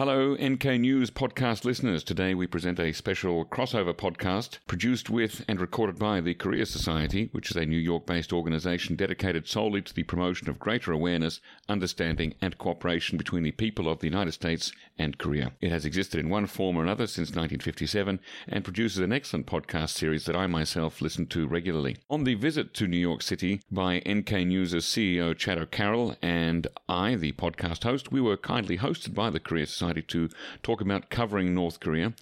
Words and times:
Hello, 0.00 0.34
NK 0.42 0.64
News 0.80 1.10
podcast 1.10 1.66
listeners. 1.66 2.02
Today 2.02 2.32
we 2.32 2.46
present 2.46 2.80
a 2.80 2.90
special 2.90 3.44
crossover 3.44 3.92
podcast 3.92 4.58
produced 4.66 5.10
with 5.10 5.44
and 5.46 5.60
recorded 5.60 5.98
by 5.98 6.22
the 6.22 6.32
Korea 6.32 6.64
Society, 6.64 7.28
which 7.32 7.50
is 7.50 7.56
a 7.58 7.66
New 7.66 7.76
York 7.76 8.06
based 8.06 8.32
organization 8.32 8.96
dedicated 8.96 9.46
solely 9.46 9.82
to 9.82 9.92
the 9.92 10.04
promotion 10.04 10.48
of 10.48 10.58
greater 10.58 10.90
awareness, 10.90 11.42
understanding, 11.68 12.32
and 12.40 12.56
cooperation 12.56 13.18
between 13.18 13.42
the 13.42 13.50
people 13.50 13.90
of 13.90 13.98
the 13.98 14.06
United 14.06 14.32
States 14.32 14.72
and 14.98 15.18
Korea. 15.18 15.52
It 15.60 15.70
has 15.70 15.84
existed 15.84 16.18
in 16.18 16.30
one 16.30 16.46
form 16.46 16.78
or 16.78 16.82
another 16.82 17.06
since 17.06 17.28
1957 17.28 18.20
and 18.48 18.64
produces 18.64 19.00
an 19.00 19.12
excellent 19.12 19.44
podcast 19.44 19.90
series 19.90 20.24
that 20.24 20.34
I 20.34 20.46
myself 20.46 21.02
listen 21.02 21.26
to 21.26 21.46
regularly. 21.46 21.98
On 22.08 22.24
the 22.24 22.36
visit 22.36 22.72
to 22.72 22.88
New 22.88 22.96
York 22.96 23.20
City 23.20 23.60
by 23.70 24.00
NK 24.08 24.46
News' 24.46 24.72
CEO 24.72 25.36
Chad 25.36 25.58
O'Carroll 25.58 26.16
and 26.22 26.68
I, 26.88 27.16
the 27.16 27.32
podcast 27.32 27.84
host, 27.84 28.10
we 28.10 28.22
were 28.22 28.38
kindly 28.38 28.78
hosted 28.78 29.12
by 29.12 29.28
the 29.28 29.38
Korea 29.38 29.66
Society 29.66 29.89
to 29.94 30.28
talk 30.62 30.80
about 30.80 31.10
covering 31.10 31.54
North 31.54 31.80
Korea, 31.80 32.12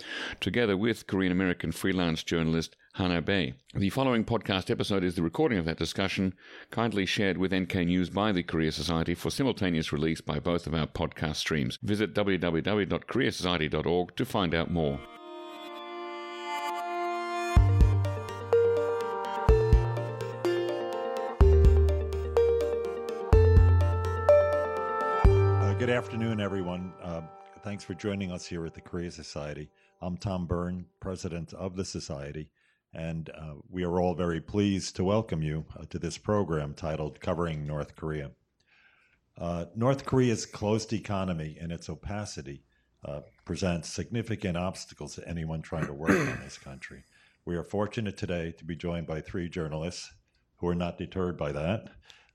together 0.41 0.77
with 0.77 1.07
Korean 1.07 1.33
American 1.33 1.73
freelance 1.73 2.23
journalist 2.23 2.77
Hana 2.99 3.23
Bae. 3.23 3.55
The 3.75 3.91
following 3.91 4.25
podcast 4.25 4.71
episode 4.71 5.05
is 5.05 5.15
the 5.15 5.23
recording 5.23 5.59
of 5.59 5.65
that 5.67 5.77
discussion, 5.77 6.35
kindly 6.73 7.07
shared 7.07 7.39
with 7.39 7.55
NK 7.55 7.77
News 7.87 8.11
by 8.11 8.33
the 8.33 8.43
Korea 8.43 8.73
Society 8.73 9.15
for 9.15 9.31
simultaneous 9.31 9.93
release 9.93 10.21
by 10.21 10.41
both 10.41 10.67
of 10.67 10.75
our 10.75 10.89
podcast 10.89 11.37
streams. 11.37 11.79
Visit 11.81 12.13
www.koreasociety.org 12.13 14.17
to 14.17 14.25
find 14.25 14.53
out 14.53 14.73
more. 14.73 14.99
Uh, 25.25 25.75
good 25.75 25.91
afternoon, 25.91 26.41
everyone. 26.41 26.93
Uh, 27.01 27.21
thanks 27.63 27.83
for 27.83 27.95
joining 27.95 28.31
us 28.31 28.47
here 28.47 28.65
at 28.67 28.75
the 28.75 28.81
Korea 28.81 29.11
Society. 29.11 29.69
I'm 30.01 30.17
Tom 30.17 30.47
Byrne, 30.47 30.87
president 31.01 31.53
of 31.55 31.75
the 31.75 31.85
Society, 31.85 32.51
and 32.95 33.31
uh, 33.31 33.55
we 33.69 33.85
are 33.85 34.01
all 34.01 34.15
very 34.15 34.41
pleased 34.41 34.95
to 34.97 35.05
welcome 35.05 35.43
you 35.43 35.65
uh, 35.77 35.85
to 35.91 35.99
this 35.99 36.19
program 36.19 36.75
titled 36.75 37.21
Covering 37.21 37.67
North 37.67 37.97
Korea. 37.97 38.31
Uh, 39.37 39.65
North 39.75 40.05
Korea's 40.05 40.47
closed 40.47 40.93
economy 40.93 41.57
and 41.61 41.73
its 41.73 41.89
opacity 41.89 42.63
uh, 43.05 43.21
presents 43.45 43.89
significant 43.89 44.57
obstacles 44.57 45.17
to 45.17 45.29
anyone 45.29 45.63
trying 45.63 45.87
to 45.87 45.93
work 45.93 46.11
in 46.11 46.39
this 46.45 46.59
country. 46.59 47.03
We 47.45 47.57
are 47.57 47.65
fortunate 47.65 48.17
today 48.17 48.53
to 48.59 48.65
be 48.65 48.77
joined 48.77 49.07
by 49.07 49.21
three 49.21 49.49
journalists 49.49 50.13
who 50.59 50.69
are 50.69 50.75
not 50.75 50.99
deterred 50.99 51.37
by 51.37 51.53
that 51.53 51.89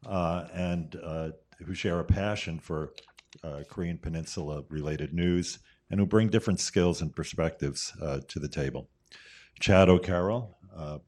uh, 0.05 0.47
and 0.53 0.97
uh, 1.01 1.29
who 1.65 1.73
share 1.73 1.99
a 1.99 2.05
passion 2.05 2.59
for 2.59 2.93
uh, 3.43 3.63
Korean 3.69 3.97
Peninsula 3.97 4.63
related 4.69 5.13
news 5.13 5.59
and 5.89 5.99
who 5.99 6.05
bring 6.05 6.29
different 6.29 6.59
skills 6.59 7.01
and 7.01 7.15
perspectives 7.15 7.93
uh, 8.01 8.19
to 8.27 8.39
the 8.39 8.47
table. 8.47 8.89
Chad 9.59 9.89
O'Carroll, 9.89 10.57
uh, 10.75 10.99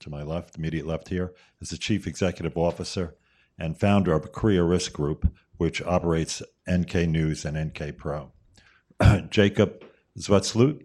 to 0.00 0.10
my 0.10 0.22
left, 0.22 0.56
immediate 0.56 0.86
left 0.86 1.08
here, 1.08 1.32
is 1.60 1.70
the 1.70 1.78
Chief 1.78 2.06
Executive 2.06 2.56
Officer 2.56 3.16
and 3.58 3.78
founder 3.78 4.12
of 4.12 4.32
Korea 4.32 4.62
Risk 4.62 4.92
Group, 4.92 5.32
which 5.56 5.82
operates 5.82 6.42
NK 6.70 7.08
News 7.08 7.44
and 7.44 7.56
NK 7.56 7.96
Pro. 7.96 8.32
Jacob 9.30 9.84
Zwetsloot, 10.18 10.82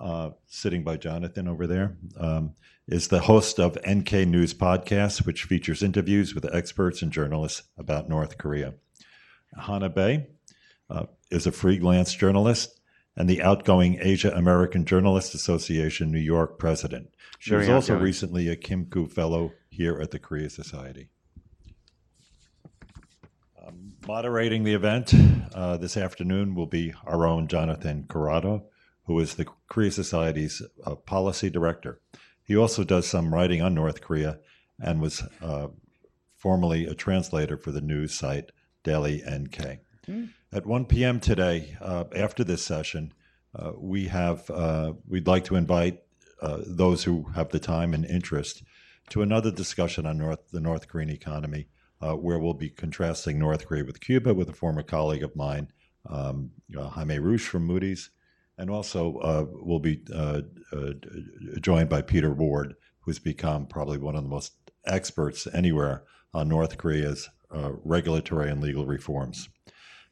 uh, 0.00 0.30
sitting 0.46 0.84
by 0.84 0.96
Jonathan 0.96 1.48
over 1.48 1.66
there, 1.66 1.96
um, 2.16 2.54
is 2.88 3.08
the 3.08 3.20
host 3.20 3.60
of 3.60 3.78
NK 3.88 4.12
News 4.26 4.52
Podcast, 4.54 5.26
which 5.26 5.44
features 5.44 5.82
interviews 5.82 6.34
with 6.34 6.52
experts 6.54 7.02
and 7.02 7.12
journalists 7.12 7.62
about 7.78 8.08
North 8.08 8.38
Korea. 8.38 8.74
Hana 9.58 9.88
Bae 9.88 10.26
uh, 10.88 11.06
is 11.30 11.46
a 11.46 11.52
freelance 11.52 12.12
journalist 12.14 12.80
and 13.16 13.28
the 13.28 13.42
outgoing 13.42 13.98
Asia 14.00 14.32
American 14.34 14.84
Journalist 14.84 15.34
Association 15.34 16.10
New 16.10 16.18
York 16.18 16.58
president. 16.58 17.10
She 17.38 17.50
Very 17.50 17.62
was 17.62 17.68
also 17.68 17.92
outgoing. 17.94 18.04
recently 18.04 18.48
a 18.48 18.56
Kim 18.56 18.86
Koo 18.86 19.06
Fellow 19.06 19.52
here 19.68 20.00
at 20.00 20.10
the 20.10 20.18
Korea 20.18 20.50
Society. 20.50 21.08
Um, 23.62 23.94
moderating 24.06 24.64
the 24.64 24.74
event 24.74 25.12
uh, 25.54 25.76
this 25.76 25.96
afternoon 25.96 26.54
will 26.54 26.66
be 26.66 26.94
our 27.04 27.26
own 27.26 27.48
Jonathan 27.48 28.04
Corrado, 28.08 28.64
who 29.04 29.18
is 29.18 29.34
the 29.34 29.46
Korea 29.68 29.90
Society's 29.90 30.62
uh, 30.86 30.94
policy 30.94 31.50
director. 31.50 32.00
He 32.42 32.56
also 32.56 32.84
does 32.84 33.06
some 33.06 33.32
writing 33.34 33.62
on 33.62 33.74
North 33.74 34.00
Korea 34.00 34.38
and 34.78 35.00
was 35.00 35.22
uh, 35.42 35.68
formerly 36.36 36.86
a 36.86 36.94
translator 36.94 37.56
for 37.56 37.70
the 37.70 37.80
news 37.80 38.14
site 38.14 38.50
Daily 38.82 39.22
NK. 39.28 39.78
At 40.52 40.66
1 40.66 40.86
p.m. 40.86 41.20
today, 41.20 41.76
uh, 41.80 42.04
after 42.16 42.42
this 42.42 42.64
session, 42.64 43.12
uh, 43.54 43.72
we 43.76 44.06
have 44.06 44.48
uh, 44.50 44.94
we'd 45.06 45.26
like 45.26 45.44
to 45.44 45.56
invite 45.56 46.02
uh, 46.42 46.58
those 46.66 47.04
who 47.04 47.24
have 47.34 47.50
the 47.50 47.58
time 47.58 47.94
and 47.94 48.04
interest 48.04 48.62
to 49.10 49.22
another 49.22 49.50
discussion 49.50 50.06
on 50.06 50.18
North 50.18 50.50
the 50.52 50.60
North 50.60 50.88
Korean 50.88 51.10
economy, 51.10 51.68
uh, 52.00 52.14
where 52.14 52.38
we'll 52.38 52.54
be 52.54 52.70
contrasting 52.70 53.38
North 53.38 53.66
Korea 53.66 53.84
with 53.84 54.00
Cuba 54.00 54.32
with 54.34 54.48
a 54.48 54.54
former 54.54 54.82
colleague 54.82 55.22
of 55.22 55.36
mine, 55.36 55.68
um, 56.08 56.50
uh, 56.76 56.88
Jaime 56.88 57.18
Reusche 57.18 57.46
from 57.46 57.66
Moody's, 57.66 58.10
and 58.56 58.70
also 58.70 59.16
uh, 59.18 59.46
we'll 59.48 59.80
be 59.80 60.02
uh, 60.14 60.42
uh, 60.72 60.92
joined 61.60 61.88
by 61.88 62.02
Peter 62.02 62.32
Ward, 62.32 62.74
who's 63.00 63.18
become 63.18 63.66
probably 63.66 63.98
one 63.98 64.16
of 64.16 64.22
the 64.22 64.28
most 64.28 64.52
experts 64.86 65.46
anywhere 65.52 66.04
on 66.32 66.48
North 66.48 66.78
Korea's 66.78 67.28
uh, 67.52 67.72
regulatory 67.84 68.50
and 68.50 68.60
legal 68.60 68.86
reforms. 68.86 69.48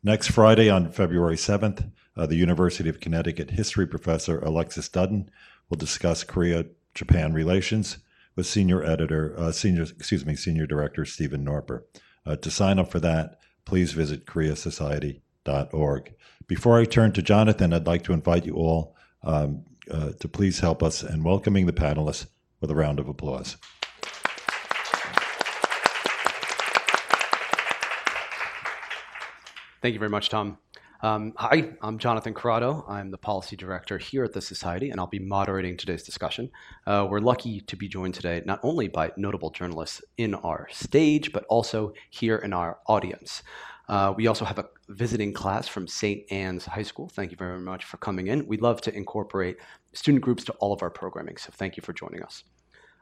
Next 0.03 0.29
Friday, 0.29 0.71
on 0.71 0.91
February 0.91 1.37
7th, 1.37 1.91
uh, 2.17 2.27
the 2.27 2.37
University 2.37 2.89
of 2.89 3.01
Connecticut 3.01 3.51
history 3.51 3.87
professor 3.87 4.39
Alexis 4.41 4.89
Dudden 4.89 5.31
will 5.69 5.77
discuss 5.77 6.25
Korea 6.25 6.67
Japan 6.95 7.33
relations 7.33 7.99
with 8.37 8.47
senior 8.47 8.85
editor, 8.85 9.35
uh, 9.37 9.53
senior, 9.53 9.83
excuse 9.83 10.25
me, 10.25 10.37
senior 10.37 10.67
director 10.67 11.05
Stephen 11.05 11.45
Noerper. 11.45 11.83
Uh, 12.25 12.37
to 12.37 12.51
sign 12.51 12.79
up 12.79 12.91
for 12.91 13.01
that, 13.01 13.41
please 13.65 13.93
visit 13.93 14.27
koreasociety.org. 14.27 16.15
Before 16.47 16.81
I 16.81 16.85
turn 16.85 17.13
to 17.13 17.23
Jonathan, 17.23 17.73
I'd 17.73 17.87
like 17.87 18.05
to 18.05 18.13
invite 18.13 18.47
you 18.47 18.55
all 18.55 18.97
um, 19.23 19.65
uh, 19.91 20.11
to 20.21 20.29
please 20.29 20.61
help 20.61 20.83
us 20.83 21.03
in 21.03 21.25
welcoming 21.25 21.67
the 21.67 21.73
panelists 21.73 22.27
with 22.61 22.71
a 22.71 22.75
round 22.75 22.99
of 23.01 23.09
applause. 23.09 23.57
Thank 29.81 29.93
you 29.93 30.01
very 30.01 30.11
much, 30.11 30.29
Tom. 30.29 30.59
Um, 31.03 31.33
hi, 31.37 31.71
I'm 31.83 31.99
Jonathan 31.99 32.35
Corrado. 32.35 32.85
I'm 32.89 33.13
the 33.13 33.19
policy 33.19 33.55
director 33.55 33.97
here 33.97 34.25
at 34.25 34.33
the 34.33 34.41
Society, 34.41 34.91
and 34.91 34.99
I'll 34.99 35.07
be 35.07 35.21
moderating 35.21 35.77
today's 35.77 36.03
discussion. 36.03 36.51
Uh, 36.85 37.07
we're 37.09 37.21
lucky 37.21 37.61
to 37.61 37.77
be 37.77 37.87
joined 37.87 38.15
today 38.15 38.43
not 38.45 38.59
only 38.65 38.89
by 38.89 39.13
notable 39.17 39.51
journalists 39.51 40.03
in 40.17 40.35
our 40.35 40.67
stage, 40.73 41.31
but 41.31 41.45
also 41.45 41.93
here 42.11 42.39
in 42.39 42.53
our 42.53 42.79
audience. 42.89 43.45
Uh, 43.89 44.13
we 44.17 44.27
also 44.27 44.45
have 44.45 44.59
a 44.59 44.67
visiting 44.89 45.33
class 45.33 45.69
from 45.69 45.87
St. 45.87 46.25
Anne's 46.33 46.67
High 46.67 46.83
School. 46.83 47.09
Thank 47.09 47.31
you 47.31 47.37
very 47.37 47.61
much 47.61 47.85
for 47.85 47.99
coming 47.99 48.27
in. 48.27 48.49
We'd 48.49 48.63
love 48.63 48.81
to 48.81 48.97
incorporate 48.97 49.59
student 49.93 50.25
groups 50.25 50.43
to 50.45 50.53
all 50.55 50.73
of 50.73 50.83
our 50.83 50.91
programming, 50.91 51.37
so 51.37 51.51
thank 51.53 51.77
you 51.77 51.85
for 51.85 51.93
joining 51.93 52.25
us. 52.25 52.43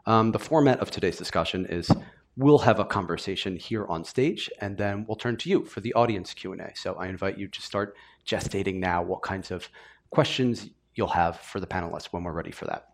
Um, 0.04 0.30
the 0.30 0.38
format 0.38 0.80
of 0.80 0.90
today's 0.90 1.16
discussion 1.16 1.64
is 1.64 1.90
we'll 2.36 2.58
have 2.58 2.78
a 2.78 2.84
conversation 2.84 3.56
here 3.56 3.86
on 3.86 4.04
stage, 4.04 4.50
and 4.60 4.76
then 4.76 5.06
we'll 5.06 5.16
turn 5.16 5.36
to 5.38 5.48
you 5.48 5.64
for 5.64 5.80
the 5.80 5.94
audience 5.94 6.34
Q&A. 6.34 6.72
So 6.74 6.94
I 6.94 7.06
invite 7.08 7.38
you 7.38 7.48
to 7.48 7.62
start 7.62 7.96
gestating 8.26 8.76
now 8.76 9.02
what 9.02 9.22
kinds 9.22 9.50
of 9.50 9.68
questions 10.10 10.68
you'll 10.94 11.08
have 11.08 11.40
for 11.40 11.60
the 11.60 11.66
panelists 11.66 12.06
when 12.06 12.24
we're 12.24 12.32
ready 12.32 12.50
for 12.50 12.66
that. 12.66 12.88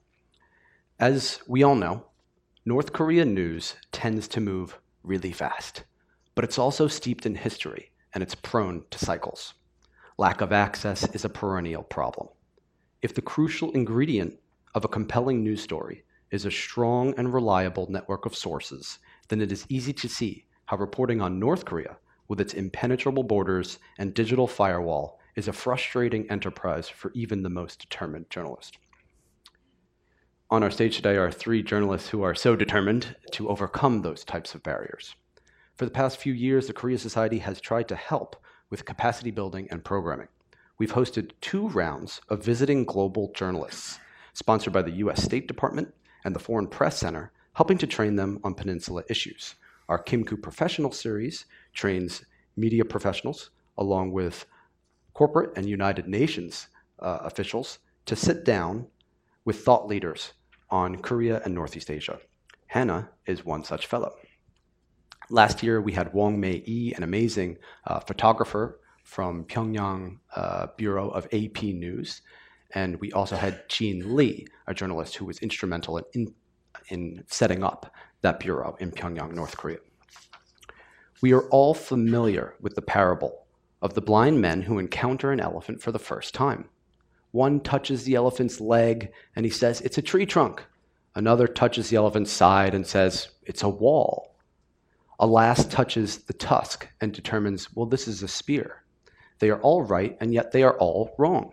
As 0.99 1.41
we 1.49 1.63
all 1.63 1.75
know, 1.75 2.07
North 2.65 2.93
Korean 2.93 3.35
news 3.35 3.75
tends 3.91 4.29
to 4.29 4.41
move 4.41 4.79
really 5.03 5.33
fast, 5.33 5.83
but 6.35 6.45
it's 6.45 6.59
also 6.59 6.87
steeped 6.87 7.27
in 7.27 7.35
history 7.35 7.91
and 8.15 8.23
it's 8.23 8.37
prone 8.37 8.85
to 8.91 8.99
cycles. 8.99 9.55
Lack 10.19 10.41
of 10.41 10.53
access 10.53 11.05
is 11.15 11.25
a 11.25 11.29
perennial 11.29 11.83
problem. 11.83 12.29
If 13.01 13.15
the 13.15 13.23
crucial 13.23 13.73
ingredient 13.73 14.39
of 14.75 14.85
a 14.85 14.89
compelling 14.89 15.43
news 15.43 15.61
story 15.61 16.05
is 16.31 16.45
a 16.45 16.51
strong 16.51 17.15
and 17.17 17.35
reliable 17.35 17.91
network 17.91 18.25
of 18.25 18.37
sources, 18.37 18.99
then 19.33 19.41
it 19.41 19.51
is 19.51 19.65
easy 19.71 19.95
to 19.95 20.11
see 20.11 20.45
how 20.67 20.77
reporting 20.77 21.23
on 21.23 21.39
North 21.39 21.65
Korea, 21.65 21.97
with 22.29 22.39
its 22.39 22.53
impenetrable 22.53 23.23
borders 23.23 23.79
and 23.99 24.13
digital 24.13 24.47
firewall, 24.47 25.19
is 25.37 25.49
a 25.49 25.55
frustrating 25.55 26.31
enterprise 26.31 26.87
for 26.91 27.11
even 27.15 27.43
the 27.43 27.49
most 27.49 27.81
determined 27.81 28.29
journalist. 28.29 28.77
On 30.51 30.63
our 30.63 30.71
stage 30.71 30.97
today 30.97 31.17
are 31.17 31.31
three 31.31 31.63
journalists 31.63 32.11
who 32.11 32.21
are 32.21 32.35
so 32.35 32.55
determined 32.55 33.17
to 33.31 33.49
overcome 33.49 34.03
those 34.03 34.23
types 34.23 34.55
of 34.55 34.63
barriers. 34.63 35.17
For 35.77 35.87
the 35.87 35.91
past 35.91 36.19
few 36.19 36.35
years, 36.35 36.67
the 36.67 36.75
Korea 36.75 36.99
Society 36.99 37.39
has 37.39 37.59
tried 37.59 37.89
to 37.89 37.97
help 37.97 38.37
with 38.69 38.85
capacity 38.85 39.31
building 39.31 39.67
and 39.71 39.83
programming. 39.83 40.29
We've 40.77 40.93
hosted 40.93 41.31
two 41.41 41.69
rounds 41.69 42.21
of 42.29 42.45
visiting 42.45 42.85
global 42.85 43.33
journalists, 43.35 43.99
sponsored 44.35 44.75
by 44.75 44.83
the 44.83 44.97
US 45.07 45.23
State 45.23 45.49
Department 45.49 45.95
and 46.23 46.35
the 46.35 46.41
Foreign 46.41 46.67
Press 46.67 46.99
Center, 46.99 47.33
helping 47.55 47.79
to 47.79 47.87
train 47.87 48.17
them 48.17 48.39
on 48.45 48.55
peninsula 48.55 49.03
issues. 49.09 49.55
Our 49.89 49.99
Kim 49.99 50.25
Koo 50.25 50.37
Professional 50.37 50.93
series 50.93 51.45
trains 51.73 52.25
media 52.57 52.85
professionals 52.85 53.51
along 53.79 54.13
with 54.13 54.47
corporate 55.15 55.57
and 55.57 55.69
United 55.69 56.09
Nations 56.09 56.69
uh, 57.01 57.19
officials 57.23 57.79
to 58.07 58.17
sit 58.17 58.45
down 58.45 58.87
with 59.45 59.65
thought 59.65 59.87
leaders 59.87 60.33
on 60.71 60.97
Korea 60.97 61.43
and 61.45 61.55
Northeast 61.55 61.91
Asia. 61.91 62.19
Hana 62.67 63.11
is 63.27 63.45
one 63.45 63.65
such 63.65 63.87
fellow. 63.87 64.15
Last 65.31 65.63
year, 65.63 65.81
we 65.81 65.93
had 65.93 66.13
Wong 66.13 66.41
Maye-E, 66.41 66.95
an 66.97 67.03
amazing 67.03 67.59
uh, 67.87 68.01
photographer 68.01 68.81
from 69.03 69.45
Pyongyang 69.45 70.19
uh, 70.35 70.69
Bureau 70.77 71.11
of 71.11 71.27
AP 71.33 71.63
News. 71.63 72.23
And 72.75 72.99
we 73.01 73.13
also 73.13 73.37
had 73.37 73.69
Jean 73.69 74.17
Lee, 74.17 74.47
a 74.67 74.75
journalist 74.75 75.17
who 75.17 75.27
was 75.27 75.39
instrumental 75.41 75.99
in, 75.99 76.05
in 76.15 76.35
setting 77.29 77.63
up 77.63 77.95
that 78.23 78.41
bureau 78.41 78.77
in 78.81 78.91
Pyongyang, 78.91 79.33
North 79.35 79.57
Korea. 79.57 79.79
We 81.21 81.33
are 81.33 81.49
all 81.49 81.75
familiar 81.75 82.55
with 82.61 82.75
the 82.75 82.83
parable 82.83 83.47
of 83.81 83.95
the 83.95 84.01
blind 84.01 84.41
men 84.41 84.63
who 84.63 84.79
encounter 84.79 85.33
an 85.33 85.41
elephant 85.41 85.83
for 85.83 85.93
the 85.93 85.99
first 85.99 86.35
time. 86.35 86.69
One 87.33 87.61
touches 87.61 88.05
the 88.05 88.15
elephant's 88.15 88.61
leg 88.61 89.11
and 89.37 89.45
he 89.45 89.51
says, 89.51 89.81
It's 89.81 89.99
a 89.99 90.03
tree 90.03 90.27
trunk. 90.27 90.65
Another 91.15 91.47
touches 91.47 91.91
the 91.91 91.97
elephant's 91.97 92.31
side 92.31 92.75
and 92.75 92.87
says, 92.87 93.29
It's 93.45 93.63
a 93.63 93.69
wall. 93.69 94.37
A 95.19 95.27
last 95.27 95.71
touches 95.71 96.19
the 96.19 96.33
tusk 96.33 96.89
and 97.01 97.13
determines, 97.13 97.75
Well, 97.75 97.87
this 97.87 98.09
is 98.09 98.23
a 98.23 98.29
spear. 98.29 98.83
They 99.39 99.51
are 99.51 99.61
all 99.61 99.83
right, 99.83 100.17
and 100.21 100.33
yet 100.33 100.53
they 100.53 100.63
are 100.63 100.79
all 100.79 101.15
wrong. 101.19 101.53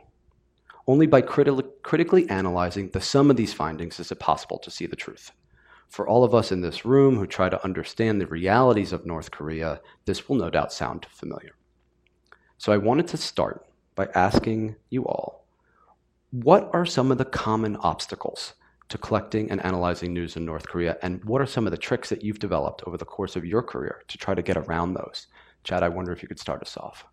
Only 0.90 1.06
by 1.06 1.22
criti- 1.22 1.72
critically 1.84 2.28
analyzing 2.32 2.90
the 2.90 3.00
sum 3.00 3.30
of 3.30 3.38
these 3.38 3.54
findings 3.54 4.00
is 4.00 4.12
it 4.12 4.18
possible 4.18 4.58
to 4.58 4.72
see 4.72 4.88
the 4.88 4.96
truth. 4.96 5.32
For 5.88 6.08
all 6.08 6.24
of 6.24 6.34
us 6.34 6.52
in 6.52 6.62
this 6.62 6.84
room 6.84 7.16
who 7.16 7.28
try 7.28 7.48
to 7.48 7.64
understand 7.64 8.20
the 8.20 8.26
realities 8.26 8.92
of 8.92 9.06
North 9.06 9.30
Korea, 9.30 9.82
this 10.06 10.28
will 10.28 10.38
no 10.38 10.50
doubt 10.50 10.74
sound 10.74 11.06
familiar. 11.12 11.52
So 12.58 12.74
I 12.74 12.78
wanted 12.78 13.08
to 13.10 13.18
start 13.18 13.68
by 13.94 14.08
asking 14.16 14.78
you 14.90 15.06
all 15.06 15.46
what 16.32 16.72
are 16.74 16.88
some 16.88 17.12
of 17.12 17.20
the 17.20 17.26
common 17.26 17.76
obstacles 17.76 18.56
to 18.88 18.98
collecting 18.98 19.52
and 19.52 19.64
analyzing 19.64 20.12
news 20.12 20.38
in 20.38 20.44
North 20.44 20.68
Korea, 20.68 20.98
and 21.04 21.24
what 21.24 21.40
are 21.40 21.46
some 21.46 21.68
of 21.68 21.72
the 21.72 21.78
tricks 21.78 22.10
that 22.10 22.24
you've 22.24 22.40
developed 22.40 22.82
over 22.88 22.98
the 22.98 23.06
course 23.06 23.36
of 23.36 23.46
your 23.46 23.62
career 23.62 24.02
to 24.08 24.18
try 24.18 24.34
to 24.34 24.42
get 24.42 24.58
around 24.58 24.96
those? 24.96 25.28
Chad, 25.64 25.84
I 25.84 25.90
wonder 25.90 26.12
if 26.12 26.24
you 26.24 26.28
could 26.28 26.40
start 26.40 26.64
us 26.64 26.78
off. 26.78 27.06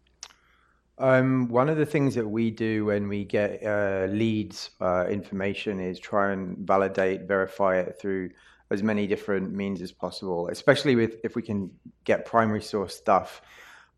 Um, 0.99 1.49
one 1.49 1.69
of 1.69 1.77
the 1.77 1.85
things 1.85 2.15
that 2.15 2.27
we 2.27 2.51
do 2.51 2.87
when 2.87 3.07
we 3.07 3.25
get 3.25 3.63
uh, 3.63 4.07
leads 4.11 4.71
uh, 4.81 5.07
information 5.09 5.79
is 5.79 5.99
try 5.99 6.33
and 6.33 6.57
validate, 6.59 7.29
verify 7.29 7.77
it 7.77 7.99
through 8.01 8.31
as 8.71 8.83
many 8.83 9.07
different 9.07 9.53
means 9.53 9.83
as 9.83 9.93
possible, 9.93 10.49
especially 10.49 10.97
with 10.97 11.17
if 11.23 11.37
we 11.37 11.43
can 11.43 11.71
get 12.05 12.25
primary 12.25 12.63
source 12.63 12.97
stuff. 12.97 13.43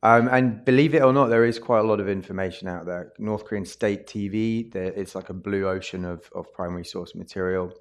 Um, 0.02 0.28
and 0.28 0.64
believe 0.64 0.94
it 0.94 1.02
or 1.02 1.12
not, 1.12 1.28
there 1.28 1.44
is 1.44 1.58
quite 1.58 1.80
a 1.80 1.82
lot 1.82 2.00
of 2.00 2.08
information 2.08 2.68
out 2.68 2.86
there. 2.86 3.12
North 3.18 3.44
Korean 3.44 3.64
state 3.64 4.06
TV, 4.06 4.70
there, 4.70 4.92
it's 4.94 5.14
like 5.14 5.30
a 5.30 5.34
blue 5.34 5.68
ocean 5.68 6.04
of, 6.04 6.28
of 6.34 6.52
primary 6.52 6.84
source 6.84 7.14
material. 7.14 7.72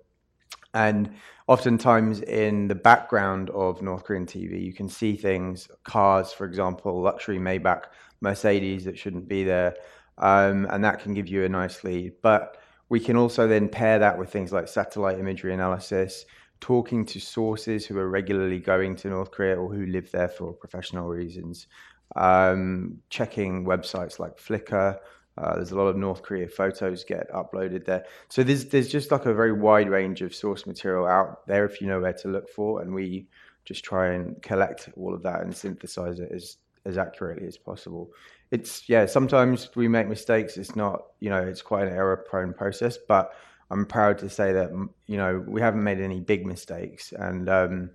And 0.74 1.12
oftentimes, 1.48 2.22
in 2.22 2.68
the 2.68 2.76
background 2.76 3.50
of 3.52 3.82
North 3.82 4.04
Korean 4.04 4.26
TV, 4.26 4.64
you 4.64 4.74
can 4.74 4.90
see 4.90 5.16
things, 5.16 5.68
cars, 5.84 6.34
for 6.34 6.46
example, 6.46 7.02
luxury 7.02 7.40
Maybach 7.40 7.86
Mercedes 8.22 8.86
that 8.86 8.98
shouldn't 8.98 9.28
be 9.28 9.44
there. 9.44 9.76
Um, 10.18 10.68
and 10.72 10.84
that 10.84 11.00
can 11.00 11.14
give 11.14 11.28
you 11.28 11.44
a 11.44 11.50
nice 11.50 11.84
lead. 11.84 12.14
But 12.22 12.58
we 12.90 13.00
can 13.00 13.18
also 13.18 13.48
then 13.48 13.70
pair 13.70 14.00
that 14.00 14.18
with 14.18 14.32
things 14.32 14.52
like 14.52 14.68
satellite 14.68 15.20
imagery 15.20 15.54
analysis, 15.54 16.26
talking 16.60 17.06
to 17.06 17.20
sources 17.20 17.86
who 17.86 17.98
are 17.98 18.10
regularly 18.10 18.60
going 18.60 18.96
to 18.98 19.10
North 19.10 19.32
Korea 19.32 19.58
or 19.58 19.72
who 19.72 19.86
live 19.86 20.12
there 20.12 20.30
for 20.30 20.54
professional 20.54 21.08
reasons, 21.08 21.68
um, 22.16 22.98
checking 23.10 23.66
websites 23.66 24.20
like 24.20 24.38
Flickr. 24.38 24.98
Uh, 25.38 25.56
there's 25.56 25.72
a 25.72 25.76
lot 25.78 25.88
of 25.88 25.96
North 25.96 26.24
Korea 26.24 26.48
photos 26.48 27.04
get 27.04 27.32
uploaded 27.32 27.86
there. 27.86 28.06
So 28.30 28.42
there's 28.42 28.66
there's 28.66 28.88
just 28.88 29.12
like 29.12 29.28
a 29.28 29.34
very 29.34 29.52
wide 29.52 29.90
range 29.90 30.22
of 30.22 30.34
source 30.34 30.66
material 30.66 31.06
out 31.06 31.46
there 31.46 31.64
if 31.66 31.80
you 31.80 31.88
know 31.88 32.00
where 32.00 32.14
to 32.14 32.28
look 32.28 32.50
for, 32.50 32.82
and 32.82 32.92
we 32.94 33.28
just 33.66 33.84
try 33.84 34.14
and 34.14 34.42
collect 34.42 34.90
all 34.98 35.14
of 35.14 35.22
that 35.24 35.42
and 35.42 35.56
synthesize 35.56 36.20
it 36.20 36.32
as 36.32 36.58
as 36.88 36.98
accurately 36.98 37.46
as 37.46 37.58
possible. 37.58 38.12
It's 38.52 38.88
yeah, 38.88 39.06
sometimes 39.06 39.70
we 39.76 39.88
make 39.88 40.08
mistakes. 40.08 40.58
It's 40.58 40.76
not 40.76 41.02
you 41.20 41.30
know 41.30 41.44
it's 41.44 41.62
quite 41.62 41.88
an 41.88 41.94
error 41.94 42.18
prone 42.18 42.54
process, 42.54 42.98
but 42.98 43.34
I'm 43.70 43.86
proud 43.86 44.18
to 44.20 44.30
say 44.30 44.54
that 44.54 44.72
you 45.06 45.18
know 45.18 45.44
we 45.46 45.62
haven't 45.62 45.84
made 45.84 46.00
any 46.00 46.22
big 46.22 46.46
mistakes, 46.46 47.12
and 47.12 47.50
um, 47.50 47.90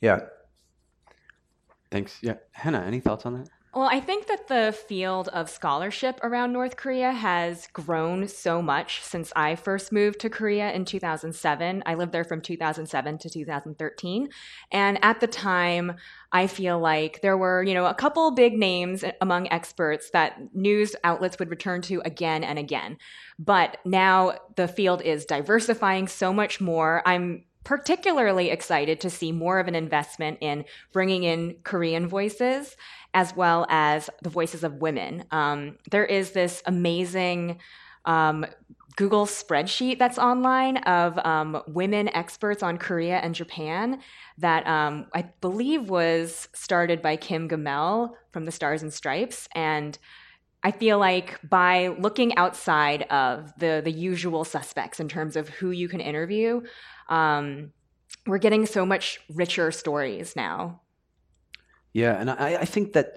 yeah. 0.00 0.20
Thanks. 1.90 2.18
Yeah, 2.22 2.34
Hana, 2.50 2.80
any 2.80 2.98
thoughts 2.98 3.24
on 3.24 3.34
that? 3.34 3.48
Well, 3.74 3.88
I 3.90 3.98
think 3.98 4.28
that 4.28 4.46
the 4.46 4.72
field 4.86 5.26
of 5.28 5.50
scholarship 5.50 6.20
around 6.22 6.52
North 6.52 6.76
Korea 6.76 7.10
has 7.10 7.66
grown 7.72 8.28
so 8.28 8.62
much 8.62 9.02
since 9.02 9.32
I 9.34 9.56
first 9.56 9.90
moved 9.90 10.20
to 10.20 10.30
Korea 10.30 10.70
in 10.70 10.84
2007. 10.84 11.82
I 11.84 11.94
lived 11.94 12.12
there 12.12 12.22
from 12.22 12.40
2007 12.40 13.18
to 13.18 13.28
2013. 13.28 14.28
And 14.70 14.98
at 15.02 15.18
the 15.18 15.26
time, 15.26 15.96
I 16.30 16.46
feel 16.46 16.78
like 16.78 17.20
there 17.20 17.36
were, 17.36 17.64
you 17.64 17.74
know, 17.74 17.86
a 17.86 17.94
couple 17.94 18.30
big 18.30 18.56
names 18.56 19.04
among 19.20 19.50
experts 19.50 20.10
that 20.10 20.54
news 20.54 20.94
outlets 21.02 21.40
would 21.40 21.50
return 21.50 21.82
to 21.82 22.00
again 22.04 22.44
and 22.44 22.60
again. 22.60 22.96
But 23.40 23.78
now 23.84 24.38
the 24.54 24.68
field 24.68 25.02
is 25.02 25.24
diversifying 25.24 26.06
so 26.06 26.32
much 26.32 26.60
more. 26.60 27.02
I'm 27.04 27.44
particularly 27.64 28.50
excited 28.50 29.00
to 29.00 29.10
see 29.10 29.32
more 29.32 29.58
of 29.58 29.68
an 29.68 29.74
investment 29.74 30.38
in 30.40 30.64
bringing 30.92 31.24
in 31.24 31.56
Korean 31.64 32.06
voices 32.06 32.76
as 33.14 33.34
well 33.34 33.66
as 33.68 34.10
the 34.22 34.30
voices 34.30 34.64
of 34.64 34.74
women. 34.74 35.24
Um, 35.30 35.78
there 35.90 36.04
is 36.04 36.32
this 36.32 36.62
amazing 36.66 37.58
um, 38.04 38.44
Google 38.96 39.26
spreadsheet 39.26 39.98
that's 39.98 40.18
online 40.18 40.76
of 40.78 41.18
um, 41.24 41.62
women 41.66 42.08
experts 42.10 42.62
on 42.62 42.78
Korea 42.78 43.18
and 43.18 43.34
Japan 43.34 44.00
that 44.38 44.66
um, 44.66 45.06
I 45.14 45.22
believe 45.40 45.88
was 45.88 46.48
started 46.52 47.02
by 47.02 47.16
Kim 47.16 47.48
Gamel 47.48 48.16
from 48.30 48.44
the 48.44 48.52
Stars 48.52 48.82
and 48.82 48.92
Stripes. 48.92 49.48
And 49.54 49.98
I 50.62 50.70
feel 50.70 50.98
like 50.98 51.40
by 51.48 51.88
looking 51.98 52.36
outside 52.36 53.02
of 53.10 53.52
the 53.58 53.82
the 53.84 53.90
usual 53.90 54.44
suspects 54.44 54.98
in 54.98 55.08
terms 55.08 55.36
of 55.36 55.48
who 55.48 55.72
you 55.72 55.88
can 55.88 56.00
interview, 56.00 56.62
um, 57.08 57.72
we're 58.26 58.38
getting 58.38 58.66
so 58.66 58.86
much 58.86 59.20
richer 59.28 59.70
stories 59.70 60.34
now. 60.36 60.80
Yeah, 61.92 62.18
and 62.18 62.30
I, 62.30 62.56
I 62.60 62.64
think 62.64 62.92
that 62.94 63.14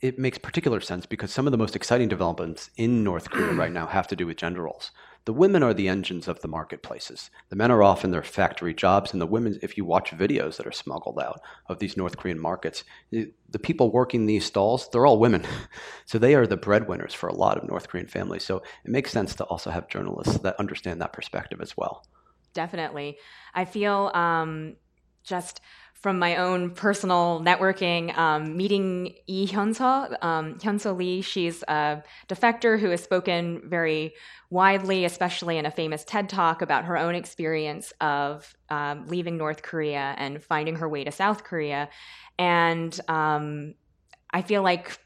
it 0.00 0.18
makes 0.18 0.38
particular 0.38 0.80
sense 0.80 1.06
because 1.06 1.30
some 1.30 1.46
of 1.46 1.52
the 1.52 1.58
most 1.58 1.76
exciting 1.76 2.08
developments 2.08 2.70
in 2.76 3.04
North 3.04 3.30
Korea 3.30 3.52
right 3.52 3.72
now 3.72 3.86
have 3.86 4.08
to 4.08 4.16
do 4.16 4.26
with 4.26 4.38
gender 4.38 4.62
roles. 4.62 4.92
The 5.26 5.34
women 5.34 5.62
are 5.62 5.74
the 5.74 5.88
engines 5.88 6.28
of 6.28 6.40
the 6.40 6.48
marketplaces. 6.48 7.30
The 7.50 7.56
men 7.56 7.70
are 7.70 7.82
off 7.82 8.04
in 8.04 8.10
their 8.10 8.22
factory 8.22 8.72
jobs, 8.72 9.12
and 9.12 9.20
the 9.20 9.26
women, 9.26 9.58
if 9.62 9.76
you 9.76 9.84
watch 9.84 10.12
videos 10.12 10.56
that 10.56 10.66
are 10.66 10.72
smuggled 10.72 11.20
out 11.20 11.42
of 11.66 11.78
these 11.78 11.96
North 11.96 12.16
Korean 12.16 12.38
markets, 12.38 12.84
the 13.10 13.58
people 13.62 13.92
working 13.92 14.24
these 14.24 14.46
stalls, 14.46 14.88
they're 14.88 15.04
all 15.04 15.18
women. 15.18 15.44
so 16.06 16.18
they 16.18 16.34
are 16.34 16.46
the 16.46 16.56
breadwinners 16.56 17.12
for 17.12 17.28
a 17.28 17.34
lot 17.34 17.58
of 17.58 17.68
North 17.68 17.88
Korean 17.88 18.06
families. 18.06 18.44
So 18.44 18.56
it 18.56 18.90
makes 18.90 19.10
sense 19.10 19.34
to 19.36 19.44
also 19.44 19.70
have 19.70 19.88
journalists 19.88 20.38
that 20.38 20.58
understand 20.58 21.02
that 21.02 21.12
perspective 21.12 21.60
as 21.60 21.76
well. 21.76 22.06
Definitely. 22.52 23.18
I 23.54 23.64
feel 23.64 24.10
um, 24.14 24.76
just 25.22 25.60
from 25.94 26.18
my 26.18 26.36
own 26.36 26.70
personal 26.70 27.42
networking, 27.44 28.16
um, 28.16 28.56
meeting 28.56 29.14
Lee 29.28 29.46
Hyeonseo, 29.46 30.16
um, 30.24 30.54
Hyeonseo 30.54 30.96
Lee. 30.96 31.20
She's 31.20 31.62
a 31.68 32.02
defector 32.26 32.80
who 32.80 32.88
has 32.88 33.02
spoken 33.02 33.62
very 33.66 34.14
widely, 34.48 35.04
especially 35.04 35.58
in 35.58 35.66
a 35.66 35.70
famous 35.70 36.02
TED 36.04 36.30
talk 36.30 36.62
about 36.62 36.86
her 36.86 36.96
own 36.96 37.14
experience 37.14 37.92
of 38.00 38.54
um, 38.70 39.06
leaving 39.08 39.36
North 39.36 39.62
Korea 39.62 40.14
and 40.16 40.42
finding 40.42 40.76
her 40.76 40.88
way 40.88 41.04
to 41.04 41.12
South 41.12 41.44
Korea. 41.44 41.90
And 42.38 42.98
um, 43.06 43.74
I 44.30 44.40
feel 44.40 44.62
like 44.62 44.98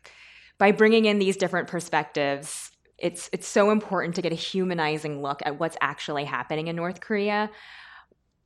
by 0.58 0.70
bringing 0.70 1.06
in 1.06 1.18
these 1.18 1.36
different 1.36 1.66
perspectives, 1.66 2.70
it's 2.98 3.28
it's 3.32 3.46
so 3.46 3.70
important 3.70 4.14
to 4.14 4.22
get 4.22 4.32
a 4.32 4.36
humanizing 4.36 5.20
look 5.20 5.40
at 5.44 5.58
what's 5.58 5.76
actually 5.80 6.24
happening 6.24 6.68
in 6.68 6.76
North 6.76 7.00
Korea 7.00 7.50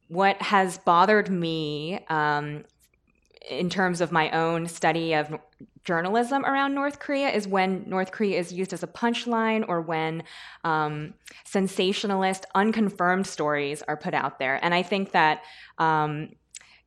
what 0.08 0.40
has 0.40 0.78
bothered 0.78 1.30
me 1.30 2.04
um, 2.08 2.64
in 3.48 3.70
terms 3.70 4.00
of 4.00 4.10
my 4.10 4.30
own 4.30 4.66
study 4.66 5.14
of 5.14 5.38
journalism 5.84 6.44
around 6.44 6.74
North 6.74 6.98
Korea 6.98 7.30
is 7.30 7.46
when 7.46 7.84
North 7.86 8.10
Korea 8.10 8.38
is 8.38 8.52
used 8.52 8.72
as 8.72 8.82
a 8.82 8.86
punchline 8.86 9.64
or 9.68 9.80
when 9.80 10.22
um, 10.64 11.14
sensationalist, 11.44 12.46
unconfirmed 12.54 13.26
stories 13.26 13.82
are 13.82 13.96
put 13.96 14.12
out 14.12 14.38
there. 14.38 14.62
And 14.62 14.74
I 14.74 14.82
think 14.82 15.12
that, 15.12 15.42
um, 15.78 16.30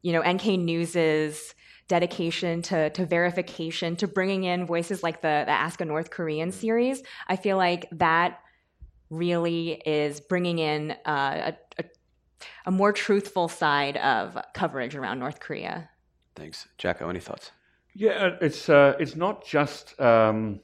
you 0.01 0.13
know, 0.13 0.21
NK 0.21 0.59
News's 0.59 1.55
dedication 1.97 2.61
to, 2.61 2.89
to 2.91 3.05
verification, 3.05 3.89
to 3.97 4.07
bringing 4.07 4.45
in 4.45 4.65
voices 4.65 5.03
like 5.03 5.17
the, 5.21 5.43
the 5.49 5.55
Ask 5.65 5.81
a 5.81 5.85
North 5.85 6.09
Korean 6.09 6.51
series, 6.51 7.03
I 7.27 7.35
feel 7.35 7.57
like 7.57 7.83
that 7.91 8.39
really 9.09 9.81
is 9.85 10.21
bringing 10.21 10.57
in 10.59 10.91
uh, 11.05 11.51
a, 11.51 11.81
a 11.81 11.83
a 12.65 12.71
more 12.71 12.91
truthful 12.91 13.47
side 13.47 13.97
of 13.97 14.37
coverage 14.53 14.95
around 14.95 15.19
North 15.19 15.39
Korea. 15.39 15.89
Thanks, 16.35 16.67
Jacco. 16.77 17.09
Any 17.09 17.19
thoughts? 17.19 17.51
Yeah, 17.93 18.11
uh, 18.11 18.37
it's 18.47 18.69
uh, 18.69 18.93
it's 18.99 19.15
not 19.15 19.45
just 19.45 19.99
um, 19.99 20.59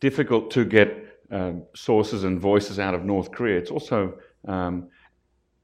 difficult 0.00 0.50
to 0.52 0.64
get 0.64 0.88
um, 1.30 1.64
sources 1.74 2.24
and 2.24 2.40
voices 2.40 2.78
out 2.78 2.94
of 2.94 3.02
North 3.04 3.30
Korea. 3.32 3.58
It's 3.58 3.70
also 3.70 4.18
um, 4.46 4.88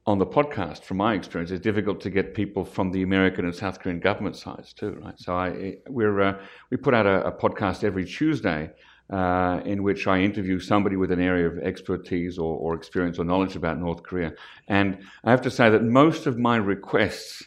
on 0.07 0.19
the 0.19 0.27
podcast, 0.27 0.83
from 0.83 0.97
my 0.97 1.15
experience, 1.15 1.51
it's 1.51 1.63
difficult 1.63 2.01
to 2.01 2.11
get 2.11 2.35
people 2.35 2.65
from 2.65 2.91
the 2.91 3.03
American 3.03 3.45
and 3.45 3.55
South 3.55 3.81
Korean 3.81 4.01
government 4.01 4.37
sides 4.37 4.73
too, 4.73 4.99
right? 5.03 5.19
So 5.19 5.35
I, 5.35 5.77
we're 5.89 6.21
uh, 6.21 6.43
we 6.71 6.77
put 6.77 6.95
out 6.95 7.07
a, 7.07 7.27
a 7.27 7.33
podcast 7.33 7.85
every 7.85 8.05
Tuesday 8.05 8.71
uh, 9.11 9.61
in 9.65 9.83
which 9.83 10.07
I 10.07 10.21
interview 10.21 10.59
somebody 10.61 10.97
with 10.97 11.11
an 11.11 11.21
area 11.21 11.49
of 11.49 11.59
expertise 11.59 12.39
or, 12.39 12.57
or, 12.57 12.75
experience 12.75 13.19
or 13.19 13.25
knowledge 13.25 13.57
about 13.57 13.79
North 13.79 14.03
Korea. 14.05 14.33
And 14.69 14.99
I 15.25 15.31
have 15.33 15.43
to 15.43 15.51
say 15.51 15.69
that 15.69 15.83
most 15.83 16.27
of 16.27 16.39
my 16.39 16.57
requests 16.57 17.43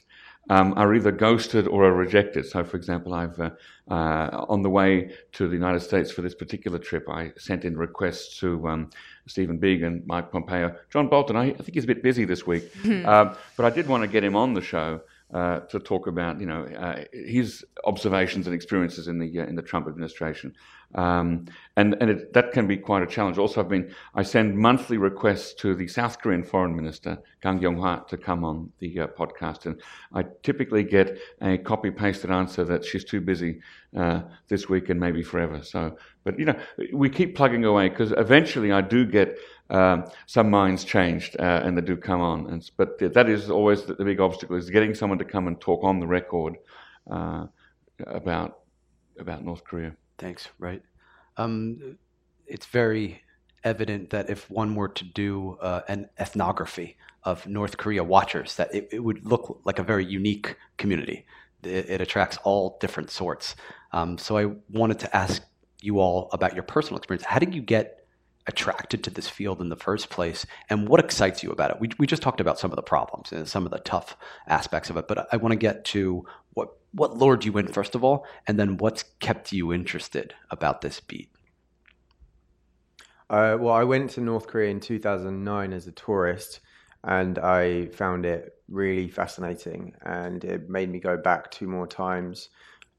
um, 0.50 0.73
are 0.75 0.93
either 0.93 1.12
ghosted 1.12 1.67
or 1.67 1.85
are 1.85 1.93
rejected. 1.93 2.45
So, 2.45 2.63
for 2.63 2.77
example, 2.77 3.13
I've 3.13 3.39
uh, 3.39 3.51
uh, 3.89 4.45
on 4.50 4.62
the 4.62 4.69
way 4.69 5.12
to 5.33 5.47
the 5.47 5.53
United 5.53 5.81
States 5.81 6.12
for 6.12 6.21
this 6.21 6.35
particular 6.35 6.77
trip, 6.77 7.09
I 7.09 7.31
sent 7.38 7.65
in 7.65 7.77
requests 7.77 8.39
to 8.39 8.67
um, 8.67 8.89
Stephen 9.27 9.59
Biegun, 9.59 10.05
Mike 10.05 10.31
Pompeo, 10.31 10.75
John 10.89 11.07
Bolton. 11.07 11.35
I, 11.35 11.45
I, 11.45 11.53
think 11.53 11.73
he's 11.73 11.85
a 11.85 11.88
bit 11.88 12.03
busy 12.03 12.25
this 12.25 12.45
week, 12.45 12.73
mm-hmm. 12.75 13.05
uh, 13.07 13.35
but 13.55 13.65
I 13.65 13.69
did 13.69 13.88
want 13.88 14.03
to 14.03 14.07
get 14.07 14.23
him 14.23 14.35
on 14.35 14.53
the 14.53 14.62
show. 14.62 15.01
Uh, 15.33 15.62
to 15.62 15.79
talk 15.79 16.05
about, 16.05 16.39
you 16.39 16.45
know, 16.45 16.63
uh, 16.65 17.03
his 17.12 17.65
observations 17.85 18.45
and 18.45 18.53
experiences 18.53 19.07
in 19.07 19.17
the 19.17 19.39
uh, 19.39 19.45
in 19.45 19.55
the 19.55 19.63
Trump 19.63 19.88
administration, 19.88 20.53
um, 20.95 21.45
and 21.75 21.95
and 22.00 22.09
it, 22.09 22.33
that 22.33 22.51
can 22.51 22.67
be 22.67 22.77
quite 22.77 23.03
a 23.03 23.07
challenge. 23.07 23.38
Also, 23.38 23.62
I've 23.62 23.69
been 23.69 23.93
I 24.15 24.23
send 24.23 24.57
monthly 24.57 24.97
requests 24.97 25.53
to 25.55 25.75
the 25.75 25.88
South 25.88 26.19
Korean 26.19 26.43
Foreign 26.43 26.75
Minister 26.75 27.17
Kang 27.41 27.59
Kyung-hwa 27.59 28.07
to 28.07 28.17
come 28.17 28.43
on 28.43 28.71
the 28.79 29.00
uh, 29.00 29.07
podcast, 29.07 29.65
and 29.65 29.81
I 30.13 30.25
typically 30.43 30.83
get 30.83 31.17
a 31.41 31.57
copy 31.57 31.91
pasted 31.91 32.31
answer 32.31 32.63
that 32.65 32.85
she's 32.85 33.03
too 33.03 33.21
busy 33.21 33.59
uh, 33.97 34.21
this 34.47 34.69
week 34.69 34.89
and 34.89 35.00
maybe 35.00 35.23
forever. 35.23 35.63
So, 35.63 35.97
but 36.23 36.38
you 36.38 36.45
know, 36.45 36.59
we 36.93 37.09
keep 37.09 37.35
plugging 37.35 37.65
away 37.65 37.89
because 37.89 38.13
eventually 38.17 38.71
I 38.71 38.81
do 38.81 39.05
get 39.05 39.38
um, 39.69 40.05
some 40.27 40.50
minds 40.50 40.83
changed 40.83 41.35
uh, 41.39 41.62
and 41.63 41.77
they 41.77 41.81
do 41.81 41.97
come 41.97 42.21
on. 42.21 42.47
And, 42.47 42.69
but 42.77 43.00
that 43.00 43.29
is 43.29 43.50
always 43.50 43.83
the, 43.83 43.95
the, 43.95 44.05
big 44.05 44.19
obstacle 44.19 44.55
is 44.55 44.69
getting 44.69 44.93
someone 44.93 45.17
to 45.19 45.25
come 45.25 45.47
and 45.47 45.59
talk 45.59 45.83
on 45.83 46.00
the 46.00 46.07
record 46.07 46.57
uh, 47.09 47.45
about 48.05 48.59
about 49.19 49.43
North 49.43 49.63
Korea. 49.63 49.95
Thanks. 50.24 50.48
Right. 50.58 50.82
Um, 51.36 51.98
it's 52.48 52.65
very 52.65 53.22
evident 53.65 54.10
that 54.12 54.30
if 54.30 54.50
one 54.50 54.74
were 54.74 54.88
to 54.88 55.03
do 55.03 55.58
uh, 55.62 55.82
an 55.89 56.10
ethnography 56.18 56.96
of 57.24 57.46
North 57.46 57.75
Korea 57.77 58.03
watchers, 58.03 58.56
that 58.56 58.74
it, 58.74 58.88
it, 58.92 59.00
would 59.00 59.25
look 59.25 59.62
like 59.65 59.80
a 59.80 59.84
very 59.84 60.06
unique 60.06 60.56
community. 60.77 61.25
It, 61.63 61.89
it 61.89 62.01
attracts 62.01 62.38
all 62.46 62.77
different 62.80 63.10
sorts. 63.10 63.56
Um, 63.92 64.18
so 64.18 64.38
I 64.38 64.46
wanted 64.70 65.00
to 65.00 65.15
ask 65.15 65.42
you 65.82 66.00
all 66.00 66.30
about 66.32 66.53
your 66.53 66.63
personal 66.63 66.98
experience. 66.98 67.25
How 67.25 67.39
did 67.39 67.53
you 67.53 67.62
get 67.62 68.02
attracted 68.47 69.03
to 69.03 69.09
this 69.09 69.29
field 69.29 69.62
in 69.62 69.69
the 69.69 69.75
first 69.75 70.09
place 70.09 70.45
and 70.69 70.88
what 70.88 71.00
excites 71.00 71.43
you 71.43 71.51
about 71.51 71.71
it? 71.71 71.79
We, 71.79 71.89
we 71.97 72.07
just 72.07 72.21
talked 72.21 72.41
about 72.41 72.59
some 72.59 72.71
of 72.71 72.75
the 72.75 72.81
problems 72.81 73.31
and 73.31 73.47
some 73.47 73.65
of 73.65 73.71
the 73.71 73.79
tough 73.79 74.17
aspects 74.47 74.89
of 74.89 74.97
it 74.97 75.07
but 75.07 75.27
i 75.31 75.38
want 75.38 75.51
to 75.51 75.57
get 75.57 75.85
to 75.85 76.25
what 76.53 76.69
what 76.91 77.17
lured 77.17 77.45
you 77.45 77.57
in 77.57 77.67
first 77.67 77.95
of 77.95 78.03
all 78.03 78.25
and 78.47 78.59
then 78.59 78.77
what's 78.77 79.03
kept 79.19 79.51
you 79.51 79.73
interested 79.73 80.33
about 80.51 80.81
this 80.81 81.00
beat? 81.00 81.29
Uh, 83.29 83.57
well 83.59 83.73
i 83.73 83.83
went 83.83 84.12
to 84.12 84.21
north 84.21 84.47
korea 84.47 84.69
in 84.69 84.79
2009 84.79 85.73
as 85.73 85.88
a 85.88 85.91
tourist 85.91 86.59
and 87.03 87.39
i 87.39 87.88
found 87.88 88.25
it 88.25 88.53
really 88.67 89.07
fascinating 89.07 89.93
and 90.03 90.43
it 90.43 90.69
made 90.69 90.89
me 90.89 91.00
go 91.00 91.17
back 91.17 91.50
two 91.51 91.67
more 91.67 91.88
times 91.88 92.50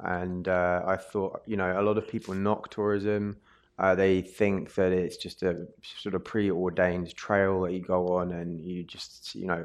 and 0.00 0.48
uh, 0.48 0.82
i 0.86 0.96
thought 0.96 1.42
you 1.46 1.56
know 1.56 1.80
a 1.80 1.82
lot 1.82 1.98
of 1.98 2.08
people 2.08 2.34
knock 2.34 2.70
tourism 2.70 3.36
uh, 3.78 3.94
they 3.94 4.20
think 4.20 4.74
that 4.74 4.92
it's 4.92 5.16
just 5.16 5.42
a 5.42 5.66
sort 5.82 6.14
of 6.14 6.24
preordained 6.24 7.14
trail 7.16 7.62
that 7.62 7.72
you 7.72 7.80
go 7.80 8.16
on 8.16 8.30
and 8.32 8.64
you 8.64 8.84
just, 8.84 9.34
you 9.34 9.46
know, 9.46 9.64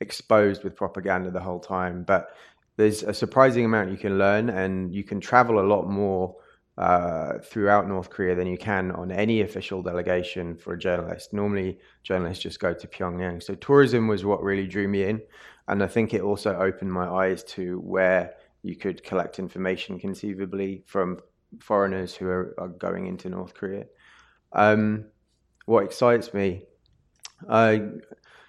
exposed 0.00 0.62
with 0.62 0.76
propaganda 0.76 1.30
the 1.30 1.40
whole 1.40 1.58
time. 1.58 2.04
But 2.04 2.30
there's 2.76 3.02
a 3.02 3.12
surprising 3.12 3.64
amount 3.64 3.90
you 3.90 3.96
can 3.96 4.18
learn, 4.18 4.50
and 4.50 4.94
you 4.94 5.02
can 5.02 5.20
travel 5.20 5.58
a 5.58 5.66
lot 5.66 5.88
more 5.88 6.36
uh, 6.78 7.38
throughout 7.38 7.88
North 7.88 8.08
Korea 8.08 8.36
than 8.36 8.46
you 8.46 8.56
can 8.56 8.92
on 8.92 9.10
any 9.10 9.40
official 9.40 9.82
delegation 9.82 10.56
for 10.56 10.74
a 10.74 10.78
journalist. 10.78 11.32
Normally, 11.32 11.80
journalists 12.04 12.44
just 12.44 12.60
go 12.60 12.72
to 12.72 12.86
Pyongyang. 12.86 13.42
So, 13.42 13.56
tourism 13.56 14.06
was 14.06 14.24
what 14.24 14.40
really 14.44 14.68
drew 14.68 14.86
me 14.86 15.02
in. 15.02 15.20
And 15.66 15.82
I 15.82 15.88
think 15.88 16.14
it 16.14 16.22
also 16.22 16.56
opened 16.56 16.92
my 16.92 17.08
eyes 17.08 17.42
to 17.44 17.80
where 17.80 18.34
you 18.62 18.76
could 18.76 19.02
collect 19.02 19.40
information 19.40 19.98
conceivably 19.98 20.84
from 20.86 21.18
foreigners 21.60 22.14
who 22.14 22.28
are, 22.28 22.54
are 22.58 22.68
going 22.68 23.06
into 23.06 23.28
North 23.28 23.54
Korea. 23.54 23.84
Um, 24.52 25.06
what 25.66 25.84
excites 25.84 26.32
me, 26.32 26.64
uh, 27.48 27.78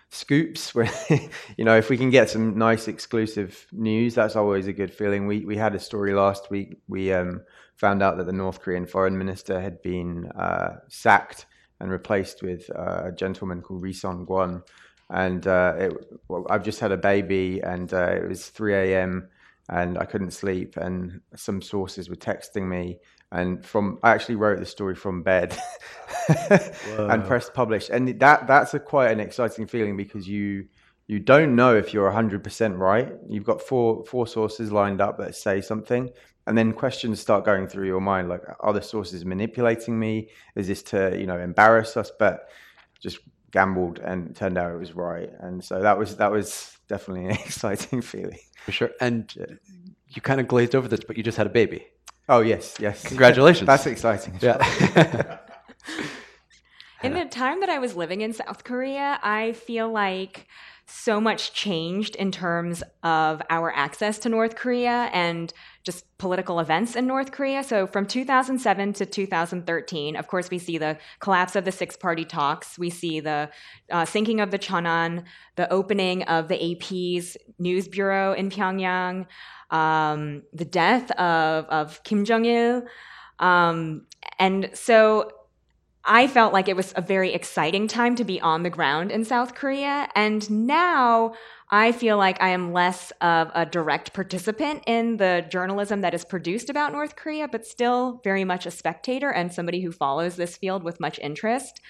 scoops. 0.10 0.74
You 1.58 1.65
know, 1.65 1.75
if 1.75 1.89
we 1.89 1.98
can 1.98 2.10
get 2.10 2.29
some 2.29 2.58
nice 2.58 2.88
exclusive 2.88 3.68
news, 3.72 4.15
that's 4.15 4.36
always 4.36 4.68
a 4.68 4.74
good 4.74 4.94
feeling. 4.94 5.27
We 5.27 5.46
we 5.46 5.58
had 5.58 5.75
a 5.75 5.79
story 5.79 6.13
last 6.13 6.50
week. 6.50 6.82
We 6.88 7.12
um, 7.12 7.41
found 7.75 8.01
out 8.01 8.18
that 8.18 8.25
the 8.25 8.34
North 8.34 8.62
Korean 8.62 8.86
foreign 8.86 9.18
minister 9.18 9.60
had 9.60 9.82
been 9.82 10.27
uh, 10.38 10.77
sacked 10.88 11.46
and 11.82 11.91
replaced 11.91 12.41
with 12.41 12.70
uh, 12.74 13.03
a 13.06 13.12
gentleman 13.12 13.62
called 13.62 13.82
Ri 13.82 13.94
Son 13.94 14.25
Gwon. 14.25 14.62
And 15.10 15.46
uh, 15.48 15.74
it, 15.77 15.94
well, 16.27 16.46
I've 16.50 16.63
just 16.63 16.79
had 16.79 16.91
a 16.91 16.98
baby, 16.98 17.60
and 17.62 17.91
uh, 17.94 18.12
it 18.12 18.27
was 18.27 18.48
3 18.48 18.75
a.m 18.75 19.29
and 19.69 19.97
I 19.97 20.05
couldn't 20.05 20.31
sleep. 20.31 20.77
And 20.77 21.21
some 21.35 21.61
sources 21.61 22.09
were 22.09 22.15
texting 22.15 22.67
me, 22.67 22.99
and 23.31 23.65
from 23.65 23.99
I 24.03 24.11
actually 24.11 24.35
wrote 24.35 24.59
the 24.59 24.65
story 24.65 24.95
from 24.95 25.23
bed 25.23 25.57
and 26.97 27.23
pressed 27.25 27.53
publish. 27.53 27.89
And 27.89 28.19
that 28.19 28.47
that's 28.47 28.73
a 28.73 28.79
quite 28.79 29.11
an 29.11 29.19
exciting 29.19 29.67
feeling 29.67 29.95
because 29.95 30.27
you 30.27 30.65
you 31.07 31.19
don't 31.19 31.55
know 31.55 31.75
if 31.75 31.91
you're 31.93 32.11
100% 32.11 32.77
right. 32.77 33.13
You've 33.27 33.43
got 33.43 33.61
four 33.61 34.03
four 34.05 34.27
sources 34.27 34.71
lined 34.71 35.01
up 35.01 35.17
that 35.19 35.35
say 35.35 35.61
something, 35.61 36.09
and 36.47 36.57
then 36.57 36.73
questions 36.73 37.19
start 37.19 37.45
going 37.45 37.67
through 37.67 37.88
your 37.88 38.01
mind 38.01 38.29
like, 38.29 38.41
are 38.59 38.73
the 38.73 38.81
sources 38.81 39.25
manipulating 39.25 39.99
me? 39.99 40.29
Is 40.55 40.67
this 40.67 40.81
to 40.83 41.15
you 41.19 41.27
know 41.27 41.39
embarrass 41.39 41.95
us? 41.95 42.11
But 42.17 42.49
just 42.99 43.19
gambled 43.51 43.99
and 43.99 44.35
turned 44.35 44.57
out 44.57 44.73
it 44.73 44.77
was 44.77 44.95
right. 44.95 45.29
And 45.39 45.63
so 45.63 45.81
that 45.81 45.97
was 45.97 46.17
that 46.17 46.31
was 46.31 46.78
definitely 46.89 47.25
an 47.25 47.31
exciting 47.46 48.01
feeling. 48.01 48.39
For 48.65 48.72
sure. 48.74 48.91
And 49.00 49.34
uh, 49.39 49.53
you 50.10 50.22
kind 50.22 50.41
of 50.41 50.48
glazed 50.48 50.75
over 50.75 50.88
this, 50.88 51.00
but 51.08 51.15
you 51.15 51.24
just 51.24 51.38
had 51.38 51.48
a 51.48 51.51
baby. 51.51 51.86
Oh 52.27 52.41
yes, 52.41 52.75
yes. 52.79 53.03
Congratulations. 53.08 53.65
That's 53.65 53.86
exciting. 53.86 54.38
Yeah. 54.41 54.58
in 57.03 57.13
the 57.13 57.25
time 57.25 57.62
that 57.62 57.69
I 57.69 57.79
was 57.79 57.96
living 57.96 58.22
in 58.22 58.34
South 58.34 58.63
Korea, 58.63 59.19
I 59.24 59.53
feel 59.53 59.91
like 59.91 60.48
so 60.86 61.22
much 61.22 61.53
changed 61.53 62.15
in 62.15 62.31
terms 62.31 62.84
of 63.03 63.41
our 63.50 63.72
access 63.72 64.19
to 64.19 64.29
North 64.29 64.55
Korea 64.55 65.10
and 65.13 65.53
just 65.89 66.05
political 66.19 66.60
events 66.60 66.96
in 66.96 67.08
North 67.08 67.31
Korea. 67.31 67.63
So 67.63 67.88
from 67.88 68.05
2007 68.05 68.93
to 68.93 69.05
2013, 69.08 70.15
of 70.15 70.27
course, 70.27 70.51
we 70.51 70.60
see 70.60 70.77
the 70.77 71.00
collapse 71.19 71.55
of 71.55 71.65
the 71.65 71.72
six 71.72 71.98
party 71.98 72.25
talks. 72.25 72.77
We 72.77 72.91
see 72.91 73.19
the 73.22 73.50
uh, 73.89 74.05
sinking 74.05 74.39
of 74.39 74.51
the 74.51 74.60
Cheonan, 74.60 75.24
the 75.55 75.72
opening 75.74 76.22
of 76.24 76.48
the 76.48 76.60
AP's 76.72 77.38
news 77.58 77.88
bureau 77.88 78.34
in 78.34 78.51
Pyongyang, 78.51 79.25
um, 79.72 80.43
the 80.53 80.65
death 80.65 81.10
of, 81.12 81.65
of 81.65 82.03
Kim 82.03 82.24
Jong 82.24 82.46
il. 82.46 82.84
Um, 83.39 84.05
and 84.38 84.69
so 84.74 85.31
I 86.06 86.27
felt 86.27 86.53
like 86.53 86.68
it 86.68 86.75
was 86.75 86.94
a 86.96 87.01
very 87.01 87.34
exciting 87.34 87.88
time 87.88 88.15
to 88.15 88.24
be 88.24 88.39
on 88.39 88.63
the 88.63 88.70
ground 88.70 89.12
in 89.12 89.25
South 89.25 89.53
Korea. 89.53 90.08
And 90.15 90.50
now 90.50 91.34
I 91.70 91.91
feel 91.91 92.18
like 92.18 92.41
I 92.41 92.50
am 92.50 92.74
less 92.74 93.12
of 93.22 93.51
a 93.53 93.65
direct 93.65 94.13
participant 94.13 94.84
in 94.88 95.18
the 95.18 95.46
journalism 95.50 96.01
that 96.01 96.13
is 96.13 96.25
produced 96.25 96.70
about 96.70 96.94
North 96.94 97.15
Korea, 97.15 97.48
but 97.48 97.65
still 97.65 98.22
very 98.24 98.44
much 98.44 98.65
a 98.65 98.72
spectator 98.72 99.29
and 99.29 99.53
somebody 99.53 99.82
who 99.82 99.91
follows 99.91 100.36
this 100.36 100.58
field 100.58 100.84
with 100.84 101.00
much 101.00 101.20
interest. 101.20 101.82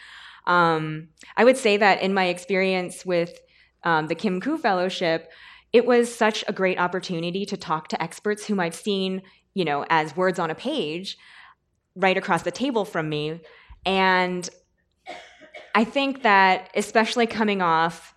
Um, 0.48 1.10
I 1.38 1.44
would 1.44 1.58
say 1.58 1.78
that 1.78 2.02
in 2.02 2.14
my 2.14 2.26
experience 2.26 3.06
with 3.06 3.40
um, 3.84 4.08
the 4.08 4.16
Kim 4.16 4.42
Koo 4.42 4.58
Fellowship, 4.58 5.32
it 5.72 5.86
was 5.86 6.14
such 6.14 6.44
a 6.48 6.54
great 6.54 6.80
opportunity 6.80 7.46
to 7.46 7.56
talk 7.56 7.90
to 7.90 8.02
experts 8.02 8.48
whom 8.48 8.60
I've 8.60 8.76
seen, 8.76 9.22
you 9.54 9.64
know, 9.64 9.86
as 9.90 10.18
words 10.18 10.40
on 10.40 10.50
a 10.50 10.56
page 10.56 11.18
right 11.96 12.18
across 12.18 12.42
the 12.42 12.52
table 12.52 12.86
from 12.86 13.08
me 13.08 13.42
and 13.86 14.50
I 15.76 15.84
think 15.84 16.24
that, 16.24 16.70
especially 16.76 17.28
coming 17.28 17.62
off 17.62 18.14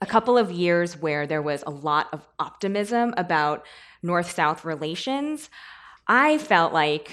a 0.00 0.06
couple 0.06 0.38
of 0.38 0.50
years 0.50 0.96
where 0.96 1.26
there 1.26 1.42
was 1.42 1.64
a 1.66 1.70
lot 1.70 2.08
of 2.12 2.26
optimism 2.38 3.14
about 3.16 3.66
North 4.02 4.30
South 4.30 4.64
relations, 4.64 5.50
I 6.06 6.38
felt 6.38 6.72
like 6.72 7.10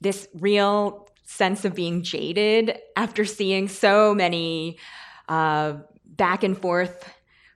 this 0.00 0.28
real 0.34 1.08
sense 1.24 1.64
of 1.64 1.74
being 1.74 2.02
jaded 2.02 2.78
after 2.96 3.24
seeing 3.24 3.68
so 3.68 4.14
many 4.14 4.78
uh, 5.28 5.74
back 6.04 6.42
and 6.42 6.58
forth 6.58 7.08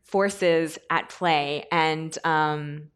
forces 0.02 0.78
at 0.88 1.08
play. 1.08 1.66
And 1.70 2.16
um, 2.24 2.90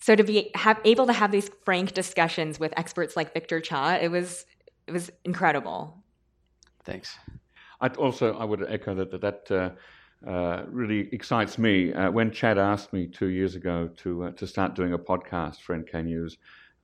so 0.00 0.14
to 0.14 0.22
be 0.22 0.52
able 0.84 1.06
to 1.06 1.12
have 1.12 1.32
these 1.32 1.50
frank 1.64 1.92
discussions 1.92 2.60
with 2.60 2.72
experts 2.76 3.16
like 3.16 3.34
Victor 3.34 3.60
Cha, 3.60 3.96
it 3.96 4.10
was 4.10 4.44
it 4.92 4.94
was 4.94 5.10
incredible. 5.24 5.96
Thanks. 6.84 7.16
I 7.80 7.88
also 7.88 8.36
I 8.36 8.44
would 8.44 8.62
echo 8.68 8.94
that 8.94 9.10
that, 9.10 9.20
that 9.22 9.50
uh, 9.50 10.28
uh, 10.30 10.64
really 10.68 11.08
excites 11.12 11.56
me. 11.56 11.94
Uh, 11.94 12.10
when 12.10 12.30
Chad 12.30 12.58
asked 12.58 12.92
me 12.92 13.06
two 13.06 13.28
years 13.28 13.54
ago 13.54 13.88
to 14.02 14.24
uh, 14.24 14.30
to 14.32 14.46
start 14.46 14.74
doing 14.74 14.92
a 14.92 14.98
podcast 14.98 15.62
for 15.62 15.74
NK 15.74 15.94
News, 16.04 16.36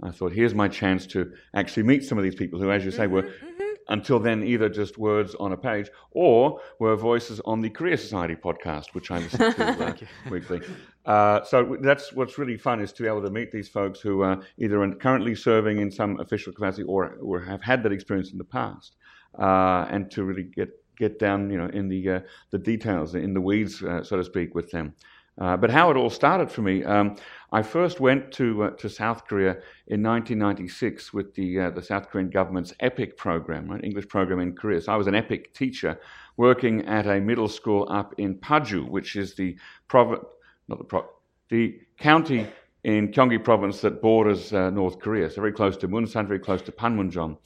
I 0.03 0.11
thought 0.11 0.33
here's 0.33 0.55
my 0.55 0.69
chance 0.69 1.07
to 1.09 1.33
actually 1.53 1.83
meet 1.83 2.03
some 2.03 2.17
of 2.17 2.25
these 2.25 2.35
people 2.35 2.59
who, 2.59 2.71
as 2.71 2.83
you 2.83 2.91
say, 2.91 3.07
were 3.07 3.23
Mm-hmm, 3.23 3.68
until 3.89 4.19
then 4.19 4.43
either 4.43 4.69
just 4.69 4.99
words 4.99 5.35
on 5.37 5.53
a 5.53 5.57
page 5.57 5.91
or 6.11 6.61
were 6.79 6.97
voices 6.97 7.41
on 7.45 7.61
the 7.61 7.71
Korea 7.71 7.97
Society 7.97 8.37
podcast, 8.37 8.95
which 8.95 9.11
I 9.11 9.19
listen 9.19 9.55
to 9.55 9.87
uh, 9.87 10.31
weekly. 10.31 10.61
Uh, 11.07 11.43
so 11.45 11.77
that's 11.81 12.13
what's 12.13 12.39
really 12.39 12.57
fun 12.57 12.81
is 12.81 12.93
to 12.93 13.03
be 13.03 13.09
able 13.09 13.23
to 13.23 13.31
meet 13.31 13.51
these 13.51 13.69
folks 13.69 14.01
who 14.01 14.23
are 14.23 14.41
either 14.59 14.95
currently 14.95 15.35
serving 15.35 15.79
in 15.79 15.91
some 15.91 16.21
official 16.21 16.53
capacity 16.53 16.83
or, 16.85 17.17
or 17.23 17.41
have 17.41 17.63
had 17.63 17.83
that 17.83 17.93
experience 17.93 18.33
in 18.33 18.39
the 18.39 18.45
past, 18.45 18.97
uh, 19.39 19.87
and 19.91 20.11
to 20.11 20.25
really 20.25 20.45
get 20.45 20.71
get 20.99 21.19
down, 21.19 21.49
you 21.49 21.57
know, 21.57 21.69
in 21.69 21.89
the 21.89 22.11
uh, 22.11 22.21
the 22.51 22.59
details, 22.59 23.15
in 23.15 23.33
the 23.33 23.41
weeds, 23.41 23.83
uh, 23.83 24.03
so 24.03 24.17
to 24.17 24.25
speak, 24.25 24.55
with 24.55 24.71
them. 24.71 24.93
Uh, 25.41 25.57
but 25.57 25.71
how 25.71 25.91
it 25.91 25.97
all 25.97 26.11
started 26.11 26.51
for 26.51 26.63
me, 26.63 26.85
um, 26.85 27.17
I 27.53 27.63
first 27.63 28.01
went 28.01 28.33
to 28.33 28.65
uh, 28.65 28.71
to 28.71 28.89
South 28.89 29.27
Korea 29.27 29.53
in 29.87 30.03
1996 30.03 31.13
with 31.13 31.35
the 31.35 31.61
uh, 31.61 31.71
the 31.71 31.83
South 31.83 32.11
Korean 32.11 32.29
government's 32.29 32.75
EPIK 32.81 33.17
program, 33.17 33.71
right, 33.71 33.83
English 33.85 34.09
program 34.09 34.41
in 34.41 34.55
Korea. 34.55 34.81
So 34.81 34.93
I 34.93 34.97
was 34.97 35.07
an 35.07 35.15
EPIK 35.15 35.55
teacher 35.55 35.99
working 36.37 36.85
at 36.87 37.07
a 37.07 37.21
middle 37.21 37.49
school 37.49 37.87
up 37.89 38.15
in 38.19 38.35
Paju, 38.35 38.89
which 38.89 39.17
is 39.17 39.35
the 39.35 39.57
province, 39.87 40.25
not 40.67 40.79
the 40.79 40.85
pro- 40.85 41.09
the 41.49 41.81
county 41.99 42.47
in 42.85 43.09
Gyeonggi 43.09 43.43
province 43.43 43.81
that 43.81 44.03
borders 44.03 44.53
uh, 44.53 44.71
North 44.71 44.99
Korea. 44.99 45.31
So 45.31 45.41
very 45.41 45.53
close 45.53 45.77
to 45.79 45.89
Munsan, 45.89 46.27
very 46.27 46.41
close 46.41 46.63
to 46.63 46.73
Panmunjom, 46.73 47.39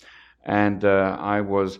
and 0.44 0.84
uh, 0.84 1.16
I 1.20 1.42
was 1.42 1.78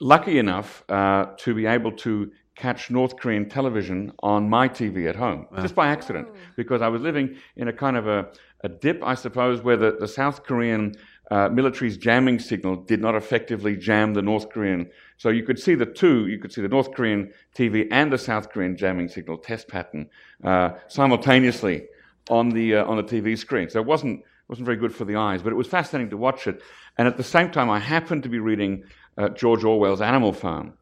lucky 0.00 0.38
enough 0.38 0.84
uh, 0.88 1.26
to 1.38 1.54
be 1.54 1.66
able 1.66 1.92
to 1.92 2.30
catch 2.54 2.90
North 2.90 3.16
Korean 3.16 3.48
television 3.48 4.12
on 4.20 4.48
my 4.48 4.68
TV 4.68 5.08
at 5.08 5.16
home, 5.16 5.46
just 5.60 5.74
by 5.74 5.88
accident, 5.88 6.28
because 6.56 6.82
I 6.82 6.88
was 6.88 7.02
living 7.02 7.36
in 7.56 7.68
a 7.68 7.72
kind 7.72 7.96
of 7.96 8.06
a, 8.06 8.28
a 8.62 8.68
dip, 8.68 9.02
I 9.02 9.14
suppose, 9.14 9.62
where 9.62 9.76
the, 9.76 9.96
the 9.98 10.08
South 10.08 10.44
Korean 10.44 10.94
uh, 11.30 11.48
military's 11.48 11.96
jamming 11.96 12.38
signal 12.38 12.76
did 12.76 13.00
not 13.00 13.14
effectively 13.14 13.76
jam 13.76 14.14
the 14.14 14.22
North 14.22 14.50
Korean. 14.50 14.90
So 15.16 15.30
you 15.30 15.42
could 15.42 15.58
see 15.58 15.74
the 15.74 15.86
two, 15.86 16.28
you 16.28 16.38
could 16.38 16.52
see 16.52 16.60
the 16.60 16.68
North 16.68 16.92
Korean 16.92 17.32
TV 17.56 17.88
and 17.90 18.12
the 18.12 18.18
South 18.18 18.50
Korean 18.50 18.76
jamming 18.76 19.08
signal 19.08 19.38
test 19.38 19.68
pattern 19.68 20.08
uh, 20.42 20.72
simultaneously 20.88 21.86
on 22.30 22.50
the 22.50 22.76
uh, 22.76 22.84
on 22.84 22.96
the 22.96 23.02
TV 23.02 23.36
screen. 23.38 23.68
So 23.70 23.80
it 23.80 23.86
wasn't 23.86 24.22
wasn't 24.48 24.66
very 24.66 24.76
good 24.76 24.94
for 24.94 25.04
the 25.04 25.16
eyes, 25.16 25.42
but 25.42 25.52
it 25.52 25.56
was 25.56 25.66
fascinating 25.66 26.10
to 26.10 26.16
watch 26.16 26.46
it. 26.46 26.60
And 26.98 27.08
at 27.08 27.16
the 27.16 27.24
same 27.24 27.50
time, 27.50 27.70
I 27.70 27.78
happened 27.78 28.22
to 28.24 28.28
be 28.28 28.38
reading 28.38 28.84
uh, 29.16 29.30
George 29.30 29.64
Orwell's 29.64 30.00
Animal 30.00 30.32
Farm, 30.32 30.74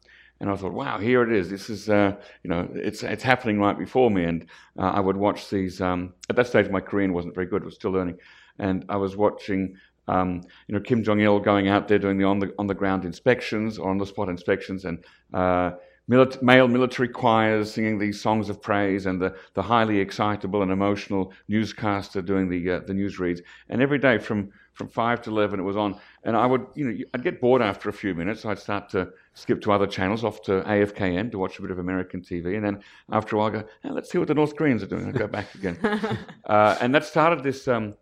and 0.43 0.51
I 0.51 0.57
thought, 0.57 0.73
wow, 0.73 0.97
here 0.97 1.23
it 1.23 1.31
is. 1.31 1.49
This 1.49 1.69
is 1.69 1.89
uh, 1.89 2.13
you 2.43 2.49
know 2.49 2.67
it's 2.75 3.01
it's 3.01 3.23
happening 3.23 3.61
right 3.61 3.79
before 3.79 4.11
me. 4.11 4.25
And 4.25 4.45
uh, 4.77 4.91
I 4.91 4.99
would 4.99 5.15
watch 5.15 5.49
these. 5.49 5.79
Um, 5.79 6.13
at 6.29 6.35
that 6.35 6.47
stage, 6.47 6.69
my 6.69 6.81
Korean 6.81 7.13
wasn't 7.13 7.33
very 7.33 7.47
good; 7.47 7.61
I 7.61 7.65
was 7.65 7.75
still 7.75 7.91
learning, 7.91 8.17
and 8.59 8.83
I 8.89 8.97
was 8.97 9.15
watching. 9.15 9.77
Um, 10.09 10.41
you 10.67 10.75
know, 10.75 10.81
Kim 10.81 11.01
Jong 11.01 11.21
Il 11.21 11.39
going 11.39 11.69
out 11.69 11.87
there 11.87 11.97
doing 11.97 12.17
the 12.17 12.25
on 12.25 12.39
the 12.39 12.53
on 12.59 12.67
the 12.67 12.73
ground 12.73 13.05
inspections 13.05 13.77
or 13.79 13.89
on 13.89 13.97
the 13.97 14.05
spot 14.05 14.27
inspections, 14.27 14.83
and 14.83 15.05
uh, 15.33 15.71
milit- 16.11 16.41
male 16.41 16.67
military 16.67 17.07
choirs 17.07 17.71
singing 17.71 17.97
these 17.97 18.19
songs 18.19 18.49
of 18.49 18.61
praise, 18.61 19.05
and 19.05 19.21
the, 19.21 19.33
the 19.53 19.61
highly 19.61 19.99
excitable 19.99 20.61
and 20.61 20.73
emotional 20.73 21.31
newscaster 21.47 22.21
doing 22.21 22.49
the 22.49 22.69
uh, 22.69 22.79
the 22.85 22.93
news 22.93 23.17
reads. 23.17 23.41
And 23.69 23.81
every 23.81 23.97
day 23.97 24.17
from 24.17 24.51
from 24.73 24.87
five 24.87 25.21
to 25.23 25.29
eleven, 25.29 25.59
it 25.59 25.63
was 25.63 25.77
on. 25.77 25.99
And 26.23 26.35
I 26.35 26.45
would, 26.45 26.65
you 26.75 26.85
know, 26.85 26.97
I'd 27.13 27.23
get 27.23 27.39
bored 27.39 27.61
after 27.61 27.89
a 27.89 27.93
few 27.93 28.13
minutes. 28.13 28.45
I'd 28.45 28.59
start 28.59 28.89
to 28.89 29.09
skip 29.33 29.61
to 29.61 29.71
other 29.71 29.87
channels, 29.87 30.23
off 30.23 30.41
to 30.43 30.61
AFKN 30.63 31.31
to 31.31 31.39
watch 31.39 31.59
a 31.59 31.61
bit 31.61 31.71
of 31.71 31.79
American 31.79 32.21
TV, 32.21 32.55
and 32.55 32.65
then 32.65 32.83
after 33.11 33.35
a 33.35 33.39
while, 33.39 33.47
I 33.47 33.51
go, 33.51 33.63
"Hey, 33.83 33.91
let's 33.91 34.11
see 34.11 34.17
what 34.17 34.27
the 34.27 34.33
North 34.33 34.55
Koreans 34.55 34.83
are 34.83 34.87
doing. 34.87 35.07
I'd 35.07 35.13
go 35.13 35.27
back 35.27 35.53
again. 35.55 35.77
uh, 36.45 36.77
and 36.81 36.93
that 36.93 37.05
started 37.05 37.43
this. 37.43 37.67
Um, 37.67 37.95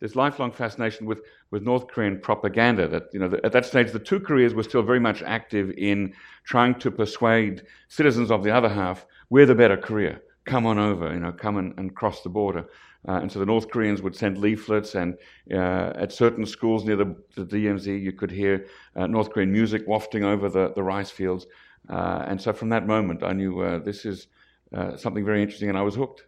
this 0.00 0.14
lifelong 0.14 0.52
fascination 0.52 1.06
with, 1.06 1.22
with 1.50 1.64
North 1.64 1.88
Korean 1.88 2.20
propaganda. 2.20 2.86
That 2.86 3.08
you 3.12 3.18
know, 3.18 3.28
the, 3.28 3.44
at 3.44 3.52
that 3.52 3.66
stage, 3.66 3.90
the 3.90 3.98
two 3.98 4.20
Koreas 4.20 4.54
were 4.54 4.62
still 4.62 4.82
very 4.82 5.00
much 5.00 5.22
active 5.22 5.72
in 5.76 6.14
trying 6.44 6.76
to 6.76 6.90
persuade 6.92 7.64
citizens 7.88 8.30
of 8.30 8.44
the 8.44 8.54
other 8.54 8.68
half, 8.68 9.06
"We're 9.30 9.46
the 9.46 9.54
better 9.54 9.76
Korea. 9.76 10.20
Come 10.44 10.66
on 10.66 10.78
over. 10.78 11.12
You 11.12 11.20
know, 11.20 11.32
come 11.32 11.56
and, 11.56 11.76
and 11.78 11.94
cross 11.94 12.22
the 12.22 12.28
border." 12.28 12.66
Uh, 13.06 13.12
and 13.22 13.30
so 13.30 13.38
the 13.38 13.46
North 13.46 13.70
Koreans 13.70 14.02
would 14.02 14.16
send 14.16 14.38
leaflets, 14.38 14.94
and 14.94 15.16
uh, 15.52 15.92
at 15.94 16.12
certain 16.12 16.44
schools 16.44 16.84
near 16.84 16.96
the, 16.96 17.14
the 17.36 17.44
DMZ, 17.44 18.00
you 18.02 18.12
could 18.12 18.30
hear 18.30 18.66
uh, 18.96 19.06
North 19.06 19.30
Korean 19.30 19.52
music 19.52 19.86
wafting 19.86 20.24
over 20.24 20.48
the, 20.48 20.72
the 20.74 20.82
rice 20.82 21.10
fields. 21.10 21.46
Uh, 21.88 22.24
and 22.26 22.40
so 22.40 22.52
from 22.52 22.68
that 22.70 22.86
moment, 22.86 23.22
I 23.22 23.32
knew 23.32 23.60
uh, 23.60 23.78
this 23.78 24.04
is 24.04 24.26
uh, 24.74 24.96
something 24.96 25.24
very 25.24 25.42
interesting, 25.42 25.68
and 25.68 25.78
I 25.78 25.82
was 25.82 25.94
hooked. 25.94 26.26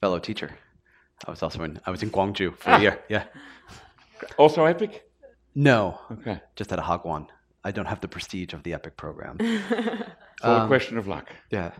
Fellow 0.00 0.18
teacher. 0.18 0.50
I 1.26 1.30
was 1.30 1.42
also 1.42 1.62
in 1.64 1.80
I 1.86 1.90
was 1.90 2.02
in 2.02 2.10
Gwangju 2.10 2.56
for 2.58 2.70
a 2.70 2.80
year. 2.80 2.98
Yeah. 3.08 3.24
Also, 4.36 4.64
EPIK. 4.66 5.00
No, 5.54 5.98
Okay, 6.12 6.40
just 6.56 6.72
at 6.72 6.78
a 6.78 6.82
Hagwon. 6.82 7.26
I 7.64 7.70
don't 7.72 7.86
have 7.86 8.00
the 8.00 8.08
prestige 8.08 8.52
of 8.52 8.62
the 8.62 8.72
EPIK 8.74 8.96
program. 8.96 9.36
it's 9.40 10.44
all 10.44 10.56
a 10.56 10.60
Um, 10.60 10.68
question 10.68 10.98
of 10.98 11.06
luck. 11.08 11.30
Yeah. 11.50 11.72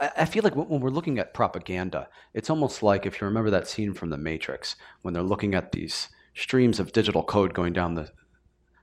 I 0.00 0.24
feel 0.24 0.42
like 0.42 0.56
when 0.56 0.68
when 0.68 0.80
we're 0.80 0.90
looking 0.90 1.18
at 1.18 1.34
propaganda, 1.34 2.08
it's 2.34 2.50
almost 2.50 2.82
like 2.82 3.06
if 3.06 3.20
you 3.20 3.26
remember 3.26 3.50
that 3.50 3.68
scene 3.68 3.94
from 3.94 4.10
The 4.10 4.18
Matrix 4.18 4.76
when 5.02 5.14
they're 5.14 5.22
looking 5.22 5.54
at 5.54 5.72
these 5.72 6.08
streams 6.34 6.78
of 6.80 6.92
digital 6.92 7.22
code 7.22 7.54
going 7.54 7.72
down 7.72 7.94
the 7.94 8.10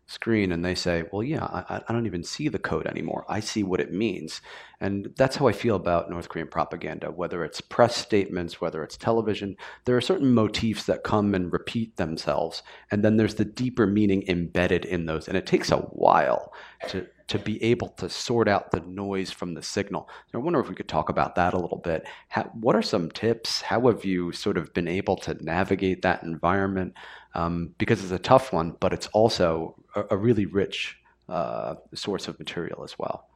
screen 0.06 0.52
and 0.52 0.64
they 0.64 0.76
say, 0.76 1.04
well, 1.12 1.24
yeah, 1.24 1.44
I, 1.46 1.82
I 1.88 1.94
don't 1.94 2.06
even 2.06 2.24
see 2.24 2.50
the 2.50 2.60
code 2.60 2.88
anymore. 2.88 3.26
I 3.30 3.40
see 3.40 3.64
what 3.64 3.80
it 3.80 3.94
means. 3.94 4.42
And 4.82 5.10
that's 5.18 5.38
how 5.38 5.48
I 5.48 5.54
feel 5.54 5.76
about 5.76 6.10
North 6.10 6.30
Korean 6.30 6.48
propaganda, 6.48 7.10
whether 7.12 7.44
it's 7.44 7.62
press 7.62 7.96
statements, 7.96 8.60
whether 8.60 8.84
it's 8.84 8.98
television. 8.98 9.56
There 9.86 9.96
are 9.96 10.02
certain 10.02 10.34
motifs 10.34 10.86
that 10.86 11.04
come 11.04 11.34
and 11.34 11.54
repeat 11.54 11.96
themselves. 11.96 12.64
And 12.92 13.04
then 13.04 13.18
there's 13.18 13.36
the 13.36 13.46
deeper 13.46 13.88
meaning 13.88 14.24
embedded 14.28 14.86
in 14.86 15.06
those. 15.06 15.28
And 15.28 15.38
it 15.38 15.46
takes 15.46 15.72
a 15.72 15.78
while 15.78 16.54
to, 16.90 17.08
to 17.28 17.40
be 17.40 17.62
able 17.64 17.90
to 17.90 18.10
sort 18.10 18.48
out 18.48 18.72
the 18.72 18.82
noise 18.82 19.32
from 19.32 19.54
the 19.54 19.62
signal. 19.62 20.10
I 20.34 20.38
wonder 20.38 20.60
if 20.60 20.70
we 20.70 20.76
could 20.76 20.88
talk 20.88 21.10
about 21.10 21.36
that 21.36 21.54
a 21.54 21.60
little 21.60 21.78
bit. 21.78 22.06
How, 22.30 22.44
what 22.54 22.76
are 22.76 22.82
some 22.82 23.10
tips? 23.12 23.62
How 23.62 23.88
have 23.88 24.06
you 24.06 24.32
sort 24.32 24.58
of 24.58 24.74
been 24.74 24.88
able 24.88 25.16
to 25.18 25.34
navigate 25.44 26.02
that 26.02 26.24
environment? 26.24 26.94
Um, 27.34 27.74
because 27.78 28.04
it's 28.04 28.12
a 28.12 28.20
tough 28.20 28.52
one, 28.54 28.76
but 28.80 28.94
it's 28.94 29.08
also 29.08 29.76
a, 29.96 30.04
a 30.12 30.18
really 30.18 30.46
rich 30.46 30.98
uh, 31.30 31.76
source 31.94 32.28
of 32.28 32.38
material 32.40 32.84
as 32.84 33.00
well. 33.00 33.28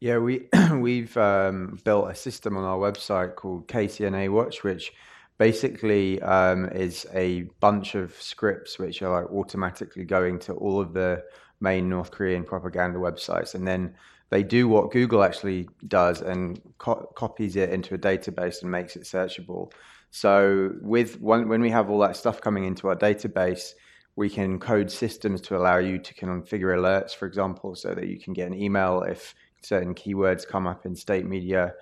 Yeah, 0.00 0.18
we 0.18 0.48
we've 0.74 1.16
um, 1.16 1.78
built 1.84 2.10
a 2.10 2.14
system 2.14 2.56
on 2.56 2.64
our 2.64 2.78
website 2.78 3.34
called 3.36 3.68
KCNA 3.68 4.30
Watch, 4.30 4.62
which 4.62 4.92
basically 5.38 6.20
um, 6.22 6.66
is 6.66 7.06
a 7.14 7.42
bunch 7.60 7.94
of 7.94 8.12
scripts 8.20 8.78
which 8.78 9.02
are 9.02 9.22
like 9.22 9.30
automatically 9.30 10.04
going 10.04 10.38
to 10.40 10.52
all 10.54 10.80
of 10.80 10.92
the 10.92 11.22
main 11.60 11.88
North 11.88 12.10
Korean 12.10 12.44
propaganda 12.44 12.98
websites, 12.98 13.54
and 13.54 13.66
then 13.66 13.94
they 14.30 14.42
do 14.42 14.68
what 14.68 14.90
Google 14.90 15.22
actually 15.24 15.68
does 15.86 16.20
and 16.20 16.60
co- 16.78 17.10
copies 17.14 17.56
it 17.56 17.70
into 17.70 17.94
a 17.94 17.98
database 17.98 18.62
and 18.62 18.70
makes 18.70 18.96
it 18.96 19.02
searchable. 19.02 19.72
So 20.10 20.72
with 20.80 21.20
when 21.20 21.60
we 21.60 21.70
have 21.70 21.90
all 21.90 21.98
that 22.00 22.16
stuff 22.16 22.40
coming 22.40 22.64
into 22.64 22.88
our 22.88 22.96
database, 22.96 23.72
we 24.16 24.28
can 24.28 24.58
code 24.58 24.90
systems 24.90 25.40
to 25.42 25.56
allow 25.56 25.78
you 25.78 25.98
to 25.98 26.14
configure 26.14 26.76
alerts, 26.76 27.14
for 27.14 27.26
example, 27.26 27.74
so 27.74 27.94
that 27.94 28.08
you 28.08 28.18
can 28.18 28.32
get 28.32 28.48
an 28.48 28.60
email 28.60 29.02
if 29.02 29.34
certain 29.62 29.94
keywords 29.94 30.46
come 30.46 30.66
up 30.66 30.86
in 30.86 30.94
state 30.94 31.24
media. 31.24 31.74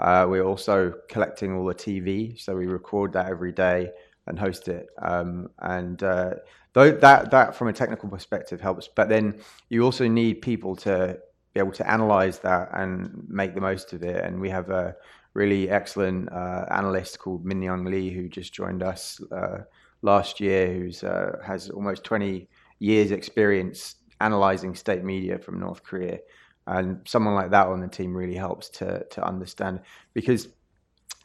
Uh, 0.00 0.26
we're 0.28 0.44
also 0.44 0.92
collecting 1.08 1.54
all 1.54 1.64
the 1.64 1.74
TV, 1.74 2.38
so 2.40 2.56
we 2.56 2.66
record 2.66 3.12
that 3.12 3.26
every 3.26 3.52
day 3.52 3.90
and 4.26 4.38
host 4.38 4.68
it. 4.68 4.88
Um, 5.00 5.48
and 5.60 6.02
uh, 6.02 6.34
that 6.82 7.30
that 7.30 7.54
from 7.54 7.68
a 7.68 7.72
technical 7.72 8.08
perspective 8.08 8.60
helps, 8.60 8.88
but 8.88 9.08
then 9.08 9.40
you 9.68 9.82
also 9.82 10.08
need 10.08 10.42
people 10.42 10.76
to 10.76 11.18
be 11.54 11.60
able 11.60 11.72
to 11.72 11.88
analyze 11.88 12.40
that 12.40 12.68
and 12.74 13.24
make 13.28 13.54
the 13.54 13.60
most 13.60 13.92
of 13.92 14.02
it. 14.02 14.24
And 14.24 14.40
we 14.40 14.50
have 14.50 14.70
a 14.70 14.96
really 15.34 15.70
excellent 15.70 16.32
uh, 16.32 16.66
analyst 16.70 17.18
called 17.18 17.44
Min 17.44 17.62
Young 17.62 17.84
Lee 17.84 18.10
who 18.10 18.28
just 18.28 18.52
joined 18.52 18.82
us 18.82 19.20
uh, 19.30 19.58
last 20.02 20.40
year, 20.40 20.72
who's 20.72 21.04
uh, 21.04 21.38
has 21.44 21.70
almost 21.70 22.02
20 22.04 22.48
years 22.80 23.12
experience 23.12 23.96
analyzing 24.20 24.74
state 24.74 25.04
media 25.04 25.38
from 25.38 25.60
North 25.60 25.82
Korea. 25.84 26.18
And 26.66 27.00
someone 27.06 27.34
like 27.34 27.50
that 27.50 27.68
on 27.68 27.80
the 27.80 27.88
team 27.88 28.16
really 28.16 28.34
helps 28.34 28.68
to 28.70 29.04
to 29.10 29.24
understand 29.24 29.80
because 30.12 30.48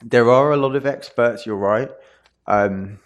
there 0.04 0.30
are 0.30 0.52
a 0.52 0.58
lot 0.58 0.76
of 0.76 0.86
experts. 0.86 1.46
You're 1.46 1.56
right, 1.56 1.90
um, 2.48 3.00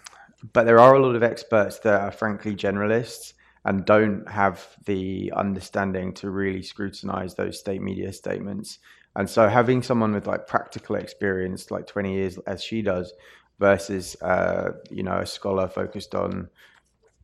but 0.52 0.64
there 0.64 0.78
are 0.78 0.94
a 0.94 1.00
lot 1.00 1.14
of 1.14 1.22
experts 1.22 1.78
that 1.80 2.00
are 2.00 2.10
frankly 2.10 2.54
generalists 2.54 3.32
and 3.64 3.84
don't 3.84 4.28
have 4.28 4.76
the 4.84 5.32
understanding 5.34 6.12
to 6.12 6.30
really 6.30 6.62
scrutinize 6.62 7.34
those 7.34 7.58
state 7.58 7.80
media 7.80 8.12
statements. 8.12 8.78
And 9.16 9.30
so 9.30 9.48
having 9.48 9.82
someone 9.82 10.12
with 10.12 10.26
like 10.26 10.46
practical 10.46 10.96
experience, 10.96 11.70
like 11.70 11.86
20 11.86 12.14
years 12.14 12.38
as 12.46 12.62
she 12.62 12.82
does, 12.82 13.12
versus 13.58 14.16
uh, 14.22 14.72
you 14.90 15.02
know 15.02 15.18
a 15.18 15.26
scholar 15.26 15.68
focused 15.68 16.14
on 16.14 16.48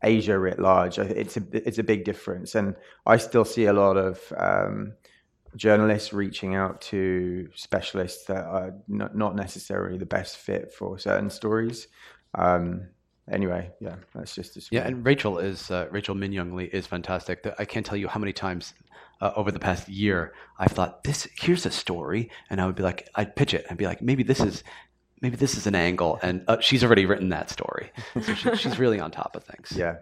Asia 0.02 0.38
writ 0.38 0.58
large. 0.58 0.98
It's 0.98 1.36
a 1.36 1.42
it's 1.52 1.78
a 1.78 1.82
big 1.82 2.04
difference, 2.04 2.54
and 2.54 2.74
I 3.06 3.16
still 3.18 3.44
see 3.44 3.66
a 3.66 3.72
lot 3.72 3.96
of 3.96 4.32
um, 4.36 4.94
journalists 5.56 6.12
reaching 6.12 6.54
out 6.54 6.80
to 6.82 7.48
specialists 7.54 8.26
that 8.26 8.44
are 8.44 8.74
not, 8.88 9.16
not 9.16 9.36
necessarily 9.36 9.98
the 9.98 10.06
best 10.06 10.36
fit 10.36 10.72
for 10.72 10.98
certain 10.98 11.30
stories. 11.30 11.88
Um, 12.34 12.88
anyway, 13.30 13.70
yeah, 13.80 13.96
that's 14.14 14.34
just 14.34 14.56
a 14.56 14.62
yeah. 14.70 14.86
And 14.86 15.04
Rachel 15.04 15.38
is 15.38 15.70
uh, 15.70 15.88
Rachel 15.90 16.14
Min 16.14 16.32
Young 16.32 16.54
Lee 16.54 16.64
is 16.64 16.86
fantastic. 16.86 17.46
I 17.58 17.64
can't 17.64 17.84
tell 17.84 17.96
you 17.96 18.08
how 18.08 18.20
many 18.20 18.32
times 18.32 18.74
uh, 19.20 19.32
over 19.36 19.50
the 19.50 19.58
past 19.58 19.88
year 19.88 20.32
I've 20.58 20.72
thought 20.72 21.04
this. 21.04 21.28
Here's 21.38 21.66
a 21.66 21.70
story, 21.70 22.30
and 22.48 22.60
I 22.60 22.66
would 22.66 22.76
be 22.76 22.82
like, 22.82 23.08
I'd 23.14 23.36
pitch 23.36 23.54
it 23.54 23.66
and 23.68 23.78
be 23.78 23.86
like, 23.86 24.02
maybe 24.02 24.22
this 24.22 24.40
is 24.40 24.64
maybe 25.20 25.36
this 25.36 25.56
is 25.56 25.66
an 25.66 25.74
angle, 25.74 26.18
and 26.22 26.44
uh, 26.48 26.60
she's 26.60 26.82
already 26.82 27.06
written 27.06 27.28
that 27.30 27.50
story, 27.50 27.90
so 28.22 28.34
she, 28.34 28.56
she's 28.56 28.78
really 28.78 29.00
on 29.00 29.10
top 29.10 29.36
of 29.36 29.44
things. 29.44 29.72
Yeah. 29.76 29.96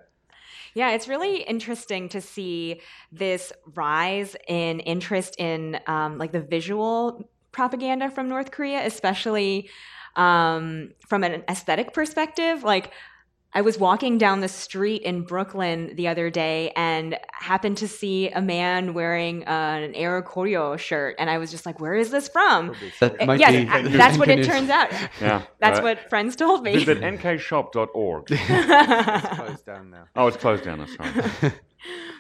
Yeah, 0.75 0.91
it's 0.91 1.09
really 1.09 1.43
interesting 1.43 2.09
to 2.11 2.21
see 2.21 2.83
this 3.11 3.53
rise 3.75 4.37
in 4.47 4.81
interest 4.81 5.35
in 5.39 5.81
um, 5.87 6.19
like 6.19 6.31
the 6.31 6.43
visual 6.43 7.29
propaganda 7.53 8.11
from 8.11 8.29
North 8.29 8.51
Korea, 8.51 8.87
especially 8.87 9.71
um, 10.15 10.91
from 11.09 11.25
an 11.25 11.43
aesthetic 11.49 11.93
perspective. 11.95 12.63
Like, 12.63 12.93
I 13.55 13.63
was 13.63 13.79
walking 13.79 14.19
down 14.19 14.41
the 14.41 14.49
street 14.49 15.03
in 15.03 15.23
Brooklyn 15.23 15.97
the 15.97 16.09
other 16.09 16.29
day 16.29 16.71
and 16.77 17.19
happened 17.33 17.79
to 17.79 17.89
see 17.89 18.29
a 18.29 18.43
man 18.43 18.93
wearing 18.93 19.43
uh, 19.49 19.81
an 19.83 19.95
Air 19.95 20.23
Koryo 20.23 20.79
shirt, 20.79 21.17
and 21.19 21.31
I 21.31 21.39
was 21.39 21.51
just 21.51 21.65
like, 21.65 21.81
"Where 21.81 21.95
is 21.95 22.11
this 22.11 22.29
from?" 22.29 22.75
That 23.01 23.27
might 23.27 23.41
yes, 23.41 23.85
be, 23.85 23.97
that's 23.97 24.19
what 24.19 24.29
it 24.29 24.45
turns 24.45 24.71
out. 24.71 24.93
Yeah, 25.21 25.43
that's 25.61 25.81
what 25.81 26.09
friends 26.11 26.37
told 26.37 26.63
me. 26.63 26.73
Visit 26.73 27.01
nkshop.org. 27.01 28.27
it's 28.31 29.37
closed 29.37 29.67
down 29.67 29.91
now. 29.91 30.05
Oh, 30.15 30.27
it's 30.27 30.37
closed 30.37 30.65
down. 30.65 30.87
Sorry. 30.87 31.53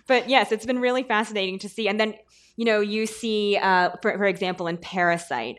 but 0.06 0.28
yes, 0.28 0.50
it's 0.50 0.66
been 0.66 0.80
really 0.80 1.02
fascinating 1.02 1.58
to 1.60 1.68
see, 1.68 1.88
and 1.88 2.00
then 2.00 2.14
you 2.56 2.64
know 2.64 2.80
you 2.80 3.06
see, 3.06 3.58
uh, 3.58 3.90
for 4.00 4.16
for 4.16 4.24
example, 4.24 4.66
in 4.66 4.78
Parasite, 4.78 5.58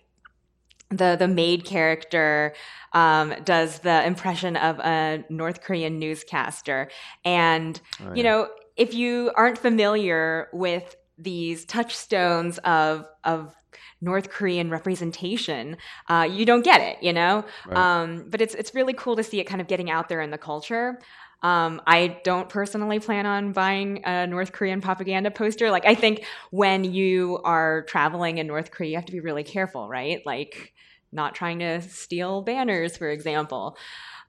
the 0.90 1.16
the 1.18 1.28
maid 1.28 1.66
character 1.66 2.54
um, 2.94 3.34
does 3.44 3.80
the 3.80 4.06
impression 4.06 4.56
of 4.58 4.80
a 4.80 5.24
North 5.30 5.62
Korean 5.62 6.00
newscaster, 6.00 6.90
and 7.24 7.80
oh, 8.02 8.06
yeah. 8.06 8.14
you 8.16 8.24
know 8.24 8.50
if 8.76 8.94
you 8.94 9.32
aren't 9.36 9.58
familiar 9.58 10.48
with 10.54 10.96
these 11.18 11.66
touchstones 11.66 12.58
of 12.60 13.06
of 13.24 13.54
North 14.02 14.30
Korean 14.30 14.70
representation, 14.70 15.76
uh, 16.08 16.28
you 16.30 16.46
don't 16.46 16.64
get 16.64 16.80
it, 16.82 17.04
you 17.04 17.12
know. 17.12 17.44
Right. 17.68 17.78
Um, 17.78 18.26
but 18.30 18.42
it's 18.42 18.56
it's 18.56 18.74
really 18.74 18.94
cool 18.94 19.16
to 19.18 19.24
see 19.24 19.40
it 19.40 19.44
kind 19.44 19.62
of 19.62 19.68
getting 19.68 19.92
out 19.92 20.10
there 20.10 20.22
in 20.22 20.32
the 20.32 20.38
culture. 20.38 21.00
Um, 21.42 21.82
I 21.88 22.20
don't 22.24 22.50
personally 22.50 23.00
plan 23.00 23.26
on 23.26 23.54
buying 23.54 24.04
a 24.04 24.28
North 24.28 24.52
Korean 24.52 24.82
propaganda 24.82 25.32
poster. 25.32 25.72
Like, 25.72 25.86
I 25.86 25.96
think 25.96 26.26
when 26.52 26.84
you 26.84 27.40
are 27.44 27.84
traveling 27.84 28.40
in 28.40 28.48
North 28.48 28.72
Korea, 28.72 28.90
you 28.90 28.96
have 28.98 29.06
to 29.06 29.12
be 29.12 29.22
really 29.22 29.44
careful, 29.44 29.88
right? 29.88 30.22
Like, 30.26 30.74
not 31.12 31.36
trying 31.36 31.60
to 31.60 31.82
steal 31.82 32.42
banners, 32.42 32.98
for 32.98 33.10
example. 33.10 33.78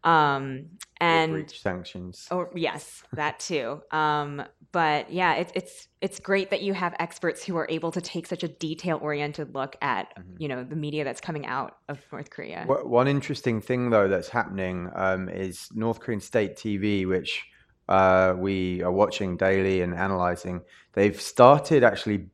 Um, 0.03 0.67
and 1.01 1.33
breach 1.33 1.61
sanctions. 1.61 2.27
Oh 2.31 2.49
yes, 2.55 3.03
that 3.13 3.39
too. 3.39 3.83
Um, 3.91 4.43
but 4.73 5.13
yeah, 5.13 5.35
it's 5.35 5.53
it's 5.55 5.89
it's 6.01 6.21
great 6.21 6.51
that 6.51 6.63
you 6.63 6.73
have 6.75 6.95
experts 6.99 7.45
who 7.45 7.57
are 7.57 7.67
able 7.69 7.91
to 7.93 8.01
take 8.01 8.27
such 8.27 8.43
a 8.43 8.49
detail 8.49 8.99
oriented 9.03 9.55
look 9.55 9.77
at 9.83 10.17
mm-hmm. 10.17 10.35
you 10.39 10.49
know 10.49 10.65
the 10.65 10.77
media 10.77 11.05
that's 11.05 11.21
coming 11.21 11.47
out 11.47 11.77
of 11.89 11.99
North 12.13 12.31
Korea. 12.31 12.65
One 12.67 13.09
interesting 13.09 13.61
thing 13.61 13.91
though 13.91 14.09
that's 14.09 14.29
happening 14.29 14.91
um, 14.95 15.29
is 15.29 15.69
North 15.75 16.01
Korean 16.01 16.21
state 16.21 16.57
TV, 16.57 17.07
which 17.07 17.45
uh, 17.89 18.35
we 18.37 18.83
are 18.83 18.93
watching 18.93 19.37
daily 19.37 19.83
and 19.83 19.95
analyzing. 19.95 20.63
They've 20.93 21.21
started 21.21 21.85
actually. 21.85 22.27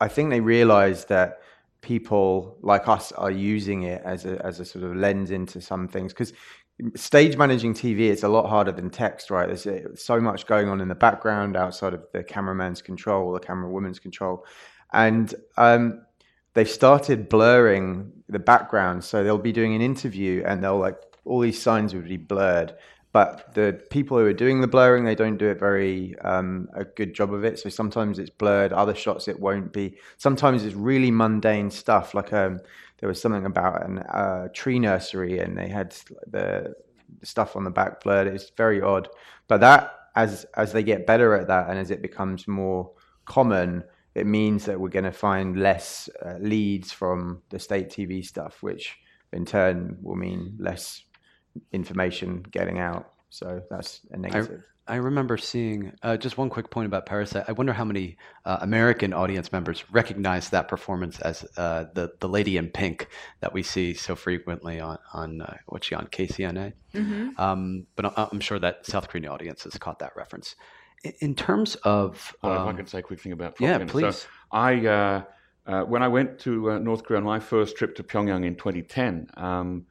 I 0.00 0.08
think 0.08 0.30
they 0.30 0.40
realized 0.40 1.08
that 1.08 1.40
people 1.80 2.56
like 2.62 2.88
us 2.88 3.12
are 3.12 3.30
using 3.30 3.82
it 3.82 4.00
as 4.04 4.24
a 4.24 4.44
as 4.44 4.58
a 4.58 4.64
sort 4.64 4.84
of 4.84 4.96
lens 4.96 5.30
into 5.30 5.60
some 5.60 5.86
things 5.86 6.12
because 6.12 6.32
stage 6.96 7.36
managing 7.36 7.72
TV 7.74 8.10
it's 8.10 8.22
a 8.22 8.28
lot 8.28 8.48
harder 8.48 8.72
than 8.72 8.90
text, 8.90 9.30
right? 9.30 9.46
There's 9.46 9.66
uh, 9.66 9.94
so 9.94 10.20
much 10.20 10.46
going 10.46 10.68
on 10.68 10.80
in 10.80 10.88
the 10.88 10.94
background 10.94 11.56
outside 11.56 11.94
of 11.94 12.04
the 12.12 12.22
cameraman's 12.22 12.82
control, 12.82 13.32
the 13.32 13.40
camera 13.40 13.70
woman's 13.70 13.98
control, 13.98 14.44
and 14.92 15.34
um, 15.56 16.02
they've 16.54 16.68
started 16.68 17.28
blurring 17.28 18.12
the 18.28 18.38
background. 18.38 19.04
So 19.04 19.22
they'll 19.22 19.38
be 19.38 19.52
doing 19.52 19.74
an 19.74 19.82
interview 19.82 20.42
and 20.46 20.62
they'll 20.62 20.78
like 20.78 20.96
all 21.24 21.40
these 21.40 21.60
signs 21.60 21.94
would 21.94 22.08
be 22.08 22.16
blurred 22.16 22.74
but 23.14 23.54
the 23.54 23.80
people 23.90 24.18
who 24.18 24.26
are 24.26 24.32
doing 24.34 24.60
the 24.60 24.66
blurring 24.66 25.04
they 25.04 25.14
don't 25.14 25.38
do 25.38 25.48
it 25.48 25.58
very 25.58 26.14
um, 26.20 26.68
a 26.74 26.84
good 26.84 27.14
job 27.14 27.32
of 27.32 27.44
it 27.44 27.58
so 27.58 27.70
sometimes 27.70 28.18
it's 28.18 28.28
blurred 28.28 28.72
other 28.72 28.94
shots 28.94 29.28
it 29.28 29.38
won't 29.40 29.72
be 29.72 29.96
sometimes 30.18 30.64
it's 30.64 30.74
really 30.74 31.10
mundane 31.10 31.70
stuff 31.70 32.12
like 32.12 32.32
um, 32.34 32.60
there 32.98 33.08
was 33.08 33.20
something 33.20 33.46
about 33.46 33.82
a 33.82 34.16
uh, 34.16 34.48
tree 34.54 34.78
nursery 34.78 35.38
and 35.38 35.56
they 35.56 35.68
had 35.68 35.90
the, 36.26 36.74
the 37.20 37.26
stuff 37.26 37.56
on 37.56 37.64
the 37.64 37.70
back 37.70 38.02
blurred 38.02 38.26
it's 38.26 38.50
very 38.56 38.80
odd 38.80 39.08
but 39.48 39.60
that 39.60 39.92
as 40.16 40.46
as 40.56 40.72
they 40.72 40.82
get 40.82 41.06
better 41.06 41.34
at 41.34 41.48
that 41.48 41.68
and 41.68 41.78
as 41.78 41.90
it 41.90 42.02
becomes 42.02 42.46
more 42.46 42.90
common 43.24 43.82
it 44.14 44.26
means 44.26 44.64
that 44.64 44.78
we're 44.78 44.88
going 44.88 45.04
to 45.04 45.12
find 45.12 45.56
less 45.56 46.08
uh, 46.24 46.36
leads 46.38 46.92
from 46.92 47.42
the 47.50 47.58
state 47.58 47.88
tv 47.88 48.24
stuff 48.24 48.62
which 48.62 48.96
in 49.34 49.44
turn 49.44 49.98
will 50.00 50.16
mean 50.16 50.56
less 50.58 51.02
information 51.72 52.44
getting 52.50 52.78
out. 52.78 53.12
So 53.30 53.62
that's 53.70 54.00
a 54.12 54.16
negative. 54.16 54.62
I, 54.86 54.94
I 54.94 54.96
remember 54.96 55.36
seeing 55.36 55.92
uh, 56.02 56.16
just 56.16 56.36
one 56.38 56.50
quick 56.50 56.70
point 56.70 56.86
about 56.86 57.06
Parasite. 57.06 57.44
I 57.48 57.52
wonder 57.52 57.72
how 57.72 57.84
many 57.84 58.16
uh, 58.44 58.58
American 58.60 59.12
audience 59.12 59.52
members 59.52 59.84
recognize 59.90 60.50
that 60.50 60.68
performance 60.68 61.20
as 61.20 61.44
uh, 61.56 61.86
the 61.94 62.12
the 62.20 62.28
lady 62.28 62.56
in 62.56 62.68
pink 62.68 63.08
that 63.40 63.52
we 63.52 63.62
see 63.62 63.94
so 63.94 64.16
frequently 64.16 64.80
on 64.80 64.98
on 65.12 65.40
uh, 65.42 65.56
what's 65.66 65.86
she 65.86 65.94
on 65.94 66.06
KCNA. 66.06 66.72
Mm-hmm. 66.94 67.40
Um, 67.40 67.86
but 67.96 68.12
I'm 68.16 68.40
sure 68.40 68.58
that 68.58 68.86
South 68.86 69.08
Korean 69.08 69.28
audiences 69.28 69.76
caught 69.78 69.98
that 70.00 70.16
reference. 70.16 70.56
In 71.20 71.34
terms 71.34 71.74
of, 71.84 72.34
well, 72.42 72.52
um, 72.52 72.68
if 72.68 72.74
I 72.74 72.76
could 72.78 72.88
say 72.88 72.98
a 73.00 73.02
quick 73.02 73.20
thing 73.20 73.32
about 73.32 73.60
yeah, 73.60 73.78
please. 73.84 74.16
So 74.16 74.28
I 74.50 74.86
uh, 74.86 75.22
uh, 75.66 75.82
when 75.82 76.02
I 76.02 76.08
went 76.08 76.38
to 76.40 76.78
North 76.80 77.04
Korea 77.04 77.18
on 77.18 77.24
my 77.24 77.40
first 77.40 77.76
trip 77.76 77.96
to 77.96 78.02
Pyongyang 78.02 78.44
in 78.44 78.56
2010. 78.56 79.28
Um, 79.36 79.86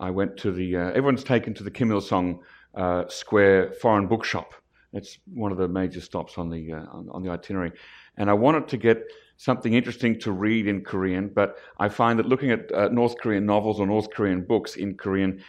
I 0.00 0.10
went 0.10 0.36
to 0.38 0.52
the, 0.52 0.76
uh, 0.76 0.88
everyone's 0.90 1.24
taken 1.24 1.54
to 1.54 1.64
the 1.64 1.70
Kim 1.70 1.90
Il 1.90 2.00
sung 2.00 2.40
uh, 2.78 3.08
Square 3.08 3.72
Foreign 3.72 4.06
Bookshop. 4.06 4.54
It's 4.92 5.18
one 5.34 5.52
of 5.52 5.58
the 5.58 5.68
major 5.68 6.00
stops 6.00 6.38
on 6.38 6.48
the, 6.48 6.72
uh, 6.72 6.84
on, 7.10 7.22
the 7.22 7.30
itinerary. 7.30 7.72
And 8.16 8.30
I 8.30 8.32
wanted 8.32 8.68
to 8.68 8.76
get 8.76 9.02
something 9.36 9.74
interesting 9.74 10.18
to 10.20 10.32
read 10.32 10.66
in 10.66 10.82
Korean, 10.82 11.28
but 11.28 11.58
I 11.78 11.88
find 11.88 12.18
that 12.18 12.26
looking 12.26 12.50
at 12.50 12.72
uh, 12.72 12.88
North 12.88 13.16
Korean 13.18 13.44
novels 13.44 13.80
or 13.80 13.86
North 13.86 14.10
Korean 14.10 14.42
books 14.42 14.76
in 14.76 14.94
Korean, 14.94 15.42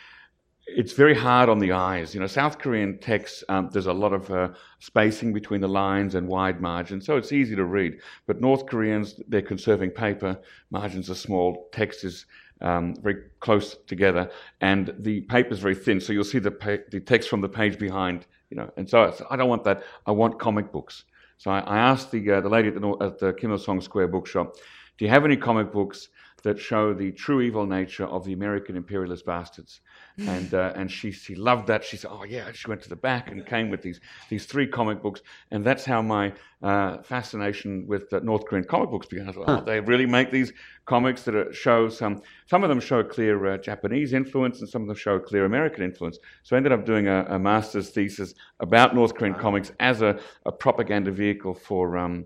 it's 0.67 0.93
very 0.93 1.15
hard 1.15 1.49
on 1.49 1.59
the 1.59 1.71
eyes. 1.71 2.13
You 2.13 2.19
know, 2.19 2.27
South 2.27 2.59
Korean 2.59 2.99
texts, 2.99 3.43
um, 3.49 3.69
there's 3.71 3.87
a 3.87 3.93
lot 3.93 4.13
of 4.13 4.29
uh, 4.31 4.49
spacing 4.79 5.33
between 5.33 5.61
the 5.61 5.69
lines 5.69 6.15
and 6.15 6.27
wide 6.27 6.61
margins, 6.61 7.05
so 7.05 7.15
it's 7.15 7.31
easy 7.31 7.55
to 7.55 7.65
read. 7.65 7.99
But 8.27 8.41
North 8.41 8.65
Koreans, 8.65 9.19
they're 9.27 9.41
conserving 9.41 9.91
paper, 9.91 10.39
margins 10.69 11.09
are 11.09 11.15
small, 11.15 11.69
text 11.71 12.03
is 12.03 12.25
um, 12.61 12.95
very 13.01 13.23
close 13.39 13.77
together, 13.87 14.29
and 14.61 14.93
the 14.99 15.21
paper 15.21 15.53
is 15.53 15.59
very 15.59 15.75
thin, 15.75 15.99
so 15.99 16.13
you'll 16.13 16.23
see 16.23 16.39
the, 16.39 16.51
pa- 16.51 16.83
the 16.91 16.99
text 16.99 17.29
from 17.29 17.41
the 17.41 17.49
page 17.49 17.79
behind, 17.79 18.25
you 18.49 18.57
know. 18.57 18.69
And 18.77 18.89
so 18.89 19.03
I 19.03 19.11
said, 19.11 19.27
I 19.29 19.35
don't 19.35 19.49
want 19.49 19.63
that. 19.63 19.83
I 20.05 20.11
want 20.11 20.39
comic 20.39 20.71
books. 20.71 21.05
So 21.37 21.51
I, 21.51 21.59
I 21.59 21.77
asked 21.77 22.11
the 22.11 22.31
uh, 22.31 22.41
the 22.41 22.49
lady 22.49 22.67
at 22.67 22.75
the, 22.75 22.97
at 23.01 23.19
the 23.19 23.33
Kim 23.33 23.51
Il 23.51 23.57
Sung 23.57 23.79
Square 23.79 24.09
bookshop, 24.09 24.55
"Do 24.97 25.05
you 25.05 25.09
have 25.09 25.23
any 25.23 25.37
comic 25.37 25.71
books 25.71 26.09
that 26.43 26.59
show 26.59 26.93
the 26.93 27.11
true 27.11 27.41
evil 27.41 27.65
nature 27.65 28.05
of 28.05 28.25
the 28.25 28.33
American 28.33 28.75
imperialist 28.75 29.25
bastards?" 29.25 29.81
and 30.27 30.53
uh, 30.53 30.73
and 30.75 30.91
she 30.91 31.11
she 31.11 31.35
loved 31.35 31.67
that. 31.67 31.83
She 31.83 31.97
said, 31.97 32.09
"Oh 32.11 32.23
yeah." 32.23 32.51
She 32.51 32.67
went 32.67 32.81
to 32.83 32.89
the 32.89 32.95
back 32.95 33.31
and 33.31 33.45
came 33.45 33.69
with 33.69 33.81
these 33.81 33.99
these 34.29 34.45
three 34.45 34.67
comic 34.67 35.01
books, 35.01 35.21
and 35.51 35.63
that's 35.63 35.85
how 35.85 36.01
my 36.01 36.33
uh, 36.61 37.01
fascination 37.03 37.87
with 37.87 38.11
North 38.23 38.45
Korean 38.45 38.65
comic 38.65 38.89
books 38.89 39.07
began. 39.07 39.27
Well, 39.27 39.45
huh. 39.45 39.61
They 39.61 39.79
really 39.79 40.05
make 40.05 40.31
these 40.31 40.51
comics 40.85 41.23
that 41.23 41.35
are, 41.35 41.53
show 41.53 41.89
some. 41.89 42.21
Some 42.47 42.63
of 42.63 42.69
them 42.69 42.79
show 42.79 43.03
clear 43.03 43.53
uh, 43.53 43.57
Japanese 43.57 44.13
influence, 44.13 44.59
and 44.59 44.69
some 44.69 44.81
of 44.81 44.87
them 44.87 44.97
show 44.97 45.19
clear 45.19 45.45
American 45.45 45.83
influence. 45.83 46.19
So 46.43 46.55
I 46.55 46.57
ended 46.57 46.71
up 46.71 46.85
doing 46.85 47.07
a, 47.07 47.25
a 47.29 47.39
master's 47.39 47.89
thesis 47.89 48.33
about 48.59 48.95
North 48.95 49.15
Korean 49.15 49.33
wow. 49.35 49.41
comics 49.41 49.71
as 49.79 50.01
a, 50.01 50.19
a, 50.45 50.51
propaganda 50.51 51.11
vehicle 51.11 51.53
for. 51.53 51.97
Um, 51.97 52.25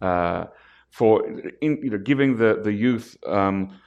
uh, 0.00 0.46
for 0.90 1.26
in, 1.60 1.78
you 1.82 1.90
know, 1.90 1.98
giving 1.98 2.36
the 2.36 2.60
the 2.62 2.72
youth 2.72 3.16
um, 3.26 3.78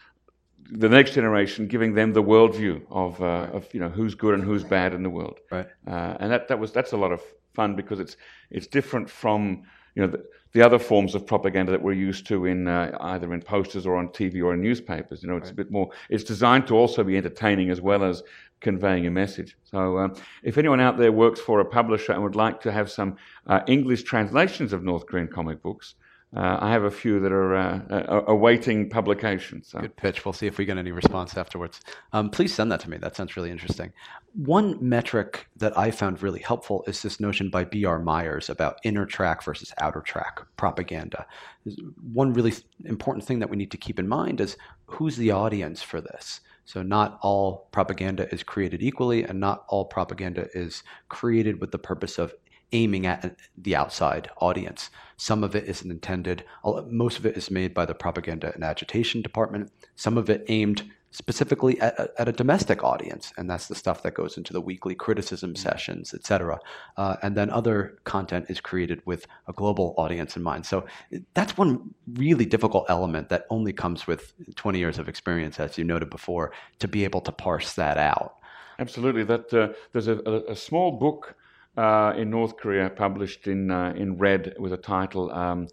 the 0.71 0.89
next 0.89 1.13
generation, 1.13 1.67
giving 1.67 1.93
them 1.93 2.13
the 2.13 2.23
worldview 2.23 2.81
of, 2.89 3.21
uh, 3.21 3.25
right. 3.25 3.49
of 3.51 3.73
you 3.73 3.79
know 3.79 3.89
who's 3.89 4.15
good 4.15 4.33
and 4.33 4.43
who's 4.43 4.63
bad 4.63 4.93
in 4.93 5.03
the 5.03 5.09
world. 5.09 5.39
Right. 5.51 5.67
Uh, 5.87 6.17
and 6.19 6.31
that, 6.31 6.47
that 6.47 6.57
was 6.57 6.71
that's 6.71 6.93
a 6.93 6.97
lot 6.97 7.11
of 7.11 7.21
fun 7.53 7.75
because 7.75 7.99
it's 7.99 8.17
it's 8.49 8.67
different 8.67 9.09
from 9.09 9.63
you 9.95 10.01
know, 10.01 10.07
the, 10.07 10.23
the 10.53 10.61
other 10.61 10.79
forms 10.79 11.15
of 11.15 11.25
propaganda 11.25 11.71
that 11.71 11.81
we're 11.81 11.93
used 11.93 12.25
to 12.27 12.45
in 12.45 12.67
uh, 12.67 12.95
either 13.01 13.33
in 13.33 13.41
posters 13.41 13.85
or 13.85 13.95
on 13.95 14.07
TV 14.09 14.43
or 14.43 14.53
in 14.53 14.61
newspapers. 14.61 15.21
You 15.21 15.29
know, 15.29 15.37
it's 15.37 15.45
right. 15.45 15.53
a 15.53 15.55
bit 15.55 15.71
more. 15.71 15.89
It's 16.09 16.23
designed 16.23 16.67
to 16.67 16.75
also 16.75 17.03
be 17.03 17.17
entertaining 17.17 17.69
as 17.69 17.81
well 17.81 18.03
as 18.03 18.23
conveying 18.59 19.05
a 19.07 19.11
message. 19.11 19.57
So, 19.63 19.97
um, 19.97 20.15
if 20.41 20.57
anyone 20.57 20.79
out 20.79 20.97
there 20.97 21.11
works 21.11 21.39
for 21.39 21.59
a 21.59 21.65
publisher 21.65 22.13
and 22.13 22.23
would 22.23 22.35
like 22.35 22.61
to 22.61 22.71
have 22.71 22.89
some 22.89 23.17
uh, 23.47 23.61
English 23.67 24.03
translations 24.03 24.73
of 24.73 24.83
North 24.83 25.05
Korean 25.05 25.27
comic 25.27 25.61
books, 25.61 25.95
uh, 26.36 26.58
I 26.60 26.72
have 26.72 26.84
a 26.84 26.91
few 26.91 27.19
that 27.19 27.32
are 27.32 27.56
uh, 27.56 28.24
awaiting 28.28 28.89
publication. 28.89 29.63
So. 29.63 29.80
Good 29.80 29.96
pitch. 29.96 30.26
We'll 30.26 30.34
see 30.34 30.48
if 30.48 30.58
we 30.58 30.65
get 30.65 30.80
any 30.80 30.91
response 30.91 31.38
afterwards. 31.38 31.82
Um, 32.12 32.32
please 32.32 32.54
send 32.54 32.72
that 32.72 32.80
to 32.82 32.89
me. 32.89 32.98
That 32.98 33.15
sounds 33.15 33.38
really 33.38 33.52
interesting. 33.52 33.93
One 34.34 34.78
metric 34.82 35.48
that 35.58 35.78
I 35.78 35.91
found 35.91 36.24
really 36.24 36.39
helpful 36.39 36.84
is 36.88 37.04
this 37.04 37.19
notion 37.19 37.52
by 37.52 37.65
B.R. 37.65 38.00
Myers 38.00 38.50
about 38.50 38.80
inner 38.84 39.06
track 39.06 39.43
versus 39.43 39.72
outer 39.80 40.02
track 40.02 40.39
propaganda. 40.58 41.28
One 42.12 42.34
really 42.34 42.54
important 42.86 43.26
thing 43.26 43.38
that 43.39 43.50
we 43.50 43.58
need 43.58 43.72
to 43.72 43.78
keep 43.78 44.00
in 44.00 44.08
mind 44.08 44.41
is 44.41 44.58
who's 44.88 45.17
the 45.17 45.32
audience 45.32 45.84
for 45.84 46.02
this? 46.02 46.41
So, 46.65 46.82
not 46.82 47.19
all 47.22 47.67
propaganda 47.72 48.34
is 48.34 48.41
created 48.41 48.82
equally, 48.82 49.24
and 49.24 49.39
not 49.39 49.65
all 49.67 49.84
propaganda 49.84 50.48
is 50.54 50.84
created 51.10 51.60
with 51.60 51.72
the 51.72 51.78
purpose 51.78 52.17
of 52.17 52.34
aiming 52.73 53.05
at 53.05 53.38
the 53.57 53.75
outside 53.75 54.29
audience. 54.38 54.89
Some 55.17 55.43
of 55.43 55.55
it 55.55 55.65
isn't 55.65 55.89
intended, 55.89 56.43
most 56.88 57.17
of 57.17 57.25
it 57.25 57.38
is 57.38 57.49
made 57.49 57.73
by 57.73 57.86
the 57.86 57.95
propaganda 57.95 58.51
and 58.53 58.63
agitation 58.63 59.21
department. 59.21 59.71
Some 59.95 60.17
of 60.17 60.29
it 60.29 60.43
aimed 60.47 60.91
specifically 61.13 61.79
at, 61.79 62.12
at, 62.17 62.27
a 62.27 62.31
domestic 62.31 62.83
audience, 62.83 63.31
and 63.38 63.47
that's 63.47 63.67
the 63.67 63.75
stuff 63.75 64.01
that 64.01 64.15
goes 64.15 64.36
into 64.36 64.51
the 64.51 64.59
weekly 64.59 64.95
criticism 64.95 65.53
mm-hmm. 65.53 65.62
sessions, 65.62 66.13
etc. 66.13 66.59
Uh, 66.97 67.15
and 67.21 67.38
then 67.38 67.49
other 67.51 67.99
content 68.03 68.47
is 68.49 68.59
created 68.59 69.01
with 69.05 69.27
a 69.47 69.53
global 69.53 69.93
audience 69.97 70.36
in 70.36 70.41
mind. 70.41 70.65
So 70.65 70.86
that's 71.36 71.55
one 71.55 71.93
really 72.13 72.45
difficult 72.45 72.88
element 72.89 73.29
that 73.29 73.45
only 73.49 73.71
comes 73.71 74.07
with 74.07 74.33
20 74.55 74.79
years 74.79 74.97
of 74.97 75.07
experience, 75.07 75.59
as 75.59 75.77
you 75.77 75.83
noted 75.83 76.09
before, 76.09 76.51
to 76.79 76.88
be 76.88 77.03
able 77.03 77.21
to 77.21 77.31
parse 77.31 77.73
that 77.75 77.97
out. 77.97 78.36
Absolutely. 78.79 79.23
That 79.23 79.53
uh, 79.53 79.69
there's 79.91 80.07
a, 80.07 80.17
a, 80.49 80.55
small 80.55 80.93
book 80.93 81.36
uh, 81.77 82.13
in 82.17 82.29
North 82.29 82.57
Korea, 82.57 82.89
published 82.89 83.47
in 83.47 83.71
uh, 83.71 83.93
in 83.95 84.17
red 84.17 84.55
with 84.59 84.73
a 84.73 84.77
title, 84.77 85.31
um, 85.31 85.67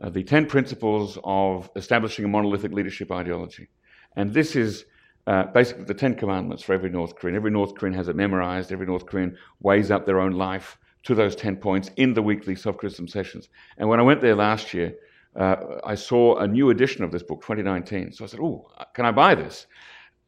uh, 0.00 0.10
"The 0.10 0.22
Ten 0.22 0.46
Principles 0.46 1.18
of 1.24 1.70
Establishing 1.76 2.24
a 2.24 2.28
Monolithic 2.28 2.72
Leadership 2.72 3.10
Ideology," 3.12 3.68
and 4.16 4.32
this 4.32 4.56
is. 4.56 4.84
Uh, 5.26 5.44
basically, 5.52 5.84
the 5.84 5.94
Ten 5.94 6.14
Commandments 6.14 6.62
for 6.62 6.72
every 6.72 6.88
North 6.88 7.14
Korean. 7.14 7.36
Every 7.36 7.50
North 7.50 7.74
Korean 7.74 7.94
has 7.94 8.08
it 8.08 8.16
memorized. 8.16 8.72
Every 8.72 8.86
North 8.86 9.04
Korean 9.04 9.36
weighs 9.60 9.90
up 9.90 10.06
their 10.06 10.18
own 10.18 10.32
life 10.32 10.78
to 11.02 11.14
those 11.14 11.36
10 11.36 11.56
points 11.56 11.90
in 11.96 12.14
the 12.14 12.22
weekly 12.22 12.54
self 12.54 12.76
criticism 12.78 13.08
sessions. 13.08 13.48
And 13.78 13.88
when 13.88 14.00
I 14.00 14.02
went 14.02 14.20
there 14.20 14.34
last 14.34 14.74
year, 14.74 14.94
uh, 15.36 15.56
I 15.84 15.94
saw 15.94 16.38
a 16.38 16.46
new 16.46 16.70
edition 16.70 17.04
of 17.04 17.12
this 17.12 17.22
book, 17.22 17.42
2019. 17.42 18.12
So 18.12 18.24
I 18.24 18.28
said, 18.28 18.40
Oh, 18.40 18.68
can 18.94 19.04
I 19.04 19.12
buy 19.12 19.34
this? 19.34 19.66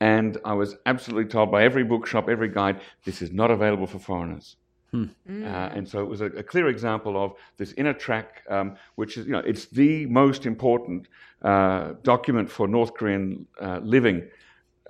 And 0.00 0.38
I 0.44 0.52
was 0.54 0.76
absolutely 0.86 1.30
told 1.30 1.50
by 1.50 1.64
every 1.64 1.84
bookshop, 1.84 2.28
every 2.28 2.48
guide, 2.48 2.80
this 3.04 3.22
is 3.22 3.32
not 3.32 3.50
available 3.50 3.86
for 3.86 3.98
foreigners. 3.98 4.56
Hmm. 4.92 5.06
Uh, 5.26 5.46
and 5.46 5.88
so 5.88 6.02
it 6.02 6.08
was 6.08 6.20
a, 6.20 6.26
a, 6.26 6.42
clear 6.42 6.68
example 6.68 7.22
of 7.22 7.32
this 7.56 7.72
inner 7.78 7.94
track, 7.94 8.42
um, 8.50 8.76
which 8.96 9.16
is, 9.16 9.24
you 9.24 9.32
know, 9.32 9.38
it's 9.38 9.64
the 9.66 10.04
most 10.06 10.44
important 10.44 11.08
uh, 11.40 11.94
document 12.02 12.50
for 12.50 12.68
North 12.68 12.92
Korean 12.92 13.46
uh, 13.58 13.80
living, 13.82 14.28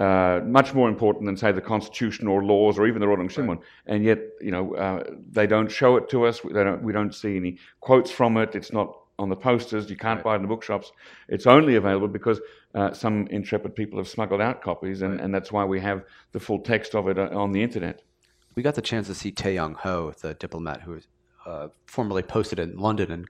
uh, 0.01 0.41
much 0.45 0.75
more 0.75 0.89
important 0.89 1.27
than, 1.27 1.37
say, 1.37 1.53
the 1.53 1.61
Constitution 1.61 2.27
or 2.27 2.45
laws 2.45 2.81
or 2.81 2.89
even 2.89 3.01
the 3.01 3.07
Rodong 3.07 3.33
Sinmun. 3.33 3.49
Right. 3.49 3.59
And 3.87 4.05
yet, 4.05 4.19
you 4.41 4.51
know, 4.51 4.75
uh, 4.75 5.05
they 5.31 5.47
don't 5.47 5.71
show 5.71 5.97
it 5.97 6.09
to 6.09 6.27
us. 6.27 6.43
We 6.43 6.53
don't, 6.53 6.83
we 6.83 6.93
don't 6.93 7.15
see 7.15 7.37
any 7.37 7.59
quotes 7.81 8.11
from 8.11 8.37
it. 8.39 8.57
It's 8.57 8.73
not 8.73 8.99
on 9.21 9.29
the 9.29 9.37
posters. 9.37 9.89
You 9.89 9.97
can't 9.97 10.17
right. 10.17 10.25
buy 10.25 10.33
it 10.33 10.37
in 10.37 10.43
the 10.43 10.49
bookshops. 10.49 10.91
It's 11.29 11.47
only 11.47 11.77
available 11.77 12.09
because 12.09 12.41
uh, 12.75 12.93
some 12.93 13.29
intrepid 13.29 13.77
people 13.77 14.01
have 14.01 14.09
smuggled 14.09 14.41
out 14.41 14.63
copies, 14.63 15.03
and, 15.03 15.13
right. 15.13 15.21
and 15.21 15.33
that's 15.33 15.53
why 15.53 15.65
we 15.65 15.79
have 15.79 16.03
the 16.33 16.41
full 16.41 16.59
text 16.59 16.97
of 16.97 17.07
it 17.07 17.21
on 17.21 17.53
the 17.53 17.63
internet 17.63 18.03
we 18.55 18.63
got 18.63 18.75
the 18.75 18.83
chance 18.83 19.07
to 19.07 19.15
see 19.15 19.31
Thae 19.31 19.55
Yong 19.55 19.75
Ho, 19.75 20.13
the 20.21 20.35
diplomat 20.35 20.83
who 20.83 21.01
uh, 21.47 21.69
formerly 21.87 22.23
posted 22.23 22.59
in 22.59 22.77
London 22.77 23.11
and 23.11 23.29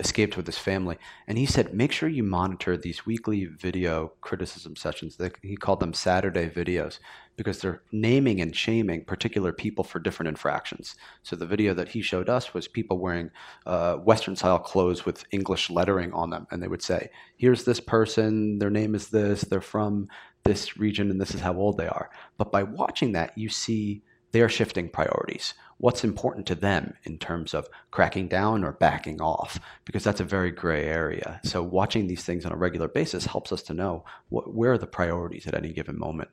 escaped 0.00 0.36
with 0.36 0.46
his 0.46 0.58
family. 0.58 0.96
And 1.28 1.36
he 1.36 1.44
said, 1.44 1.74
make 1.74 1.92
sure 1.92 2.08
you 2.08 2.22
monitor 2.22 2.76
these 2.76 3.04
weekly 3.04 3.44
video 3.44 4.12
criticism 4.22 4.74
sessions. 4.74 5.18
He 5.42 5.56
called 5.56 5.80
them 5.80 5.92
Saturday 5.92 6.48
videos 6.48 6.98
because 7.36 7.60
they're 7.60 7.82
naming 7.92 8.40
and 8.40 8.56
shaming 8.56 9.04
particular 9.04 9.52
people 9.52 9.84
for 9.84 9.98
different 9.98 10.28
infractions. 10.28 10.96
So 11.22 11.36
the 11.36 11.46
video 11.46 11.74
that 11.74 11.88
he 11.90 12.00
showed 12.00 12.30
us 12.30 12.54
was 12.54 12.66
people 12.66 12.98
wearing 12.98 13.30
uh, 13.66 13.96
Western 13.96 14.36
style 14.36 14.58
clothes 14.58 15.04
with 15.04 15.24
English 15.32 15.68
lettering 15.68 16.12
on 16.14 16.30
them. 16.30 16.46
And 16.50 16.62
they 16.62 16.68
would 16.68 16.82
say, 16.82 17.10
here's 17.36 17.64
this 17.64 17.80
person, 17.80 18.58
their 18.58 18.70
name 18.70 18.94
is 18.94 19.08
this, 19.08 19.42
they're 19.42 19.60
from 19.60 20.08
this 20.44 20.78
region, 20.78 21.10
and 21.10 21.20
this 21.20 21.34
is 21.34 21.42
how 21.42 21.54
old 21.54 21.76
they 21.76 21.88
are. 21.88 22.08
But 22.38 22.50
by 22.50 22.62
watching 22.62 23.12
that, 23.12 23.36
you 23.36 23.50
see 23.50 24.02
they're 24.32 24.48
shifting 24.48 24.88
priorities. 24.88 25.54
What's 25.78 26.04
important 26.04 26.46
to 26.46 26.54
them 26.54 26.94
in 27.04 27.18
terms 27.18 27.54
of 27.54 27.68
cracking 27.90 28.28
down 28.28 28.64
or 28.64 28.72
backing 28.72 29.20
off? 29.20 29.58
Because 29.84 30.04
that's 30.04 30.20
a 30.20 30.24
very 30.24 30.50
gray 30.50 30.84
area. 30.84 31.40
So, 31.42 31.62
watching 31.62 32.06
these 32.06 32.22
things 32.22 32.44
on 32.44 32.52
a 32.52 32.56
regular 32.56 32.88
basis 32.88 33.26
helps 33.26 33.50
us 33.50 33.62
to 33.62 33.74
know 33.74 34.04
what, 34.28 34.54
where 34.54 34.72
are 34.72 34.78
the 34.78 34.86
priorities 34.86 35.46
at 35.46 35.54
any 35.54 35.72
given 35.72 35.98
moment. 35.98 36.28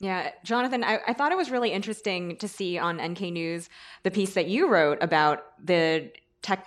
Yeah, 0.00 0.30
Jonathan, 0.42 0.82
I, 0.82 1.00
I, 1.06 1.12
thought 1.12 1.30
it 1.30 1.36
was 1.36 1.50
really 1.50 1.72
interesting 1.72 2.36
to 2.38 2.48
see 2.48 2.78
on 2.78 2.96
NK 2.96 3.20
News 3.20 3.68
the 4.02 4.10
piece 4.10 4.32
that 4.32 4.48
you 4.48 4.66
wrote 4.66 4.96
about 5.02 5.44
the 5.62 6.10
tech, 6.40 6.66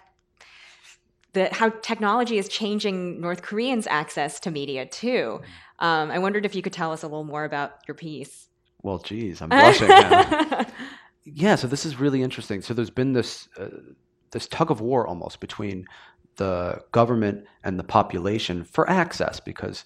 the 1.34 1.50
how 1.52 1.70
technology 1.70 2.38
is 2.38 2.48
changing 2.48 3.20
North 3.20 3.42
Koreans' 3.42 3.88
access 3.88 4.40
to 4.42 4.52
media 4.52 4.86
too. 4.86 5.42
Mm-hmm. 5.42 5.86
Um, 5.86 6.12
I 6.12 6.20
wondered 6.20 6.46
if 6.46 6.54
you 6.54 6.62
could 6.62 6.74
tell 6.74 6.92
us 6.92 7.02
a 7.02 7.08
little 7.08 7.24
more 7.24 7.44
about 7.44 7.80
your 7.88 7.96
piece. 7.96 8.50
Well, 8.84 9.00
geez, 9.00 9.42
I'm 9.42 9.50
blushing 9.50 9.88
now. 9.88 10.66
yeah, 11.24 11.56
so 11.56 11.68
this 11.68 11.86
is 11.86 12.00
really 12.00 12.22
interesting. 12.22 12.62
So 12.62 12.74
there's 12.74 12.90
been 12.90 13.14
this 13.14 13.48
uh, 13.58 13.70
this 14.32 14.48
tug 14.48 14.70
of 14.70 14.82
war 14.82 15.08
almost 15.08 15.40
between 15.40 15.86
the 16.36 16.82
government 16.92 17.46
and 17.64 17.80
the 17.80 17.84
population 17.84 18.64
for 18.64 18.90
access 18.90 19.40
because, 19.40 19.86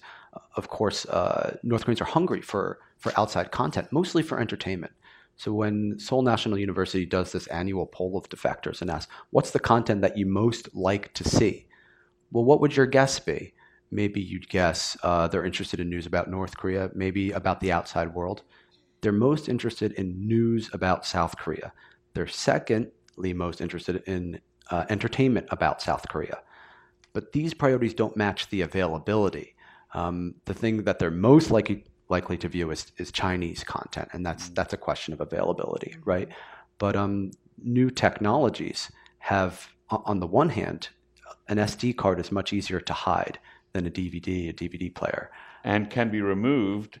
of 0.56 0.68
course, 0.68 1.06
uh, 1.06 1.56
North 1.62 1.84
Koreans 1.84 2.00
are 2.00 2.06
hungry 2.06 2.42
for 2.42 2.80
for 2.98 3.12
outside 3.18 3.52
content, 3.52 3.88
mostly 3.92 4.22
for 4.22 4.40
entertainment. 4.40 4.92
So 5.36 5.52
when 5.52 5.96
Seoul 6.00 6.22
National 6.22 6.58
University 6.58 7.06
does 7.06 7.30
this 7.30 7.46
annual 7.46 7.86
poll 7.86 8.18
of 8.18 8.28
defectors 8.28 8.82
and 8.82 8.90
asks, 8.90 9.12
"What's 9.30 9.52
the 9.52 9.60
content 9.60 10.02
that 10.02 10.18
you 10.18 10.26
most 10.26 10.74
like 10.74 11.14
to 11.14 11.24
see?" 11.24 11.66
Well, 12.32 12.44
what 12.44 12.60
would 12.60 12.76
your 12.76 12.86
guess 12.86 13.20
be? 13.20 13.54
Maybe 13.90 14.20
you'd 14.20 14.48
guess 14.48 14.96
uh, 15.02 15.28
they're 15.28 15.46
interested 15.46 15.80
in 15.80 15.88
news 15.88 16.04
about 16.06 16.28
North 16.28 16.56
Korea, 16.58 16.90
maybe 16.94 17.30
about 17.30 17.60
the 17.60 17.72
outside 17.72 18.12
world 18.14 18.42
they're 19.00 19.12
most 19.12 19.48
interested 19.48 19.92
in 19.92 20.26
news 20.26 20.70
about 20.72 21.06
South 21.06 21.36
Korea. 21.36 21.72
They're 22.14 22.26
secondly 22.26 23.32
most 23.32 23.60
interested 23.60 24.02
in 24.06 24.40
uh, 24.70 24.84
entertainment 24.88 25.46
about 25.50 25.80
South 25.80 26.08
Korea. 26.08 26.38
But 27.12 27.32
these 27.32 27.54
priorities 27.54 27.94
don't 27.94 28.16
match 28.16 28.48
the 28.50 28.60
availability. 28.62 29.54
Um, 29.94 30.34
the 30.44 30.54
thing 30.54 30.84
that 30.84 30.98
they're 30.98 31.10
most 31.10 31.50
likely 31.50 31.84
likely 32.10 32.38
to 32.38 32.48
view 32.48 32.70
is, 32.70 32.90
is 32.96 33.12
Chinese 33.12 33.62
content, 33.64 34.08
and 34.12 34.24
that's 34.24 34.48
that's 34.50 34.72
a 34.72 34.78
question 34.78 35.12
of 35.12 35.20
availability, 35.20 35.96
right? 36.04 36.28
But 36.78 36.96
um, 36.96 37.32
new 37.62 37.90
technologies 37.90 38.90
have, 39.18 39.68
on 39.90 40.20
the 40.20 40.26
one 40.26 40.48
hand, 40.48 40.88
an 41.48 41.58
SD 41.58 41.96
card 41.96 42.20
is 42.20 42.30
much 42.30 42.52
easier 42.52 42.80
to 42.80 42.92
hide 42.92 43.38
than 43.72 43.86
a 43.86 43.90
DVD, 43.90 44.50
a 44.50 44.52
DVD 44.52 44.94
player, 44.94 45.30
and 45.64 45.90
can 45.90 46.10
be 46.10 46.20
removed 46.20 47.00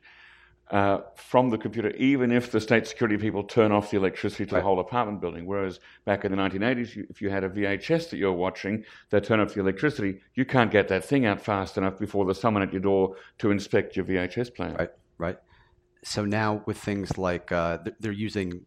uh, 0.70 1.00
from 1.14 1.48
the 1.48 1.58
computer, 1.58 1.90
even 1.92 2.30
if 2.30 2.50
the 2.50 2.60
state 2.60 2.86
security 2.86 3.16
people 3.16 3.42
turn 3.42 3.72
off 3.72 3.90
the 3.90 3.96
electricity 3.96 4.44
to 4.44 4.54
right. 4.54 4.60
the 4.60 4.64
whole 4.64 4.80
apartment 4.80 5.20
building. 5.20 5.46
Whereas 5.46 5.80
back 6.04 6.24
in 6.24 6.30
the 6.30 6.36
1980s, 6.36 6.94
you, 6.94 7.06
if 7.08 7.22
you 7.22 7.30
had 7.30 7.44
a 7.44 7.48
VHS 7.48 8.10
that 8.10 8.18
you're 8.18 8.32
watching, 8.32 8.84
they 9.10 9.20
turn 9.20 9.40
off 9.40 9.54
the 9.54 9.60
electricity, 9.60 10.20
you 10.34 10.44
can't 10.44 10.70
get 10.70 10.88
that 10.88 11.04
thing 11.04 11.24
out 11.24 11.40
fast 11.40 11.78
enough 11.78 11.98
before 11.98 12.24
there's 12.24 12.40
someone 12.40 12.62
at 12.62 12.72
your 12.72 12.82
door 12.82 13.16
to 13.38 13.50
inspect 13.50 13.96
your 13.96 14.04
VHS 14.04 14.54
player. 14.54 14.76
Right, 14.78 14.90
right. 15.16 15.38
So 16.04 16.24
now 16.24 16.62
with 16.66 16.78
things 16.78 17.16
like 17.16 17.50
uh, 17.50 17.78
they're 18.00 18.12
using 18.12 18.66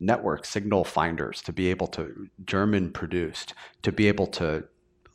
network 0.00 0.44
signal 0.44 0.84
finders 0.84 1.40
to 1.42 1.52
be 1.52 1.68
able 1.70 1.86
to 1.86 2.28
German 2.44 2.92
produced 2.92 3.54
to 3.82 3.90
be 3.90 4.08
able 4.08 4.26
to 4.26 4.62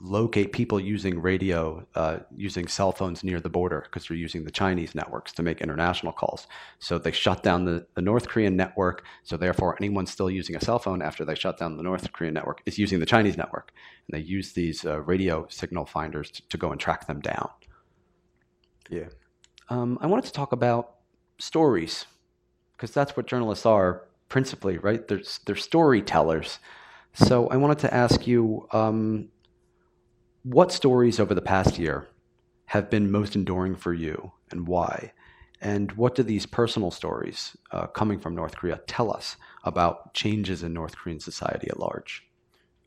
locate 0.03 0.51
people 0.51 0.79
using 0.79 1.21
radio, 1.21 1.85
uh, 1.93 2.17
using 2.35 2.67
cell 2.67 2.91
phones 2.91 3.23
near 3.23 3.39
the 3.39 3.49
border 3.49 3.81
because 3.83 4.07
they're 4.07 4.17
using 4.17 4.43
the 4.43 4.51
Chinese 4.51 4.95
networks 4.95 5.31
to 5.33 5.43
make 5.43 5.61
international 5.61 6.11
calls. 6.11 6.47
So 6.79 6.97
they 6.97 7.11
shut 7.11 7.43
down 7.43 7.65
the, 7.65 7.85
the 7.93 8.01
North 8.01 8.27
Korean 8.27 8.55
network. 8.55 9.03
So 9.23 9.37
therefore, 9.37 9.77
anyone 9.79 10.07
still 10.07 10.29
using 10.29 10.55
a 10.55 10.61
cell 10.61 10.79
phone 10.79 11.01
after 11.01 11.23
they 11.23 11.35
shut 11.35 11.59
down 11.59 11.77
the 11.77 11.83
North 11.83 12.11
Korean 12.13 12.33
network 12.33 12.61
is 12.65 12.79
using 12.79 12.99
the 12.99 13.05
Chinese 13.05 13.37
network. 13.37 13.71
And 14.07 14.19
they 14.19 14.25
use 14.25 14.53
these 14.53 14.85
uh, 14.85 15.01
radio 15.01 15.45
signal 15.49 15.85
finders 15.85 16.31
to, 16.31 16.47
to, 16.49 16.57
go 16.57 16.71
and 16.71 16.79
track 16.79 17.05
them 17.05 17.19
down. 17.19 17.49
Yeah. 18.89 19.09
Um, 19.69 19.99
I 20.01 20.07
wanted 20.07 20.25
to 20.25 20.33
talk 20.33 20.51
about 20.51 20.95
stories 21.37 22.05
because 22.75 22.91
that's 22.91 23.15
what 23.15 23.27
journalists 23.27 23.67
are 23.67 24.07
principally, 24.29 24.79
right? 24.79 25.07
They're, 25.07 25.21
they're 25.45 25.55
storytellers. 25.55 26.57
So 27.13 27.47
I 27.47 27.57
wanted 27.57 27.79
to 27.79 27.93
ask 27.93 28.25
you 28.25 28.67
um, 28.71 29.29
what 30.43 30.71
stories 30.71 31.19
over 31.19 31.34
the 31.34 31.41
past 31.41 31.77
year 31.77 32.08
have 32.65 32.89
been 32.89 33.12
most 33.12 33.36
enduring 33.36 33.75
for 33.75 33.93
you 33.93 34.32
and 34.49 34.67
why? 34.67 35.13
And 35.62 35.91
what 35.91 36.15
do 36.15 36.23
these 36.23 36.47
personal 36.47 36.89
stories 36.89 37.56
uh, 37.71 37.86
coming 37.88 38.19
from 38.19 38.34
North 38.34 38.56
Korea 38.56 38.82
tell 38.88 39.13
us 39.13 39.38
about 39.63 40.13
changes 40.15 40.63
in 40.63 40.73
North 40.73 40.97
Korean 40.97 41.19
society 41.19 41.67
at 41.69 41.80
large? 41.80 42.25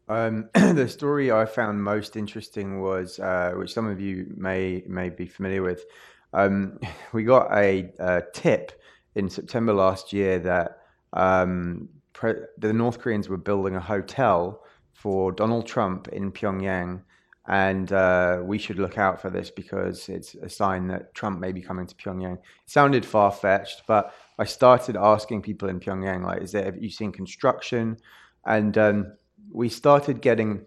Um, 0.08 0.48
the 0.54 0.88
story 0.88 1.30
I 1.30 1.46
found 1.46 1.82
most 1.82 2.16
interesting 2.16 2.80
was, 2.80 3.20
uh, 3.20 3.52
which 3.54 3.72
some 3.72 3.86
of 3.86 4.00
you 4.00 4.32
may 4.36 4.82
may 4.88 5.08
be 5.08 5.26
familiar 5.26 5.62
with. 5.62 5.84
Um, 6.32 6.80
we 7.12 7.22
got 7.22 7.52
a, 7.52 7.92
a, 8.00 8.22
tip 8.34 8.72
in 9.14 9.30
September 9.30 9.72
last 9.72 10.12
year 10.12 10.40
that 10.40 10.78
um, 11.12 11.88
pre- 12.12 12.42
the 12.58 12.72
North 12.72 12.98
Koreans 12.98 13.28
were 13.28 13.36
building 13.36 13.76
a 13.76 13.80
hotel 13.80 14.64
for 14.92 15.30
Donald 15.30 15.66
Trump 15.66 16.08
in 16.08 16.32
Pyongyang, 16.32 17.02
and 17.46 17.92
uh, 17.92 18.40
we 18.42 18.56
should 18.56 18.78
look 18.78 18.96
out 18.96 19.20
for 19.20 19.28
this 19.28 19.50
because 19.50 20.08
it's 20.08 20.34
a 20.34 20.48
sign 20.48 20.86
that 20.88 21.14
Trump 21.14 21.40
may 21.40 21.52
be 21.52 21.60
coming 21.60 21.86
to 21.86 21.94
Pyongyang. 21.94 22.34
It 22.34 22.40
sounded 22.66 23.04
far 23.04 23.30
fetched, 23.30 23.82
but 23.86 24.14
I 24.38 24.44
started 24.44 24.96
asking 24.96 25.42
people 25.42 25.68
in 25.68 25.78
Pyongyang, 25.78 26.24
like, 26.24 26.42
is 26.42 26.52
there 26.52 26.64
have 26.64 26.82
you 26.82 26.88
seen 26.88 27.12
construction? 27.12 27.98
And 28.46 28.78
um, 28.78 29.12
we 29.52 29.68
started 29.68 30.22
getting 30.22 30.64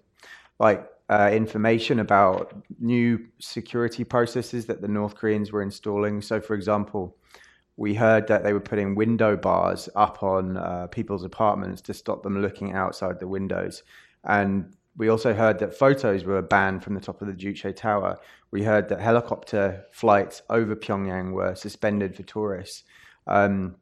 like 0.59 0.87
uh, 1.09 1.29
information 1.31 1.99
about 1.99 2.53
new 2.79 3.25
security 3.39 4.03
processes 4.03 4.65
that 4.67 4.81
the 4.81 4.87
North 4.87 5.15
Koreans 5.15 5.51
were 5.51 5.63
installing. 5.63 6.21
So, 6.21 6.39
for 6.39 6.53
example, 6.53 7.17
we 7.75 7.93
heard 7.93 8.27
that 8.27 8.43
they 8.43 8.53
were 8.53 8.59
putting 8.59 8.93
window 8.93 9.35
bars 9.35 9.89
up 9.95 10.21
on 10.21 10.57
uh, 10.57 10.87
people's 10.87 11.23
apartments 11.23 11.81
to 11.83 11.93
stop 11.93 12.23
them 12.23 12.41
looking 12.41 12.73
outside 12.73 13.19
the 13.19 13.27
windows. 13.27 13.83
And 14.23 14.75
we 14.97 15.09
also 15.09 15.33
heard 15.33 15.59
that 15.59 15.77
photos 15.77 16.23
were 16.23 16.41
banned 16.41 16.83
from 16.83 16.95
the 16.95 16.99
top 17.01 17.21
of 17.21 17.27
the 17.27 17.33
Juche 17.33 17.75
Tower. 17.75 18.17
We 18.49 18.63
heard 18.63 18.89
that 18.89 18.99
helicopter 18.99 19.85
flights 19.91 20.41
over 20.49 20.75
Pyongyang 20.75 21.33
were 21.33 21.55
suspended 21.55 22.15
for 22.15 22.23
tourists. 22.23 22.83
Um, 23.27 23.75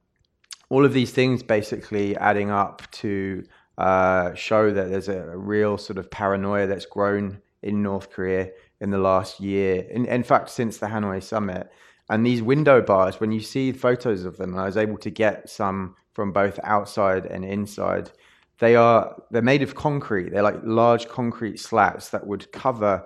all 0.69 0.84
of 0.84 0.93
these 0.93 1.12
things 1.12 1.41
basically 1.41 2.17
adding 2.17 2.51
up 2.51 2.89
to 2.91 3.45
uh, 3.78 4.34
show 4.34 4.71
that 4.71 4.89
there's 4.89 5.10
a, 5.10 5.21
a, 5.30 5.38
real 5.38 5.78
sort 5.78 5.97
of 5.97 6.10
paranoia 6.10 6.65
that's 6.65 6.86
grown 6.86 7.41
in 7.62 7.84
North 7.84 8.10
Korea 8.10 8.49
in 8.82 8.89
the 8.89 8.97
last 8.97 9.39
year. 9.39 9.86
In, 9.89 10.06
in 10.06 10.23
fact, 10.23 10.49
since 10.49 10.78
the 10.78 10.88
Hanoi 10.88 11.21
summit. 11.21 11.69
And 12.10 12.25
these 12.25 12.41
window 12.41 12.82
bars, 12.82 13.19
when 13.19 13.32
you 13.32 13.39
see 13.39 13.71
photos 13.71 14.25
of 14.25 14.38
them, 14.38 14.58
I 14.58 14.65
was 14.65 14.78
able 14.78 14.97
to 14.99 15.10
get 15.10 15.49
some 15.49 15.95
from 16.13 16.32
both 16.32 16.60
outside 16.63 17.25
and 17.25 17.43
inside. 17.43 18.12
They 18.60 18.76
are 18.76 19.22
they're 19.32 19.41
made 19.41 19.62
of 19.62 19.76
concrete. 19.76 20.30
They're 20.32 20.44
like 20.44 20.60
large 20.63 21.08
concrete 21.08 21.60
slats 21.60 22.10
that 22.10 22.26
would 22.26 22.52
cover 22.52 23.06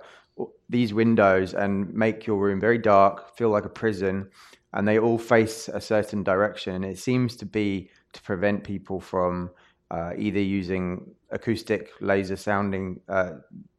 these 0.68 0.94
windows 0.94 1.54
and 1.54 1.92
make 1.92 2.26
your 2.26 2.38
room 2.38 2.60
very 2.60 2.78
dark, 2.78 3.36
feel 3.36 3.50
like 3.50 3.64
a 3.64 3.70
prison, 3.70 4.30
and 4.72 4.86
they 4.86 4.98
all 4.98 5.18
face 5.18 5.68
a 5.68 5.80
certain 5.80 6.22
direction. 6.22 6.84
It 6.84 6.98
seems 6.98 7.36
to 7.36 7.46
be 7.46 7.90
to 8.12 8.22
prevent 8.22 8.64
people 8.64 9.00
from 9.00 9.50
uh, 9.90 10.12
either 10.16 10.40
using 10.40 11.14
acoustic 11.30 11.90
laser 12.00 12.36
sounding 12.36 13.00
uh, 13.08 13.32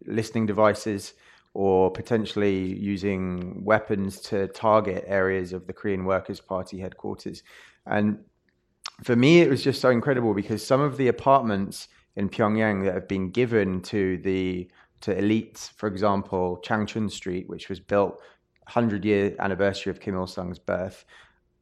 listening 0.06 0.46
devices 0.46 1.14
or 1.54 1.92
potentially 1.92 2.78
using 2.78 3.64
weapons 3.64 4.20
to 4.22 4.48
target 4.50 5.04
areas 5.08 5.52
of 5.52 5.68
the 5.68 5.74
Korean 5.74 6.06
Workers' 6.06 6.40
Party 6.40 6.80
headquarters. 6.80 7.44
And 7.86 8.20
for 9.04 9.16
me, 9.16 9.42
it 9.42 9.50
was 9.50 9.64
just 9.64 9.82
so 9.82 9.90
incredible 9.90 10.34
because 10.34 10.66
some 10.66 10.82
of 10.82 10.98
the 10.98 11.08
apartments 11.08 11.88
in 12.16 12.30
Pyongyang 12.30 12.84
that 12.86 12.94
have 12.94 13.08
been 13.08 13.30
given 13.32 13.82
to 13.84 14.18
the 14.18 14.70
to 15.02 15.16
elites, 15.16 15.72
for 15.72 15.88
example, 15.88 16.62
Changjon 16.64 17.10
Street, 17.10 17.50
which 17.50 17.70
was 17.70 17.80
built 17.80 18.22
100 18.66 19.04
year 19.04 19.36
anniversary 19.40 19.90
of 19.90 20.00
Kim 20.00 20.16
Il 20.16 20.28
Sung's 20.28 20.60
birth, 20.60 21.06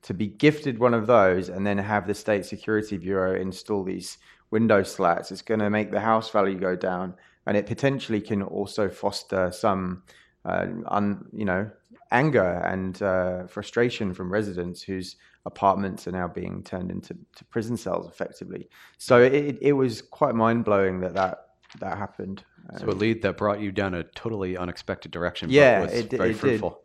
to 0.01 0.13
be 0.13 0.27
gifted 0.27 0.77
one 0.77 0.93
of 0.93 1.07
those 1.07 1.49
and 1.49 1.65
then 1.65 1.77
have 1.77 2.05
the 2.05 2.13
State 2.13 2.45
Security 2.45 2.97
Bureau 2.97 3.39
install 3.39 3.83
these 3.83 4.17
window 4.51 4.83
slats, 4.83 5.31
it's 5.31 5.41
going 5.41 5.59
to 5.59 5.69
make 5.69 5.91
the 5.91 5.99
house 5.99 6.29
value 6.31 6.59
go 6.59 6.75
down, 6.75 7.13
and 7.45 7.55
it 7.55 7.65
potentially 7.65 8.19
can 8.19 8.41
also 8.41 8.89
foster 8.89 9.51
some, 9.51 10.03
uh, 10.45 10.65
un, 10.87 11.25
you 11.31 11.45
know, 11.45 11.69
anger 12.11 12.61
and 12.65 13.01
uh, 13.01 13.45
frustration 13.47 14.13
from 14.13 14.31
residents 14.31 14.81
whose 14.81 15.15
apartments 15.45 16.07
are 16.07 16.11
now 16.11 16.27
being 16.27 16.63
turned 16.63 16.91
into 16.91 17.15
prison 17.49 17.77
cells 17.77 18.07
effectively. 18.07 18.69
So 18.97 19.21
it, 19.21 19.57
it 19.61 19.73
was 19.73 20.01
quite 20.01 20.35
mind 20.35 20.65
blowing 20.65 20.99
that 21.01 21.13
that 21.13 21.45
that 21.79 21.97
happened. 21.97 22.43
So 22.77 22.87
a 22.87 22.91
lead 22.91 23.21
that 23.23 23.37
brought 23.37 23.59
you 23.59 23.71
down 23.71 23.93
a 23.95 24.03
totally 24.03 24.57
unexpected 24.57 25.11
direction. 25.11 25.49
Yeah, 25.49 25.81
was 25.81 25.93
it, 25.93 26.11
very 26.11 26.31
it 26.31 26.37
fruitful. 26.37 26.81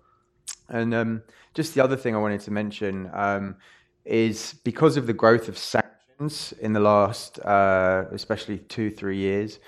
Did. 0.69 0.77
And 0.77 0.95
um, 0.95 1.23
just 1.53 1.75
the 1.75 1.83
other 1.83 1.97
thing 1.97 2.15
I 2.15 2.19
wanted 2.19 2.41
to 2.41 2.51
mention 2.51 3.11
um, 3.13 3.57
is 4.05 4.55
because 4.65 4.97
of 4.97 5.07
the 5.07 5.13
growth 5.13 5.49
of 5.49 5.59
sanctions 5.59 6.55
in 6.61 6.73
the 6.73 6.81
last, 6.81 7.39
uh, 7.41 8.05
especially 8.13 8.59
two 8.59 8.91
three 8.91 9.19
years. 9.19 9.59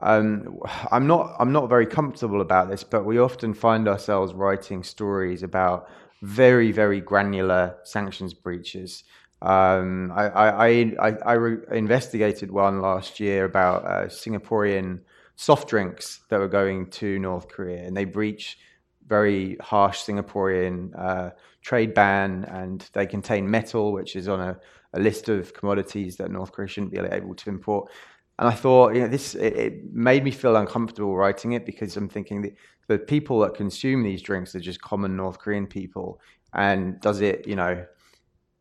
Um, 0.00 0.60
I'm 0.92 1.06
not 1.06 1.34
I'm 1.38 1.52
not 1.52 1.68
very 1.68 1.86
comfortable 1.86 2.40
about 2.40 2.68
this, 2.68 2.84
but 2.84 3.04
we 3.04 3.18
often 3.18 3.54
find 3.54 3.88
ourselves 3.88 4.34
writing 4.34 4.82
stories 4.82 5.42
about 5.42 5.88
very 6.22 6.72
very 6.72 7.00
granular 7.00 7.76
sanctions 7.84 8.34
breaches. 8.34 9.04
Um, 9.42 10.12
I, 10.16 10.28
I, 10.28 10.68
I, 10.98 11.08
I 11.26 11.32
re- 11.34 11.76
investigated 11.76 12.50
one 12.50 12.80
last 12.80 13.20
year 13.20 13.44
about 13.44 13.84
uh, 13.84 14.06
Singaporean 14.06 15.00
soft 15.36 15.68
drinks 15.68 16.20
that 16.30 16.40
were 16.40 16.48
going 16.48 16.88
to 16.92 17.18
North 17.18 17.48
Korea, 17.48 17.82
and 17.82 17.94
they 17.94 18.06
breach 18.06 18.58
very 19.06 19.56
harsh 19.60 20.02
Singaporean 20.02 20.98
uh, 20.98 21.30
trade 21.60 21.92
ban, 21.92 22.44
and 22.44 22.88
they 22.94 23.06
contain 23.06 23.50
metal, 23.50 23.92
which 23.92 24.16
is 24.16 24.26
on 24.26 24.40
a 24.40 24.58
a 24.96 25.00
list 25.00 25.28
of 25.28 25.52
commodities 25.52 26.16
that 26.16 26.30
North 26.30 26.52
Korea 26.52 26.68
shouldn't 26.68 26.92
be 26.92 26.98
able 26.98 27.34
to 27.34 27.50
import. 27.50 27.90
And 28.38 28.48
I 28.48 28.52
thought, 28.52 28.94
you 28.94 29.02
know, 29.02 29.08
this 29.08 29.34
it, 29.34 29.56
it, 29.56 29.94
made 29.94 30.24
me 30.24 30.30
feel 30.30 30.56
uncomfortable 30.56 31.16
writing 31.16 31.52
it 31.52 31.64
because 31.64 31.96
I'm 31.96 32.08
thinking 32.08 32.42
that 32.42 32.54
the 32.86 32.98
people 32.98 33.40
that 33.40 33.54
consume 33.54 34.02
these 34.02 34.22
drinks 34.22 34.54
are 34.54 34.60
just 34.60 34.80
common 34.80 35.16
North 35.16 35.38
Korean 35.38 35.66
people. 35.66 36.20
And 36.54 37.00
does 37.00 37.20
it, 37.20 37.46
you 37.46 37.56
know, 37.56 37.84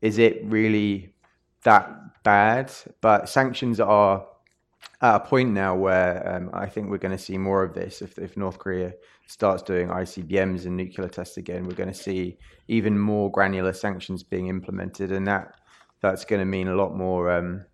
is 0.02 0.18
it 0.18 0.44
really 0.46 1.14
that 1.64 2.24
bad? 2.24 2.72
But 3.02 3.30
sanctions 3.30 3.80
are 3.80 4.26
at 5.02 5.16
a 5.16 5.20
point 5.20 5.52
now 5.52 5.76
where 5.76 6.36
um, 6.36 6.50
I 6.54 6.68
think 6.68 6.90
we're 6.90 6.98
going 6.98 7.16
to 7.16 7.24
see 7.24 7.38
more 7.38 7.64
of 7.64 7.74
this. 7.74 8.02
If, 8.02 8.18
if 8.18 8.38
North 8.38 8.58
Korea 8.58 8.94
starts 9.28 9.64
doing 9.64 9.88
ICBMs 9.88 10.66
and 10.66 10.78
nuclear 10.78 11.10
tests 11.10 11.38
again, 11.38 11.66
we're 11.66 11.76
going 11.76 11.92
to 11.92 11.96
see 11.96 12.38
even 12.68 12.98
more 12.98 13.32
granular 13.32 13.74
sanctions 13.74 14.24
being 14.24 14.48
implemented, 14.48 15.12
and 15.12 15.28
that 15.28 15.56
that's 16.02 16.26
going 16.26 16.40
to 16.40 16.46
mean 16.46 16.68
a 16.68 16.76
lot 16.76 16.96
more 16.96 17.32
um, 17.32 17.66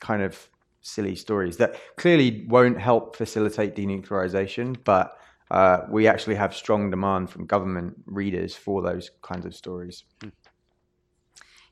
kind 0.00 0.22
of 0.22 0.48
silly 0.82 1.14
stories 1.14 1.56
that 1.58 1.76
clearly 1.96 2.46
won't 2.48 2.80
help 2.80 3.14
facilitate 3.16 3.76
denuclearization, 3.76 4.76
but 4.84 5.18
uh, 5.50 5.80
we 5.90 6.06
actually 6.06 6.36
have 6.36 6.54
strong 6.54 6.90
demand 6.90 7.30
from 7.30 7.46
government 7.46 7.94
readers 8.06 8.54
for 8.54 8.82
those 8.82 9.10
kinds 9.22 9.46
of 9.46 9.54
stories. 9.54 10.04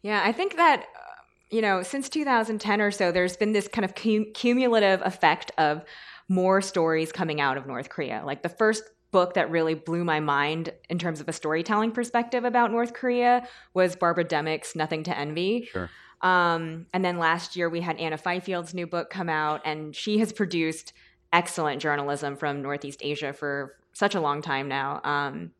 Yeah, 0.02 0.22
I 0.24 0.32
think 0.32 0.56
that 0.56 0.80
uh, 0.82 1.22
you 1.50 1.62
know 1.62 1.82
since 1.82 2.08
2010 2.08 2.80
or 2.80 2.90
so, 2.90 3.12
there's 3.12 3.36
been 3.36 3.52
this 3.52 3.68
kind 3.68 3.84
of 3.84 3.94
cum- 3.94 4.32
cumulative 4.34 5.00
effect 5.04 5.52
of 5.58 5.84
more 6.28 6.60
stories 6.60 7.12
coming 7.12 7.40
out 7.40 7.56
of 7.56 7.66
North 7.66 7.88
Korea. 7.88 8.22
Like 8.24 8.42
the 8.42 8.48
first 8.48 8.84
book 9.10 9.34
that 9.34 9.50
really 9.50 9.74
blew 9.74 10.04
my 10.04 10.20
mind 10.20 10.72
in 10.90 10.98
terms 10.98 11.20
of 11.20 11.28
a 11.28 11.32
storytelling 11.32 11.92
perspective 11.92 12.44
about 12.44 12.70
North 12.70 12.92
Korea 12.92 13.46
was 13.72 13.96
Barbara 13.96 14.24
Demick's 14.24 14.76
Nothing 14.76 15.02
to 15.04 15.16
Envy. 15.16 15.68
Sure. 15.72 15.88
Um, 16.20 16.86
and 16.92 17.04
then 17.04 17.18
last 17.18 17.56
year 17.56 17.68
we 17.68 17.80
had 17.80 17.96
Anna 17.98 18.18
Fifield's 18.18 18.74
new 18.74 18.86
book 18.86 19.08
come 19.08 19.28
out, 19.28 19.62
and 19.64 19.94
she 19.94 20.18
has 20.18 20.32
produced 20.32 20.92
excellent 21.32 21.82
journalism 21.82 22.36
from 22.36 22.62
Northeast 22.62 23.00
Asia 23.02 23.32
for 23.32 23.76
such 23.92 24.14
a 24.14 24.20
long 24.20 24.42
time 24.42 24.68
now. 24.68 25.00
Um, 25.04 25.52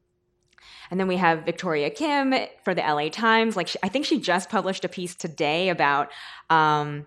and 0.91 0.99
then 0.99 1.09
we 1.09 1.17
have 1.17 1.45
Victoria 1.45 1.91
Kim 1.91 2.35
for 2.65 2.75
the 2.75 2.83
LA 2.83 3.09
Times. 3.09 3.57
Like 3.57 3.69
she, 3.69 3.79
I 3.83 3.89
think 3.89 4.07
she 4.07 4.19
just 4.19 4.49
published 4.49 4.85
a 4.85 4.89
piece 4.89 5.15
today 5.15 5.69
about 5.69 6.11
um, 6.51 7.07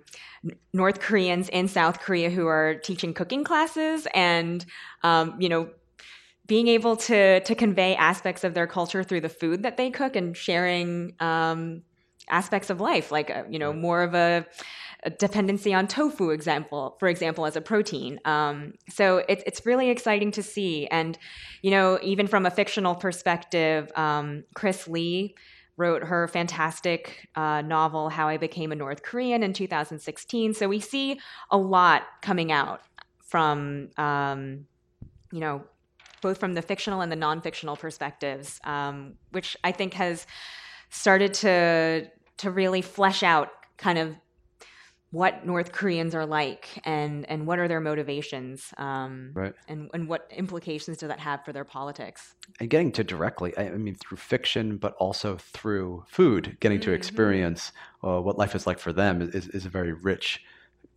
North 0.74 1.00
Koreans 1.00 1.50
in 1.50 1.68
South 1.68 2.00
Korea 2.00 2.30
who 2.30 2.48
are 2.48 2.76
teaching 2.76 3.14
cooking 3.14 3.44
classes, 3.44 4.08
and 4.14 4.66
um, 5.04 5.36
you 5.40 5.50
know 5.50 5.70
being 6.48 6.68
able 6.68 6.96
to 6.98 7.40
to 7.42 7.56
convey 7.56 7.96
aspects 7.96 8.44
of 8.44 8.54
their 8.54 8.68
culture 8.68 9.04
through 9.04 9.22
the 9.22 9.30
food 9.30 9.64
that 9.64 9.78
they 9.78 9.90
cook 9.90 10.16
and 10.16 10.36
sharing 10.36 11.14
um, 11.20 11.82
aspects 12.30 12.70
of 12.70 12.80
life, 12.80 13.12
like 13.12 13.30
uh, 13.30 13.44
you 13.50 13.60
know 13.60 13.74
more 13.74 14.04
of 14.04 14.14
a, 14.14 14.46
dependency 15.10 15.74
on 15.74 15.88
tofu, 15.88 16.30
example 16.30 16.96
for 17.00 17.08
example, 17.08 17.46
as 17.46 17.56
a 17.56 17.62
protein. 17.62 18.20
Um, 18.26 18.74
so 18.90 19.24
it's 19.28 19.44
it's 19.46 19.66
really 19.66 19.90
exciting 19.90 20.32
to 20.32 20.44
see, 20.44 20.88
and 20.88 21.18
you 21.62 21.72
know 21.72 22.00
even 22.04 22.28
from 22.28 22.46
a 22.46 22.52
fictional 22.52 22.96
perspective, 22.96 23.92
um, 23.96 24.44
Krys 24.56 24.88
Lee 24.88 25.36
wrote 25.78 26.04
her 26.04 26.28
fantastic 26.28 27.28
uh, 27.36 27.62
novel 27.62 28.10
How 28.10 28.28
I 28.28 28.38
Became 28.38 28.72
a 28.72 28.76
North 28.76 29.02
Korean 29.02 29.42
in 29.42 29.54
2016. 29.54 30.54
So 30.54 30.68
we 30.68 30.80
see 30.80 31.20
a 31.50 31.58
lot 31.58 32.04
coming 32.22 32.52
out 32.52 32.82
from, 33.24 33.90
um, 33.98 34.68
you 35.32 35.40
know, 35.40 35.64
both 36.22 36.38
from 36.38 36.54
the 36.54 36.62
fictional 36.62 37.02
and 37.02 37.12
the 37.12 37.16
non-fictional 37.16 37.78
perspectives, 37.78 38.60
um, 38.64 39.14
which 39.32 39.58
I 39.64 39.72
think 39.72 39.96
has 39.96 40.28
started 40.90 41.34
to 41.36 42.08
to 42.38 42.52
really 42.52 42.82
flesh 42.82 43.24
out 43.24 43.50
kind 43.78 43.98
of 43.98 44.16
what 45.12 45.46
North 45.46 45.72
Koreans 45.72 46.16
are 46.16 46.26
like 46.26 46.80
and 46.86 47.30
and 47.30 47.46
what 47.46 47.60
are 47.60 47.68
their 47.68 47.82
motivations, 47.82 48.74
um, 48.78 49.32
Right. 49.36 49.54
and 49.68 49.90
and 49.94 50.08
what 50.08 50.28
implications 50.32 50.98
does 50.98 51.10
that 51.10 51.20
have 51.20 51.44
for 51.46 51.54
their 51.54 51.66
politics? 51.66 52.34
and 52.60 52.70
getting 52.70 52.92
to 52.92 53.04
directly 53.04 53.58
i 53.58 53.70
mean 53.70 53.96
through 53.96 54.18
fiction 54.18 54.76
but 54.78 54.94
also 54.96 55.38
through 55.38 56.04
food 56.10 56.58
getting 56.60 56.82
to 56.82 56.90
Mhm. 56.90 56.96
experience 56.96 57.72
uh, 58.04 58.20
what 58.20 58.38
life 58.38 58.56
is 58.56 58.68
like 58.68 58.78
for 58.78 58.92
them 58.92 59.22
is, 59.22 59.48
is 59.48 59.66
a 59.66 59.70
very 59.70 59.94
rich 59.94 60.42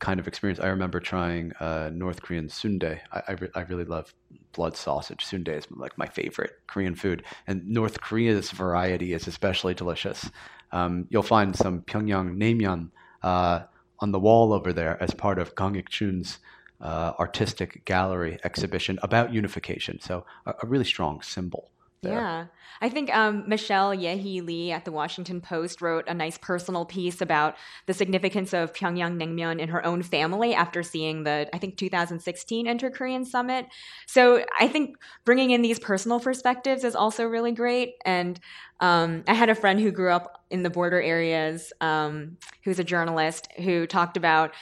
kind 0.00 0.18
of 0.18 0.26
experience 0.26 0.58
i 0.58 0.66
remember 0.66 0.98
trying 0.98 1.52
uh, 1.60 1.90
north 1.92 2.22
korean 2.22 2.48
sundae 2.48 3.00
I, 3.12 3.22
I, 3.28 3.32
re- 3.32 3.50
I 3.54 3.60
really 3.70 3.84
love 3.84 4.12
blood 4.52 4.76
sausage 4.76 5.24
sundae 5.24 5.58
is 5.58 5.66
like 5.70 5.96
my 5.96 6.06
favorite 6.06 6.50
korean 6.66 6.96
food 6.96 7.22
and 7.46 7.64
north 7.66 8.00
korea's 8.00 8.50
variety 8.50 9.12
is 9.12 9.28
especially 9.28 9.74
delicious 9.74 10.28
um, 10.72 11.06
you'll 11.10 11.22
find 11.22 11.54
some 11.54 11.82
pyongyang 11.82 12.36
naengmyeon 12.36 12.90
uh, 13.22 13.60
on 14.00 14.12
the 14.12 14.18
wall 14.18 14.52
over 14.52 14.72
there 14.72 15.02
as 15.02 15.14
part 15.14 15.38
of 15.38 15.54
Kang 15.54 15.76
Ik-joong's 15.76 16.38
uh, 16.80 17.12
artistic 17.18 17.84
gallery 17.84 18.38
exhibition 18.44 18.98
about 19.02 19.32
unification. 19.32 20.00
So 20.00 20.26
a, 20.46 20.54
a 20.62 20.66
really 20.66 20.84
strong 20.84 21.22
symbol. 21.22 21.70
There. 22.04 22.12
Yeah. 22.12 22.46
I 22.80 22.88
think 22.88 23.14
um, 23.14 23.44
Michelle 23.46 23.94
Ye 23.94 24.16
Hee 24.16 24.40
Lee 24.40 24.72
at 24.72 24.84
the 24.84 24.92
Washington 24.92 25.40
Post 25.40 25.80
wrote 25.80 26.04
a 26.06 26.14
nice 26.14 26.36
personal 26.38 26.84
piece 26.84 27.20
about 27.20 27.56
the 27.86 27.94
significance 27.94 28.52
of 28.52 28.72
Pyongyang 28.72 29.16
Naengmyeon 29.16 29.58
in 29.58 29.68
her 29.70 29.84
own 29.86 30.02
family 30.02 30.54
after 30.54 30.82
seeing 30.82 31.24
the, 31.24 31.48
I 31.52 31.58
think, 31.58 31.76
2016 31.76 32.66
Inter 32.66 32.90
Korean 32.90 33.24
Summit. 33.24 33.66
So 34.06 34.44
I 34.58 34.68
think 34.68 34.96
bringing 35.24 35.50
in 35.50 35.62
these 35.62 35.78
personal 35.78 36.20
perspectives 36.20 36.84
is 36.84 36.94
also 36.94 37.24
really 37.24 37.52
great. 37.52 37.94
And 38.04 38.38
um, 38.80 39.24
I 39.26 39.34
had 39.34 39.48
a 39.48 39.54
friend 39.54 39.80
who 39.80 39.90
grew 39.90 40.10
up 40.10 40.44
in 40.50 40.62
the 40.62 40.70
border 40.70 41.00
areas 41.00 41.72
um, 41.80 42.36
who's 42.64 42.78
a 42.78 42.84
journalist 42.84 43.48
who 43.56 43.86
talked 43.86 44.16
about 44.16 44.52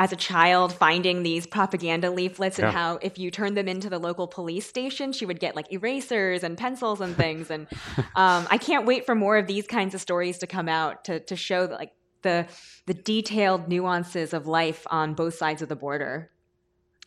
as 0.00 0.12
a 0.12 0.16
child 0.16 0.72
finding 0.72 1.22
these 1.24 1.46
propaganda 1.46 2.10
leaflets 2.10 2.58
and 2.58 2.66
Yeah. 2.72 2.78
how 2.78 2.98
if 3.02 3.18
you 3.18 3.30
turned 3.30 3.56
them 3.56 3.66
into 3.68 3.90
the 3.90 3.98
local 3.98 4.26
police 4.28 4.66
station 4.66 5.12
she 5.12 5.26
would 5.26 5.40
get 5.40 5.56
like 5.56 5.72
erasers 5.72 6.44
and 6.44 6.56
pencils 6.56 7.00
and 7.00 7.16
things 7.16 7.50
and 7.50 7.66
um, 8.16 8.46
i 8.50 8.58
can't 8.58 8.86
wait 8.86 9.04
for 9.06 9.14
more 9.14 9.36
of 9.36 9.46
these 9.46 9.66
kinds 9.66 9.94
of 9.94 10.00
stories 10.00 10.38
to 10.38 10.46
come 10.46 10.68
out 10.68 11.04
to, 11.04 11.18
to 11.20 11.34
show 11.36 11.64
like 11.70 11.92
the 12.22 12.46
the 12.86 12.94
detailed 12.94 13.68
nuances 13.68 14.32
of 14.32 14.46
life 14.46 14.86
on 14.90 15.14
both 15.14 15.34
sides 15.34 15.62
of 15.62 15.68
the 15.68 15.76
border 15.76 16.30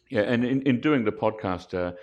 Yeah, 0.10 0.22
and 0.22 0.44
in, 0.44 0.62
in 0.64 0.82
doing 0.82 1.06
the 1.06 1.12
podcast, 1.12 1.74
uh, 1.74 1.94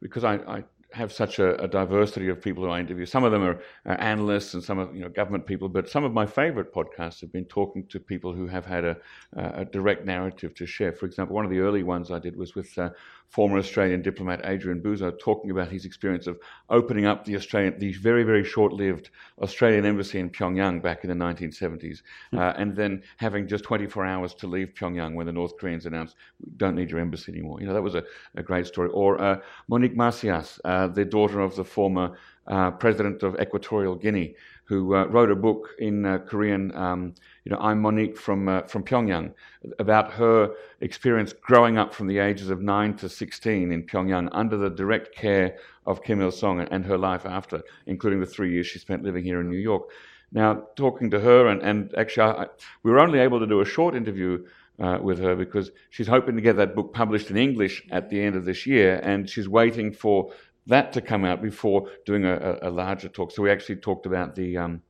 because 0.00 0.22
I, 0.24 0.34
I 0.56 0.64
have 0.92 1.12
such 1.12 1.38
a, 1.38 1.60
a 1.62 1.68
diversity 1.68 2.28
of 2.28 2.40
people 2.40 2.64
who 2.64 2.70
I 2.70 2.80
interview. 2.80 3.06
Some 3.06 3.24
of 3.24 3.32
them 3.32 3.42
are, 3.42 3.60
analysts 3.84 4.54
and 4.54 4.62
some 4.62 4.78
of 4.78 4.94
you 4.94 5.02
know 5.02 5.08
government 5.08 5.46
people, 5.46 5.68
but 5.68 5.88
some 5.88 6.04
of 6.04 6.12
my 6.12 6.26
favorite 6.26 6.72
podcasts 6.72 7.20
have 7.20 7.32
been 7.32 7.44
talking 7.46 7.86
to 7.88 7.98
people 7.98 8.32
who 8.32 8.46
have 8.46 8.64
had 8.64 8.84
a, 8.84 8.96
a 9.34 9.64
direct 9.64 10.04
narrative 10.04 10.54
to 10.54 10.66
share. 10.66 10.92
For 10.92 11.06
example, 11.06 11.34
one 11.34 11.44
of 11.44 11.50
the 11.50 11.60
early 11.60 11.82
ones 11.82 12.10
I 12.10 12.18
did 12.18 12.36
was 12.36 12.54
with 12.54 12.76
uh, 12.78 12.90
former 13.28 13.58
Australian 13.58 14.02
diplomat 14.02 14.40
Adrian 14.44 14.80
Buzo 14.80 15.10
talking 15.18 15.50
about 15.50 15.68
his 15.68 15.84
experience 15.84 16.26
of 16.26 16.38
opening 16.70 17.06
up 17.06 17.24
the 17.24 17.36
Australian, 17.36 17.78
the 17.78 17.92
very 17.94 18.22
very 18.22 18.44
short-lived 18.44 19.10
Australian 19.42 19.84
embassy 19.84 20.18
in 20.18 20.30
Pyongyang 20.30 20.82
back 20.82 21.04
in 21.04 21.10
the 21.10 21.24
1970s, 21.24 22.02
uh, 22.34 22.54
and 22.56 22.74
then 22.76 23.02
having 23.16 23.46
just 23.46 23.64
24 23.64 24.04
hours 24.06 24.34
to 24.34 24.46
leave 24.46 24.72
Pyongyang 24.74 25.14
when 25.14 25.26
the 25.26 25.32
North 25.32 25.56
Koreans 25.58 25.86
announced 25.86 26.16
we 26.44 26.52
don't 26.56 26.74
need 26.74 26.90
your 26.90 27.00
embassy 27.00 27.32
anymore. 27.32 27.60
You 27.60 27.66
know 27.66 27.74
that 27.74 27.82
was 27.82 27.94
a, 27.94 28.04
a 28.36 28.42
great 28.42 28.66
story. 28.66 28.90
Or 28.90 29.20
uh, 29.20 29.40
Monique 29.68 29.96
Macias, 29.96 30.60
uh, 30.64 30.88
the 30.88 31.04
daughter 31.04 31.40
of 31.40 31.56
the 31.56 31.64
former 31.64 32.16
uh, 32.46 32.70
president 32.70 33.22
of 33.22 33.38
Equatorial 33.40 33.96
Guinea, 33.96 34.36
who 34.66 34.94
uh, 34.94 35.04
wrote 35.06 35.30
a 35.30 35.36
book 35.36 35.68
in 35.78 36.04
uh, 36.04 36.18
Korean. 36.18 36.74
Um, 36.76 37.14
you 37.44 37.52
know, 37.52 37.58
I'm 37.58 37.80
Monique 37.80 38.18
from 38.18 38.48
uh, 38.48 38.62
from 38.62 38.82
Pyongyang, 38.82 39.32
about 39.78 40.12
her 40.12 40.54
experience 40.80 41.32
growing 41.32 41.78
up 41.78 41.94
from 41.94 42.08
the 42.08 42.18
ages 42.18 42.50
of 42.50 42.60
nine 42.60 42.94
to 42.96 43.08
16 43.08 43.72
in 43.72 43.82
Pyongyang 43.84 44.28
under 44.32 44.56
the 44.56 44.70
direct 44.70 45.14
care 45.14 45.56
of 45.86 46.02
Kim 46.02 46.20
Il 46.20 46.32
Sung 46.32 46.60
and 46.60 46.84
her 46.84 46.98
life 46.98 47.24
after, 47.24 47.62
including 47.86 48.20
the 48.20 48.26
three 48.26 48.52
years 48.52 48.66
she 48.66 48.80
spent 48.80 49.04
living 49.04 49.24
here 49.24 49.40
in 49.40 49.48
New 49.48 49.56
York. 49.56 49.88
Now, 50.32 50.66
talking 50.74 51.10
to 51.10 51.20
her, 51.20 51.46
and, 51.46 51.62
and 51.62 51.94
actually, 51.96 52.32
I, 52.32 52.46
we 52.82 52.90
were 52.90 52.98
only 52.98 53.20
able 53.20 53.38
to 53.38 53.46
do 53.46 53.60
a 53.60 53.64
short 53.64 53.94
interview 53.94 54.44
uh, 54.80 54.98
with 55.00 55.18
her 55.20 55.36
because 55.36 55.70
she's 55.90 56.08
hoping 56.08 56.34
to 56.34 56.42
get 56.42 56.56
that 56.56 56.74
book 56.74 56.92
published 56.92 57.30
in 57.30 57.36
English 57.36 57.84
at 57.90 58.10
the 58.10 58.20
end 58.20 58.34
of 58.34 58.44
this 58.44 58.66
year, 58.66 59.00
and 59.04 59.30
she's 59.30 59.48
waiting 59.48 59.92
for 59.92 60.32
that 60.66 60.92
to 60.92 61.00
come 61.00 61.24
out 61.24 61.42
before 61.42 61.88
doing 62.04 62.24
a, 62.24 62.58
a, 62.62 62.70
larger 62.70 63.08
talk. 63.08 63.32
So 63.32 63.42
we 63.42 63.50
actually 63.50 63.76
talked 63.76 64.06
about 64.06 64.34
the. 64.34 64.56
Um, 64.56 64.82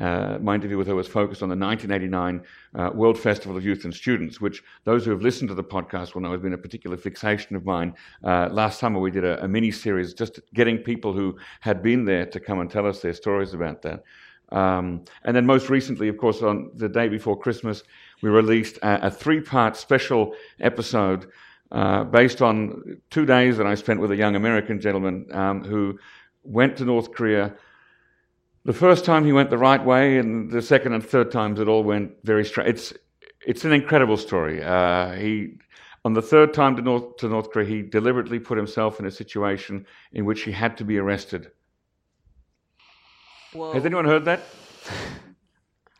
uh, 0.00 0.38
my 0.40 0.54
interview 0.54 0.78
with 0.78 0.86
her 0.86 0.94
was 0.94 1.08
focused 1.08 1.42
on 1.42 1.48
the 1.48 1.56
1989 1.56 2.44
uh, 2.76 2.90
World 2.94 3.18
Festival 3.18 3.56
of 3.56 3.64
Youth 3.64 3.84
and 3.84 3.92
Students, 3.92 4.40
which 4.40 4.62
those 4.84 5.04
who 5.04 5.10
have 5.10 5.22
listened 5.22 5.48
to 5.48 5.56
the 5.56 5.64
podcast 5.64 6.14
will 6.14 6.22
know 6.22 6.30
has 6.30 6.40
been 6.40 6.52
a 6.52 6.58
particular 6.58 6.96
fixation 6.96 7.56
of 7.56 7.64
mine. 7.64 7.92
Uh, 8.22 8.48
last 8.52 8.78
summer, 8.78 9.00
we 9.00 9.10
did 9.10 9.24
a, 9.24 9.42
a 9.42 9.48
mini 9.48 9.72
series 9.72 10.14
just 10.14 10.38
getting 10.54 10.78
people 10.78 11.12
who 11.12 11.36
had 11.60 11.82
been 11.82 12.04
there 12.04 12.24
to 12.26 12.38
come 12.38 12.60
and 12.60 12.70
tell 12.70 12.86
us 12.86 13.00
their 13.00 13.12
stories 13.12 13.54
about 13.54 13.82
that. 13.82 14.04
Um, 14.50 15.04
and 15.24 15.36
then, 15.36 15.44
most 15.44 15.68
recently, 15.68 16.06
of 16.06 16.16
course, 16.16 16.42
on 16.42 16.70
the 16.76 16.88
day 16.88 17.08
before 17.08 17.36
Christmas, 17.36 17.82
we 18.22 18.30
released 18.30 18.76
a, 18.78 19.08
a 19.08 19.10
three 19.10 19.40
part 19.40 19.76
special 19.76 20.32
episode 20.60 21.26
uh, 21.70 22.04
based 22.04 22.40
on 22.42 23.00
two 23.10 23.26
days 23.26 23.56
that 23.58 23.66
I 23.66 23.74
spent 23.74 24.00
with 24.00 24.10
a 24.10 24.16
young 24.16 24.36
American 24.36 24.80
gentleman 24.80 25.26
um, 25.32 25.64
who 25.64 25.98
went 26.42 26.76
to 26.78 26.84
North 26.84 27.12
Korea. 27.12 27.54
The 28.64 28.72
first 28.72 29.04
time 29.04 29.24
he 29.24 29.32
went 29.32 29.50
the 29.50 29.58
right 29.58 29.82
way, 29.84 30.18
and 30.18 30.50
the 30.50 30.62
second 30.62 30.92
and 30.92 31.04
third 31.04 31.30
times 31.30 31.60
it 31.60 31.68
all 31.68 31.84
went 31.84 32.12
very 32.24 32.44
straight. 32.44 32.68
It's 32.68 32.92
it's 33.46 33.64
an 33.64 33.72
incredible 33.72 34.16
story. 34.16 34.62
Uh, 34.62 35.12
he 35.12 35.58
on 36.04 36.14
the 36.14 36.22
third 36.22 36.54
time 36.54 36.76
to 36.76 36.82
North 36.82 37.16
to 37.18 37.28
North 37.28 37.50
Korea, 37.50 37.68
he 37.68 37.82
deliberately 37.82 38.38
put 38.38 38.56
himself 38.56 39.00
in 39.00 39.06
a 39.06 39.10
situation 39.10 39.86
in 40.12 40.24
which 40.24 40.42
he 40.42 40.52
had 40.52 40.76
to 40.78 40.84
be 40.84 40.98
arrested. 40.98 41.50
Whoa. 43.52 43.72
Has 43.72 43.86
anyone 43.86 44.04
heard 44.04 44.24
that? 44.26 44.40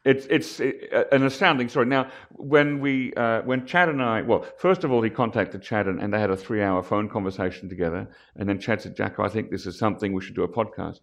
It's 0.04 0.26
it's 0.26 0.60
uh, 0.60 1.04
an 1.12 1.24
astounding 1.24 1.68
story. 1.68 1.86
Now, 1.86 2.10
when 2.30 2.80
we 2.80 3.12
uh, 3.14 3.42
when 3.42 3.66
Chad 3.66 3.88
and 3.88 4.02
I, 4.02 4.22
well, 4.22 4.46
first 4.58 4.84
of 4.84 4.92
all, 4.92 5.02
he 5.02 5.10
contacted 5.10 5.62
Chad 5.62 5.86
and, 5.86 6.00
and 6.00 6.12
they 6.12 6.20
had 6.20 6.30
a 6.30 6.36
three-hour 6.36 6.82
phone 6.82 7.08
conversation 7.08 7.68
together. 7.68 8.08
And 8.36 8.48
then 8.48 8.58
Chad 8.58 8.80
said, 8.80 8.96
"Jacco, 8.96 9.24
I 9.24 9.28
think 9.28 9.50
this 9.50 9.66
is 9.66 9.78
something 9.78 10.12
we 10.12 10.22
should 10.22 10.36
do 10.36 10.44
a 10.44 10.48
podcast." 10.48 11.00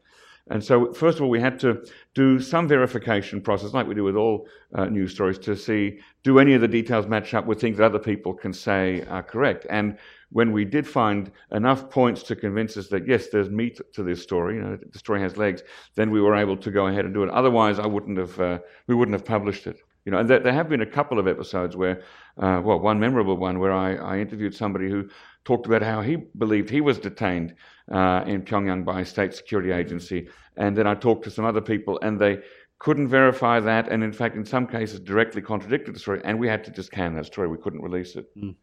And 0.47 0.63
so, 0.63 0.93
first 0.93 1.17
of 1.17 1.23
all, 1.23 1.29
we 1.29 1.41
had 1.41 1.59
to 1.61 1.83
do 2.13 2.39
some 2.39 2.67
verification 2.67 3.41
process, 3.41 3.73
like 3.73 3.87
we 3.87 3.95
do 3.95 4.03
with 4.03 4.15
all 4.15 4.47
uh, 4.75 4.85
news 4.85 5.11
stories, 5.11 5.39
to 5.39 5.55
see 5.55 5.99
do 6.23 6.37
any 6.37 6.53
of 6.53 6.61
the 6.61 6.67
details 6.67 7.07
match 7.07 7.33
up 7.33 7.47
with 7.47 7.59
things 7.59 7.77
that 7.77 7.85
other 7.85 7.99
people 7.99 8.33
can 8.33 8.53
say 8.53 9.03
are 9.09 9.23
correct. 9.23 9.65
And 9.69 9.97
when 10.35 10.51
we 10.51 10.65
did 10.65 10.85
find 10.85 11.31
enough 11.51 11.89
points 11.89 12.21
to 12.21 12.35
convince 12.35 12.75
us 12.75 12.89
that 12.89 13.07
yes, 13.07 13.29
there's 13.29 13.49
meat 13.49 13.79
to 13.93 14.03
this 14.03 14.21
story, 14.21 14.55
you 14.55 14.61
know, 14.61 14.77
the 14.91 14.99
story 14.99 15.21
has 15.21 15.37
legs, 15.37 15.63
then 15.95 16.11
we 16.11 16.19
were 16.19 16.35
able 16.35 16.57
to 16.57 16.71
go 16.71 16.87
ahead 16.87 17.05
and 17.05 17.13
do 17.13 17.23
it. 17.23 17.29
Otherwise, 17.29 17.79
I 17.79 17.85
wouldn't 17.85 18.17
have, 18.17 18.37
uh, 18.37 18.59
we 18.87 18.95
wouldn't 18.95 19.13
have 19.13 19.23
published 19.23 19.65
it. 19.65 19.77
You 20.03 20.11
know, 20.11 20.17
and 20.17 20.29
there, 20.29 20.41
there 20.41 20.51
have 20.51 20.67
been 20.67 20.81
a 20.81 20.85
couple 20.85 21.19
of 21.19 21.25
episodes 21.25 21.77
where, 21.77 22.01
uh, 22.37 22.61
well, 22.65 22.81
one 22.81 22.99
memorable 22.99 23.37
one 23.37 23.59
where 23.59 23.71
I, 23.71 23.95
I 23.95 24.19
interviewed 24.19 24.53
somebody 24.53 24.89
who 24.89 25.07
talked 25.45 25.67
about 25.67 25.81
how 25.81 26.01
he 26.01 26.17
believed 26.37 26.69
he 26.69 26.81
was 26.81 26.99
detained 26.99 27.55
uh, 27.89 28.25
in 28.27 28.41
Pyongyang 28.41 28.83
by 28.83 28.99
a 29.01 29.05
state 29.05 29.33
security 29.33 29.71
agency, 29.71 30.27
and 30.57 30.77
then 30.77 30.85
I 30.85 30.95
talked 30.95 31.23
to 31.23 31.31
some 31.31 31.45
other 31.45 31.61
people, 31.61 31.97
and 32.01 32.19
they 32.19 32.39
couldn't 32.79 33.07
verify 33.07 33.61
that, 33.61 33.87
and 33.87 34.03
in 34.03 34.11
fact, 34.11 34.35
in 34.35 34.43
some 34.43 34.67
cases, 34.67 34.99
directly 34.99 35.41
contradicted 35.41 35.95
the 35.95 35.99
story, 35.99 36.19
and 36.25 36.37
we 36.37 36.49
had 36.49 36.65
to 36.65 36.71
just 36.71 36.91
can 36.91 37.15
that 37.15 37.25
story. 37.25 37.47
We 37.47 37.57
couldn't 37.57 37.81
release 37.81 38.17
it. 38.17 38.25
Mm. 38.35 38.55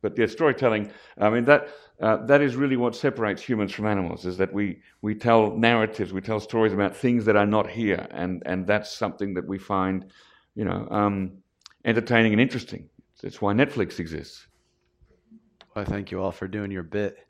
But 0.00 0.16
yeah, 0.16 0.26
storytelling. 0.26 0.90
I 1.18 1.30
mean 1.30 1.44
that 1.46 1.68
uh, 2.00 2.24
that 2.26 2.40
is 2.40 2.54
really 2.54 2.76
what 2.76 2.94
separates 2.94 3.42
humans 3.42 3.72
from 3.72 3.86
animals. 3.86 4.24
Is 4.24 4.36
that 4.38 4.52
we 4.52 4.80
we 5.02 5.14
tell 5.14 5.56
narratives, 5.56 6.12
we 6.12 6.20
tell 6.20 6.40
stories 6.40 6.72
about 6.72 6.96
things 6.96 7.24
that 7.24 7.36
are 7.36 7.46
not 7.46 7.68
here, 7.68 8.06
and 8.10 8.42
and 8.46 8.66
that's 8.66 8.96
something 8.96 9.34
that 9.34 9.46
we 9.46 9.58
find, 9.58 10.06
you 10.54 10.64
know, 10.64 10.86
um, 10.90 11.38
entertaining 11.84 12.32
and 12.32 12.40
interesting. 12.40 12.88
That's 13.22 13.42
why 13.42 13.52
Netflix 13.52 13.98
exists. 13.98 14.46
Well, 15.74 15.84
thank 15.84 16.10
you 16.10 16.22
all 16.22 16.32
for 16.32 16.46
doing 16.46 16.70
your 16.70 16.84
bit 16.84 17.26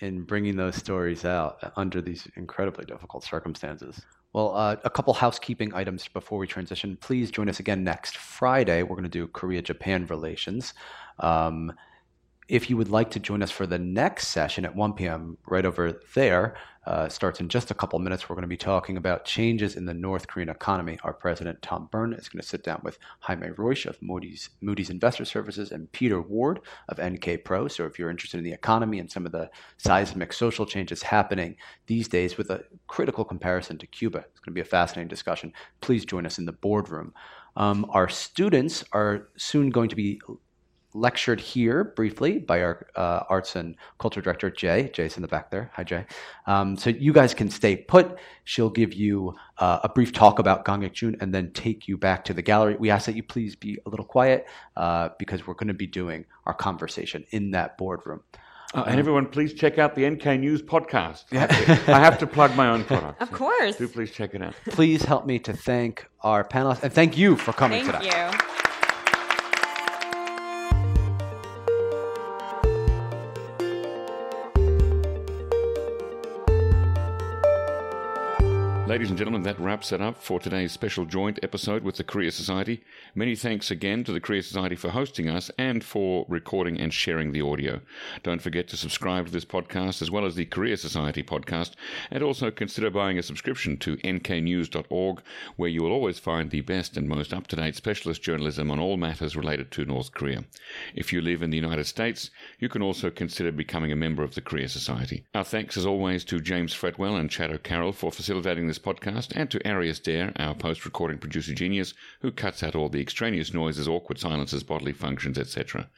in 0.00 0.22
bringing 0.22 0.56
those 0.56 0.76
stories 0.76 1.24
out 1.24 1.72
under 1.76 2.00
these 2.00 2.26
incredibly 2.36 2.84
difficult 2.84 3.22
circumstances. 3.22 4.00
Well, 4.32 4.56
uh, 4.56 4.76
a 4.84 4.90
couple 4.90 5.12
housekeeping 5.12 5.74
items 5.74 6.06
before 6.06 6.38
we 6.38 6.46
transition. 6.46 6.96
Please 7.00 7.30
join 7.30 7.48
us 7.48 7.58
again 7.58 7.82
next 7.82 8.16
Friday. 8.16 8.82
We're 8.82 8.94
going 8.94 9.02
to 9.02 9.08
do 9.08 9.26
Korea 9.26 9.60
Japan 9.60 10.06
relations. 10.06 10.74
Um, 11.20 11.72
If 12.48 12.68
you 12.68 12.76
would 12.76 12.90
like 12.90 13.12
to 13.12 13.20
join 13.20 13.44
us 13.44 13.52
for 13.52 13.64
the 13.64 13.78
next 13.78 14.26
session 14.26 14.64
at 14.64 14.74
1 14.74 14.94
p.m., 14.94 15.38
right 15.46 15.64
over 15.64 16.00
there, 16.16 16.56
uh, 16.84 17.08
starts 17.08 17.38
in 17.38 17.48
just 17.48 17.70
a 17.70 17.74
couple 17.74 17.96
minutes. 18.00 18.28
We're 18.28 18.34
going 18.34 18.42
to 18.42 18.48
be 18.48 18.56
talking 18.56 18.96
about 18.96 19.24
changes 19.24 19.76
in 19.76 19.84
the 19.84 19.94
North 19.94 20.26
Korean 20.26 20.48
economy. 20.48 20.98
Our 21.04 21.12
president, 21.12 21.62
Tom 21.62 21.88
Byrne, 21.92 22.12
is 22.14 22.28
going 22.28 22.40
to 22.40 22.48
sit 22.48 22.64
down 22.64 22.80
with 22.82 22.98
Jaime 23.20 23.46
Reusche 23.50 23.86
of 23.86 24.02
Moody's, 24.02 24.50
Moody's 24.60 24.90
Investor 24.90 25.24
Services 25.24 25.70
and 25.70 25.92
Peter 25.92 26.20
Ward 26.20 26.58
of 26.88 26.98
NK 26.98 27.44
Pro. 27.44 27.68
So 27.68 27.84
if 27.84 28.00
you're 28.00 28.10
interested 28.10 28.38
in 28.38 28.44
the 28.44 28.52
economy 28.52 28.98
and 28.98 29.08
some 29.08 29.26
of 29.26 29.30
the 29.30 29.48
seismic 29.76 30.32
social 30.32 30.66
changes 30.66 31.04
happening 31.04 31.54
these 31.86 32.08
days 32.08 32.36
with 32.36 32.50
a 32.50 32.64
critical 32.88 33.24
comparison 33.24 33.78
to 33.78 33.86
Cuba, 33.86 34.18
it's 34.18 34.40
going 34.40 34.52
to 34.52 34.60
be 34.60 34.60
a 34.60 34.64
fascinating 34.64 35.06
discussion. 35.06 35.52
Please 35.82 36.04
join 36.04 36.26
us 36.26 36.38
in 36.38 36.46
the 36.46 36.52
boardroom. 36.52 37.14
Um, 37.54 37.86
our 37.90 38.08
students 38.08 38.84
are 38.92 39.28
soon 39.36 39.70
going 39.70 39.90
to 39.90 39.96
be 39.96 40.20
lectured 40.94 41.40
here 41.40 41.84
briefly 41.84 42.38
by 42.38 42.62
our 42.62 42.86
uh, 42.96 43.24
arts 43.28 43.56
and 43.56 43.76
culture 43.98 44.20
director 44.20 44.50
Jay. 44.50 44.90
Jay's 44.92 45.16
in 45.16 45.22
the 45.22 45.28
back 45.28 45.50
there. 45.50 45.70
Hi, 45.74 45.84
Jay. 45.84 46.04
Um, 46.46 46.76
so 46.76 46.90
you 46.90 47.12
guys 47.12 47.34
can 47.34 47.48
stay 47.50 47.76
put. 47.76 48.18
She'll 48.44 48.70
give 48.70 48.92
you 48.92 49.34
uh, 49.58 49.80
a 49.84 49.88
brief 49.88 50.12
talk 50.12 50.38
about 50.38 50.64
Kang 50.64 50.82
Ik-joong 50.82 51.16
and 51.20 51.32
then 51.32 51.52
take 51.52 51.86
you 51.86 51.96
back 51.96 52.24
to 52.24 52.34
the 52.34 52.42
gallery. 52.42 52.76
We 52.78 52.90
ask 52.90 53.06
that 53.06 53.14
you 53.14 53.22
please 53.22 53.54
be 53.54 53.78
a 53.86 53.88
little 53.88 54.04
quiet 54.06 54.46
uh, 54.76 55.10
because 55.18 55.46
we're 55.46 55.54
going 55.54 55.68
to 55.68 55.74
be 55.74 55.86
doing 55.86 56.24
our 56.46 56.54
conversation 56.54 57.24
in 57.30 57.52
that 57.52 57.78
boardroom. 57.78 58.22
Uh, 58.72 58.84
and 58.86 59.00
everyone, 59.00 59.26
please 59.26 59.52
check 59.52 59.78
out 59.78 59.96
the 59.96 60.08
NK 60.08 60.24
News 60.38 60.62
podcast. 60.62 61.24
I 61.32 61.38
have, 61.38 61.48
to, 61.84 61.92
I 61.92 61.98
have 61.98 62.18
to 62.18 62.26
plug 62.26 62.54
my 62.54 62.68
own 62.68 62.84
product. 62.84 63.20
Of 63.30 63.32
course. 63.32 63.76
Do 63.76 63.88
please 63.88 64.12
check 64.12 64.34
it 64.34 64.42
out. 64.42 64.54
Please 64.66 65.02
help 65.02 65.26
me 65.26 65.38
to 65.40 65.52
thank 65.52 66.08
our 66.22 66.44
panelists 66.44 66.82
and 66.82 66.92
thank 66.92 67.18
you 67.18 67.36
for 67.36 67.52
coming 67.52 67.84
Thank 67.84 68.04
today. 68.04 68.30
you. 68.30 68.59
Ladies 78.90 79.10
and 79.10 79.16
gentlemen, 79.16 79.44
that 79.44 79.60
wraps 79.60 79.92
it 79.92 80.00
up 80.00 80.20
for 80.20 80.40
today's 80.40 80.72
special 80.72 81.04
joint 81.04 81.38
episode 81.44 81.84
with 81.84 81.94
the 81.94 82.02
Korea 82.02 82.32
Society. 82.32 82.82
Many 83.14 83.36
thanks 83.36 83.70
again 83.70 84.02
to 84.02 84.10
the 84.10 84.18
Korea 84.18 84.42
Society 84.42 84.74
for 84.74 84.88
hosting 84.88 85.28
us 85.28 85.48
and 85.56 85.84
for 85.84 86.26
recording 86.28 86.80
and 86.80 86.92
sharing 86.92 87.30
the 87.30 87.40
audio. 87.40 87.82
Don't 88.24 88.42
forget 88.42 88.66
to 88.66 88.76
subscribe 88.76 89.26
to 89.26 89.32
this 89.32 89.44
podcast 89.44 90.02
as 90.02 90.10
well 90.10 90.26
as 90.26 90.34
the 90.34 90.44
Korea 90.44 90.76
Society 90.76 91.22
podcast, 91.22 91.74
and 92.10 92.20
also 92.24 92.50
consider 92.50 92.90
buying 92.90 93.16
a 93.16 93.22
subscription 93.22 93.76
to 93.76 93.96
nknews.org, 93.98 95.22
where 95.54 95.68
you 95.68 95.84
will 95.84 95.92
always 95.92 96.18
find 96.18 96.50
the 96.50 96.62
best 96.62 96.96
and 96.96 97.08
most 97.08 97.32
up 97.32 97.46
to 97.46 97.54
date 97.54 97.76
specialist 97.76 98.22
journalism 98.22 98.72
on 98.72 98.80
all 98.80 98.96
matters 98.96 99.36
related 99.36 99.70
to 99.70 99.84
North 99.84 100.10
Korea. 100.10 100.42
If 100.96 101.12
you 101.12 101.20
live 101.20 101.42
in 101.42 101.50
the 101.50 101.56
United 101.56 101.84
States, 101.86 102.32
you 102.58 102.68
can 102.68 102.82
also 102.82 103.08
consider 103.08 103.52
becoming 103.52 103.92
a 103.92 103.96
member 103.96 104.24
of 104.24 104.34
the 104.34 104.40
Korea 104.40 104.68
Society. 104.68 105.22
Our 105.32 105.44
thanks, 105.44 105.76
as 105.76 105.86
always, 105.86 106.24
to 106.24 106.40
James 106.40 106.74
Fretwell 106.74 107.20
and 107.20 107.30
Chad 107.30 107.52
O'Carroll 107.52 107.92
for 107.92 108.10
facilitating 108.10 108.66
this 108.66 108.79
podcast, 108.80 109.32
and 109.36 109.50
to 109.50 109.66
Arius 109.66 110.00
Derr, 110.00 110.32
our 110.36 110.54
post 110.54 110.84
recording 110.84 111.18
producer 111.18 111.54
genius, 111.54 111.94
who 112.20 112.32
cuts 112.32 112.62
out 112.62 112.74
all 112.74 112.88
the 112.88 113.00
extraneous 113.00 113.54
noises, 113.54 113.86
awkward 113.86 114.18
silences, 114.18 114.62
bodily 114.62 114.92
functions, 114.92 115.38
etc. 115.38 115.88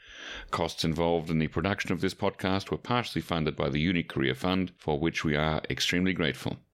Costs 0.50 0.84
involved 0.84 1.30
in 1.30 1.38
the 1.38 1.48
production 1.48 1.92
of 1.92 2.00
this 2.00 2.14
podcast 2.14 2.70
were 2.70 2.78
partially 2.78 3.22
funded 3.22 3.56
by 3.56 3.68
the 3.68 3.80
Uni 3.80 4.02
Career 4.02 4.34
Fund, 4.34 4.72
for 4.78 4.98
which 4.98 5.24
we 5.24 5.36
are 5.36 5.62
extremely 5.70 6.12
grateful. 6.12 6.58